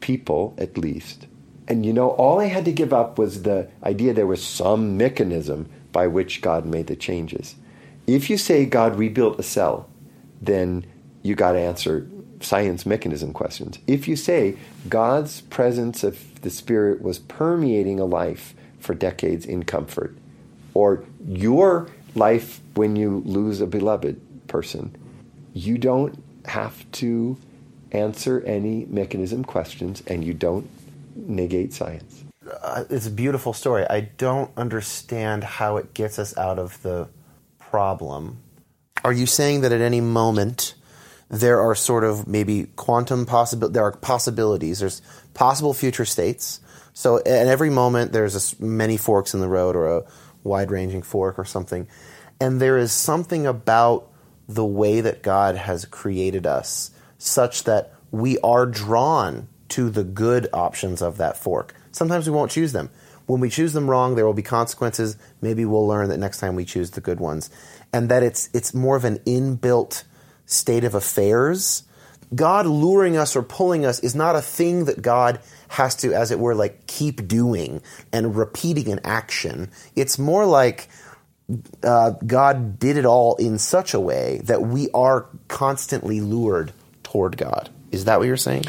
[0.00, 1.26] people, at least.
[1.66, 4.96] And you know, all I had to give up was the idea there was some
[4.96, 7.54] mechanism by which God made the changes.
[8.06, 9.88] If you say God rebuilt a cell,
[10.40, 10.86] then
[11.22, 12.08] you got to answer
[12.40, 13.78] science mechanism questions.
[13.86, 14.56] If you say
[14.88, 20.16] God's presence of the Spirit was permeating a life for decades in comfort,
[20.74, 24.94] or your life when you lose a beloved person,
[25.52, 27.36] you don't have to
[27.92, 30.68] answer any mechanism questions and you don't
[31.14, 32.24] negate science.
[32.62, 33.86] Uh, it's a beautiful story.
[33.88, 37.08] I don't understand how it gets us out of the
[37.58, 38.38] problem.
[39.04, 40.74] Are you saying that at any moment
[41.30, 44.80] there are sort of maybe quantum possible there are possibilities.
[44.80, 45.02] There's
[45.34, 46.60] possible future states.
[46.92, 50.04] So at every moment there's a, many forks in the road or a
[50.42, 51.86] wide-ranging fork or something,
[52.40, 54.07] and there is something about
[54.48, 60.48] the way that God has created us such that we are drawn to the good
[60.52, 61.74] options of that fork.
[61.92, 62.90] Sometimes we won't choose them.
[63.26, 65.18] When we choose them wrong, there will be consequences.
[65.42, 67.50] Maybe we'll learn that next time we choose the good ones.
[67.92, 70.04] And that it's it's more of an inbuilt
[70.46, 71.82] state of affairs.
[72.34, 76.30] God luring us or pulling us is not a thing that God has to, as
[76.30, 79.70] it were, like keep doing and repeating an action.
[79.94, 80.88] It's more like
[81.82, 86.72] uh, God did it all in such a way that we are constantly lured
[87.02, 87.70] toward God.
[87.90, 88.64] Is that what you're saying?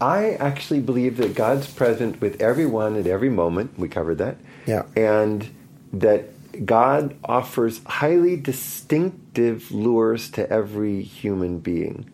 [0.00, 3.78] I actually believe that God's present with everyone at every moment.
[3.78, 4.36] We covered that.
[4.66, 4.84] Yeah.
[4.96, 5.48] And
[5.92, 12.10] that God offers highly distinctive lures to every human being.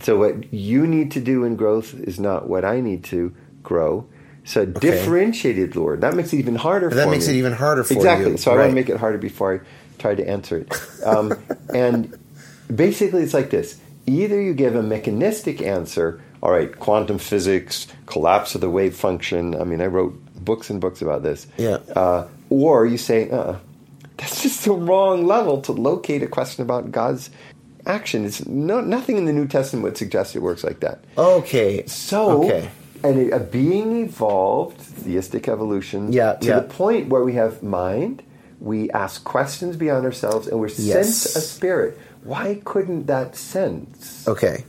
[0.00, 4.06] So what you need to do in growth is not what I need to grow.
[4.44, 4.80] So Okay.
[4.80, 6.00] differentiated Lord.
[6.00, 7.00] That makes it even harder for you.
[7.02, 7.34] That makes me.
[7.34, 8.32] it even harder for exactly.
[8.32, 8.36] you.
[8.36, 9.60] So I want to make it harder before I
[9.98, 10.72] try to answer it.
[11.04, 11.34] Um,
[11.74, 12.16] and
[12.72, 13.80] basically it's like this.
[14.06, 19.60] Either you give a mechanistic answer, all right, quantum physics, collapse of the wave function.
[19.60, 20.14] I mean, I wrote
[20.44, 21.48] books and books about this.
[21.56, 21.78] Yeah.
[21.96, 23.56] Uh, or you say, uh,
[24.16, 27.30] that's just the wrong level to locate a question about God's
[27.86, 28.24] action.
[28.24, 31.02] It's no, nothing in the New Testament would suggest it works like that.
[31.18, 31.84] Okay.
[31.86, 32.70] So, okay.
[33.04, 36.60] And a, a being evolved, theistic evolution, Yeah, to yeah.
[36.60, 38.22] the point where we have mind,
[38.60, 41.16] we ask questions beyond ourselves, and we're Yes.
[41.16, 41.98] sent a spirit.
[42.24, 44.26] Why couldn't that sense?
[44.28, 44.64] Okay,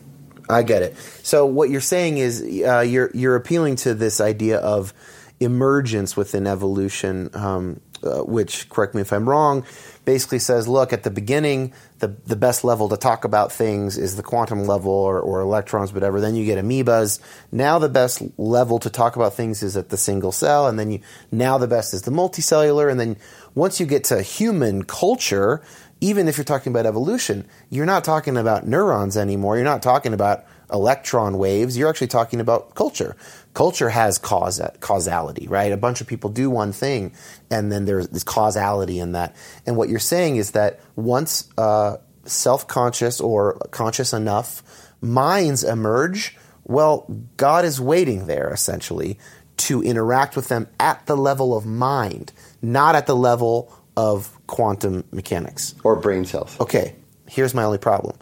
[0.50, 0.96] I get it.
[1.22, 4.94] So what you're saying is uh, you're you're appealing to this idea of
[5.40, 9.66] emergence within evolution, um, uh, which correct me if I'm wrong.
[10.06, 14.16] Basically says, look, at the beginning, the the best level to talk about things is
[14.16, 16.20] the quantum level or, or electrons, whatever.
[16.20, 17.20] Then you get amoebas.
[17.52, 20.92] Now the best level to talk about things is at the single cell, and then
[20.92, 21.00] you
[21.32, 23.18] now the best is the multicellular, and then
[23.56, 25.62] once you get to human culture,
[26.02, 29.56] even if you're talking about evolution, you're not talking about neurons anymore.
[29.56, 31.78] You're not talking about electron waves.
[31.78, 33.16] You're actually talking about culture.
[33.54, 35.72] Culture has cause, causality, right?
[35.72, 37.14] A bunch of people do one thing,
[37.52, 39.36] and then there's this causality in that.
[39.66, 44.64] And what you're saying is that once uh, self conscious or conscious enough
[45.02, 47.06] minds emerge, well,
[47.38, 49.20] God is waiting there essentially
[49.58, 52.32] to interact with them at the level of mind,
[52.62, 55.76] not at the level of quantum mechanics.
[55.84, 56.60] Or brain cells.
[56.60, 56.96] Okay,
[57.28, 58.18] here's my only problem.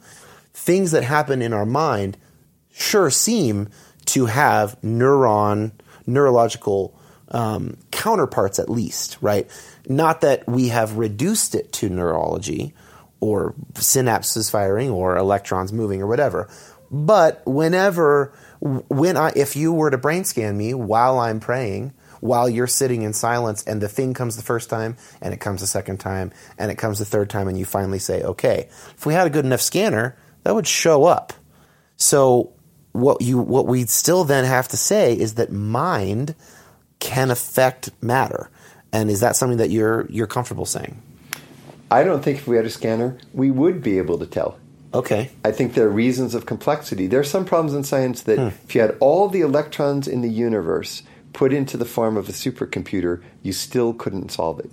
[0.53, 2.17] Things that happen in our mind
[2.73, 3.69] sure seem
[4.11, 5.71] to have neuron,
[6.05, 6.97] neurological
[7.29, 9.49] um, counterparts at least, right?
[9.87, 12.73] Not that we have reduced it to neurology
[13.21, 16.49] or synapses firing or electrons moving or whatever.
[16.91, 22.49] But whenever, when I, if you were to brain scan me while I'm praying, while
[22.49, 25.67] you're sitting in silence and the thing comes the first time and it comes the
[25.67, 28.67] second time and it comes the third time and you finally say, okay,
[28.97, 31.31] if we had a good enough scanner, that would show up.
[31.95, 32.53] So
[32.93, 36.35] what you what we still then have to say is that mind
[36.99, 38.49] can affect matter.
[38.93, 41.01] And is that something that you're you're comfortable saying?
[41.89, 44.57] I don't think if we had a scanner, we would be able to tell.
[44.93, 45.29] Okay.
[45.45, 47.07] I think there are reasons of complexity.
[47.07, 48.47] There are some problems in science that Hmm.
[48.47, 51.03] if you had all the electrons in the universe
[51.33, 54.71] put into the form of a supercomputer, you still couldn't solve it.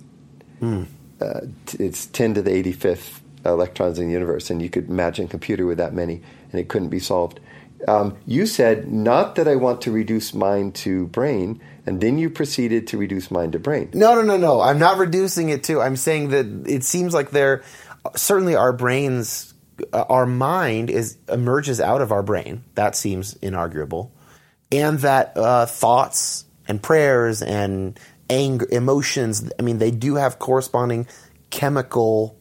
[0.59, 0.83] Hmm.
[1.21, 1.41] Uh,
[1.79, 5.65] it's 10 to the 85th electrons in the universe, and you could imagine a computer
[5.65, 6.21] with that many,
[6.51, 7.39] and it couldn't be solved.
[7.87, 12.29] Um, you said, not that I want to reduce mind to brain, and then you
[12.29, 13.89] proceeded to reduce mind to brain.
[13.93, 14.61] No, no, no, no.
[14.61, 15.81] I'm not reducing it to.
[15.81, 17.63] I'm saying that it seems like there,
[18.15, 19.53] certainly our brains,
[19.93, 22.63] uh, our mind is emerges out of our brain.
[22.75, 24.11] That seems inarguable,
[24.71, 27.97] and that uh, thoughts and prayers and
[28.29, 29.49] anger, emotions.
[29.57, 31.07] I mean, they do have corresponding
[31.49, 32.37] chemical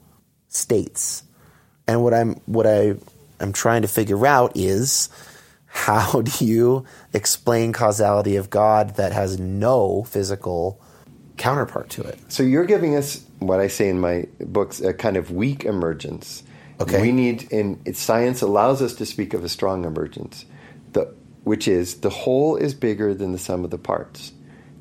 [0.48, 1.22] states.
[1.86, 2.96] And what I'm what I
[3.40, 5.08] am trying to figure out is
[5.78, 6.84] how do you
[7.14, 10.80] explain causality of God that has no physical
[11.36, 12.18] counterpart to it?
[12.28, 16.42] So you're giving us what I say in my books a kind of weak emergence.
[16.80, 17.00] Okay.
[17.00, 20.44] We need in it, science allows us to speak of a strong emergence,
[20.92, 21.14] the,
[21.44, 24.32] which is the whole is bigger than the sum of the parts.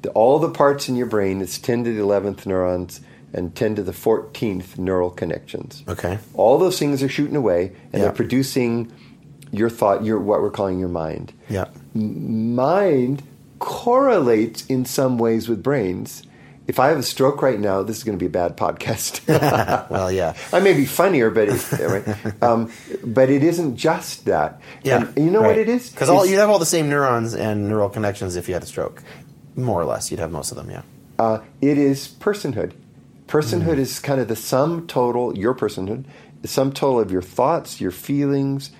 [0.01, 3.01] The, all the parts in your brain, it's 10 to the 11th neurons
[3.33, 5.83] and 10 to the 14th neural connections.
[5.87, 6.17] Okay.
[6.33, 8.91] All those things are shooting away and they're producing
[9.51, 11.33] your thought, your what we're calling your mind.
[11.49, 11.65] Yeah.
[11.93, 13.23] Mind
[13.59, 16.23] correlates in some ways with brains.
[16.67, 19.21] If I have a stroke right now, this is going to be a bad podcast.
[19.89, 20.35] Well, yeah.
[20.53, 22.43] I may be funnier, but it, right?
[22.43, 22.69] um,
[23.05, 24.59] but it isn't just that.
[24.83, 25.05] Yeah.
[25.07, 25.89] And you know what it is?
[25.89, 28.65] Because all you'd have all the same neurons and neural connections if you had a
[28.65, 29.01] stroke,
[29.55, 30.11] more or less.
[30.11, 30.69] You'd have most of them.
[30.69, 30.81] Yeah.
[31.19, 32.73] uh, it is personhood.
[33.27, 33.79] Personhood Mm.
[33.79, 36.03] is kind of the sum total, your personhood,
[36.41, 38.71] the sum total of your thoughts, your feelings,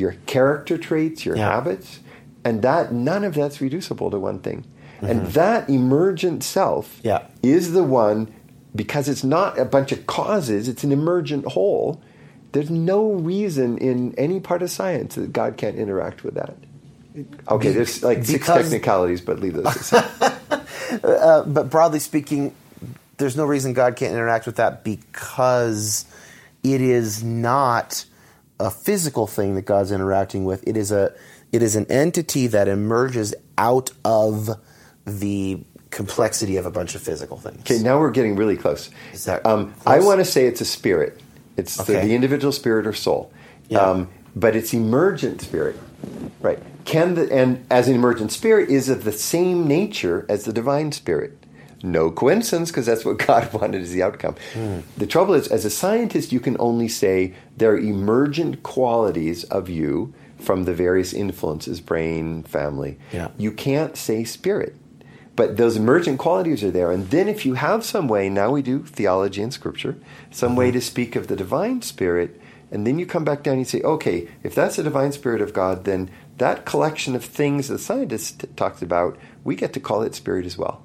[0.00, 1.52] your character traits, your Yeah.
[1.52, 2.00] habits,
[2.44, 4.64] and that none of that's reducible to one thing.
[5.02, 5.30] And Mm-hmm.
[5.32, 7.22] that emergent self Yeah.
[7.42, 8.28] is the one
[8.74, 12.00] because it's not a bunch of causes, it's an emergent whole.
[12.52, 16.54] There's no reason in any part of science that God can't interact with that.
[17.48, 20.04] Okay, there's like six because- technicalities, but leave those aside.
[21.02, 22.52] but broadly speaking,
[23.18, 26.04] there's no reason God can't interact with that because
[26.62, 28.04] it is not
[28.60, 30.66] a physical thing that God's interacting with.
[30.66, 31.12] It is a
[31.52, 34.50] it is an entity that emerges out of
[35.04, 37.60] the complexity of a bunch of physical things.
[37.60, 38.90] Okay, now we're getting really close.
[39.12, 39.86] Is that um, close?
[39.86, 41.20] I want to say it's a spirit.
[41.56, 43.32] It's the, the individual spirit or soul.
[43.68, 43.80] Yeah.
[43.80, 45.76] Um, but it's emergent spirit,
[46.40, 46.58] right?
[46.84, 50.92] Can the and as an emergent spirit is of the same nature as the divine
[50.92, 51.36] spirit.
[51.82, 54.36] No coincidence, because that's what God wanted as the outcome.
[54.54, 54.80] Hmm.
[54.96, 59.68] The trouble is, as a scientist, you can only say there are emergent qualities of
[59.68, 62.98] you from the various influences, brain, family.
[63.12, 63.28] Yeah.
[63.36, 64.74] You can't say spirit.
[65.36, 66.90] But those emergent qualities are there.
[66.90, 69.96] And then if you have some way, now we do theology and scripture,
[70.30, 72.40] some way to speak of the divine spirit,
[72.70, 75.40] and then you come back down and you say, okay, if that's the divine spirit
[75.40, 79.80] of God, then that collection of things the scientist t- talks about, we get to
[79.80, 80.82] call it spirit as well.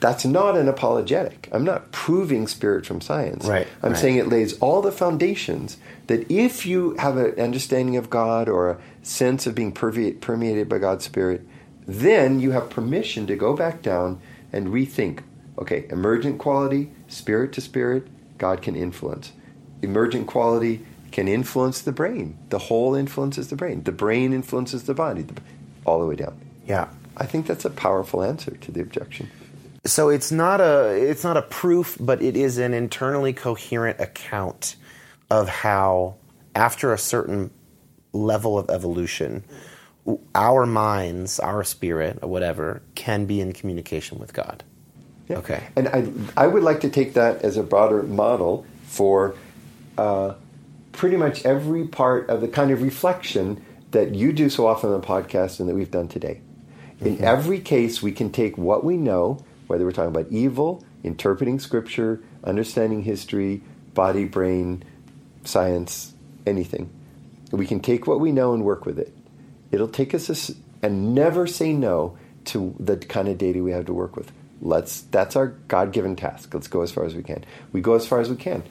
[0.00, 1.48] That's not an apologetic.
[1.52, 3.46] I'm not proving spirit from science.
[3.46, 3.98] Right, I'm right.
[3.98, 8.70] saying it lays all the foundations that if you have an understanding of God or
[8.70, 11.42] a sense of being permeated by God's Spirit,
[11.86, 14.20] then you have permission to go back down
[14.52, 15.20] and rethink.
[15.58, 18.06] Okay, emergent quality, spirit to spirit,
[18.38, 19.32] God can influence.
[19.82, 22.36] Emergent quality can influence the brain.
[22.48, 23.84] The whole influences the brain.
[23.84, 25.40] The brain influences the body, the-
[25.86, 26.34] all the way down.
[26.66, 26.88] Yeah.
[27.16, 29.30] I think that's a powerful answer to the objection.
[29.86, 34.76] So it's not a it's not a proof, but it is an internally coherent account
[35.30, 36.16] of how,
[36.54, 37.50] after a certain
[38.12, 39.44] level of evolution,
[40.34, 44.62] our minds, our spirit, or whatever, can be in communication with God.
[45.28, 45.38] Yeah.
[45.38, 45.62] Okay.
[45.76, 46.06] And I,
[46.36, 49.34] I would like to take that as a broader model for
[49.96, 50.34] uh,
[50.92, 55.00] pretty much every part of the kind of reflection that you do so often on
[55.00, 56.40] the podcast and that we've done today.
[57.00, 61.58] In every case, we can take what we know, whether we're talking about evil, interpreting
[61.58, 63.62] scripture, understanding history,
[63.94, 64.82] body, brain,
[65.44, 66.14] science,
[66.46, 66.90] anything.
[67.50, 69.14] We can take what we know and work with it.
[69.70, 70.54] It'll take us a
[70.84, 74.30] and never say no to the kind of data we have to work with.
[74.60, 76.52] Let's that's our God-given task.
[76.52, 77.44] Let's go as far as we can.
[77.72, 78.62] We go as far as we can.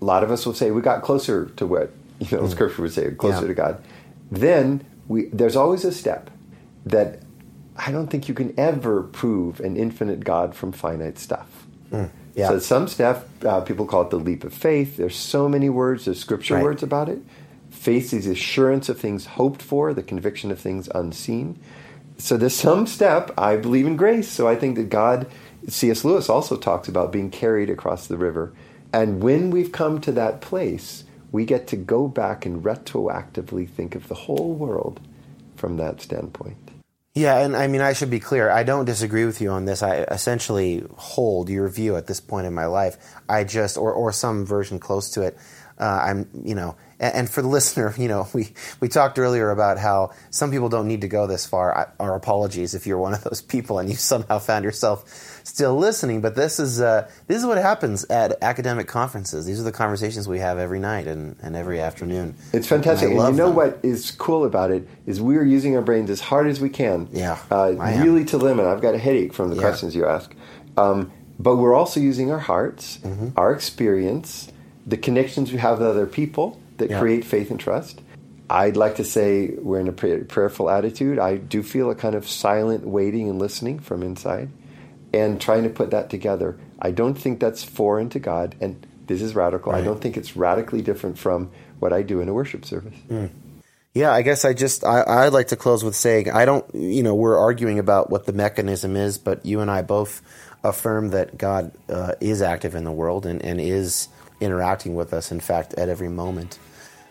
[0.00, 2.50] A lot of us will say we got closer to what you know hmm.
[2.50, 3.48] Scripture would say, closer Yeah.
[3.48, 3.82] to God.
[4.30, 6.30] Then we there's always a step
[6.84, 7.22] that
[7.78, 11.66] I don't think you can ever prove an infinite God from finite stuff.
[12.34, 12.48] Yeah.
[12.48, 14.96] So some stuff uh, people call it the leap of faith.
[14.96, 16.04] There's so many words.
[16.04, 16.62] There's scripture Right.
[16.62, 17.18] words about it.
[17.70, 21.58] Faith is the assurance of things hoped for, the conviction of things unseen.
[22.18, 23.30] So there's some step.
[23.38, 25.26] I believe in grace, so I think that God.
[25.68, 26.04] C.S.
[26.04, 28.52] Lewis also talks about being carried across the river,
[28.92, 33.94] and when we've come to that place, we get to go back and retroactively think
[33.96, 35.00] of the whole world
[35.56, 36.70] from that standpoint.
[37.16, 38.50] Yeah, and I mean, I should be clear.
[38.50, 39.82] I don't disagree with you on this.
[39.82, 42.98] I essentially hold your view at this point in my life.
[43.26, 45.38] I just, or, or some version close to it.
[45.78, 48.48] Uh, I'm, you know, and, and for the listener, you know, we,
[48.80, 51.76] we talked earlier about how some people don't need to go this far.
[51.76, 55.04] I, our apologies if you're one of those people and you somehow found yourself
[55.44, 56.22] still listening.
[56.22, 59.44] But this is uh, this is what happens at academic conferences.
[59.44, 62.34] These are the conversations we have every night and, and every afternoon.
[62.54, 63.10] It's fantastic.
[63.10, 63.56] And And, you know them.
[63.56, 67.08] what is cool about it is we're using our brains as hard as we can.
[67.12, 68.64] Yeah, Uh, really to limit.
[68.66, 69.62] I've got a headache from the Yeah.
[69.62, 70.34] questions you ask.
[70.78, 73.28] Um, but we're also using our hearts, Mm-hmm.
[73.36, 74.48] our experience,
[74.86, 77.00] the connections we have with other people that Yeah.
[77.00, 78.00] create faith and trust.
[78.48, 81.18] I'd like to say we're in a prayerful attitude.
[81.18, 84.50] I do feel a kind of silent waiting and listening from inside
[85.12, 86.56] and trying to put that together.
[86.80, 89.72] I don't think that's foreign to God, and this is radical.
[89.72, 91.50] I don't think it's radically different from
[91.80, 92.94] what I do in a worship service.
[93.94, 97.02] Yeah, I guess I just I, I'd like to close with saying I don't you
[97.02, 100.22] know we're arguing about what the mechanism is, but you and I both
[100.62, 104.08] affirm that God uh, is active in the world and, and is
[104.40, 105.32] interacting with us.
[105.32, 106.58] In fact, at every moment.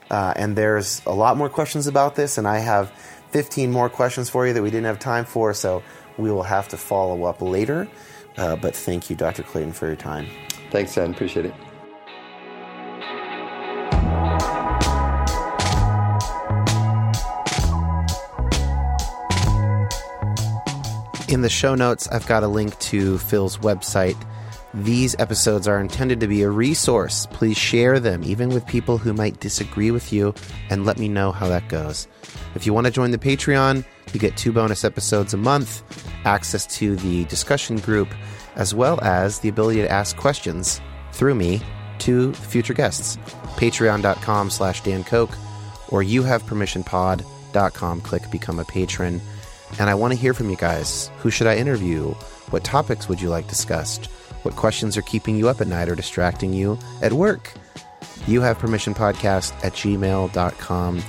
[0.10, 2.91] Uh, and there's a lot more questions about this, and I have
[3.31, 5.84] 15 more questions for you that we didn't have time for, so
[6.18, 7.88] we will have to follow up later.
[8.38, 9.43] Uh, but thank you, Dr.
[9.43, 10.27] Clayton, for your time.
[10.72, 11.11] Thanks, Dan.
[11.11, 11.53] Appreciate it.
[21.27, 24.15] In the show notes, I've got a link to Phil's website.
[24.76, 27.27] These episodes are intended to be a resource.
[27.31, 30.34] Please share them, even with people who might disagree with you,
[30.69, 32.07] and let me know how that goes.
[32.56, 35.81] If you want to join the Patreon, you get two bonus episodes a month,
[36.26, 38.10] access to the discussion group,
[38.56, 40.81] as well as the ability to ask questions
[41.14, 41.61] through me
[41.99, 43.15] to future guests.
[43.56, 45.31] Patreon.com slash Dan Koch
[45.89, 48.02] or you have youhavepermissionpod.com.
[48.02, 49.22] Click Become a Patron.
[49.80, 51.10] And I want to hear from you guys.
[51.19, 52.10] Who should I interview?
[52.49, 54.10] What topics would you like discussed?
[54.46, 57.52] What questions are keeping you up at night or distracting you at work?
[58.28, 61.04] You have permission podcast at gmail.com.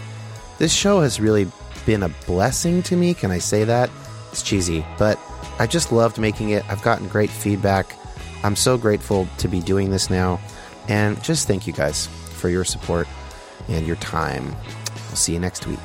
[0.57, 1.47] This show has really
[1.85, 3.13] been a blessing to me.
[3.13, 3.91] Can I say that?
[4.33, 5.21] It's cheesy, but
[5.59, 6.65] I just loved making it.
[6.71, 7.95] I've gotten great feedback.
[8.43, 10.41] I'm so grateful to be doing this now.
[10.89, 13.07] And just thank you guys for your support
[13.69, 14.57] and your time.
[15.09, 15.79] We'll see you next week.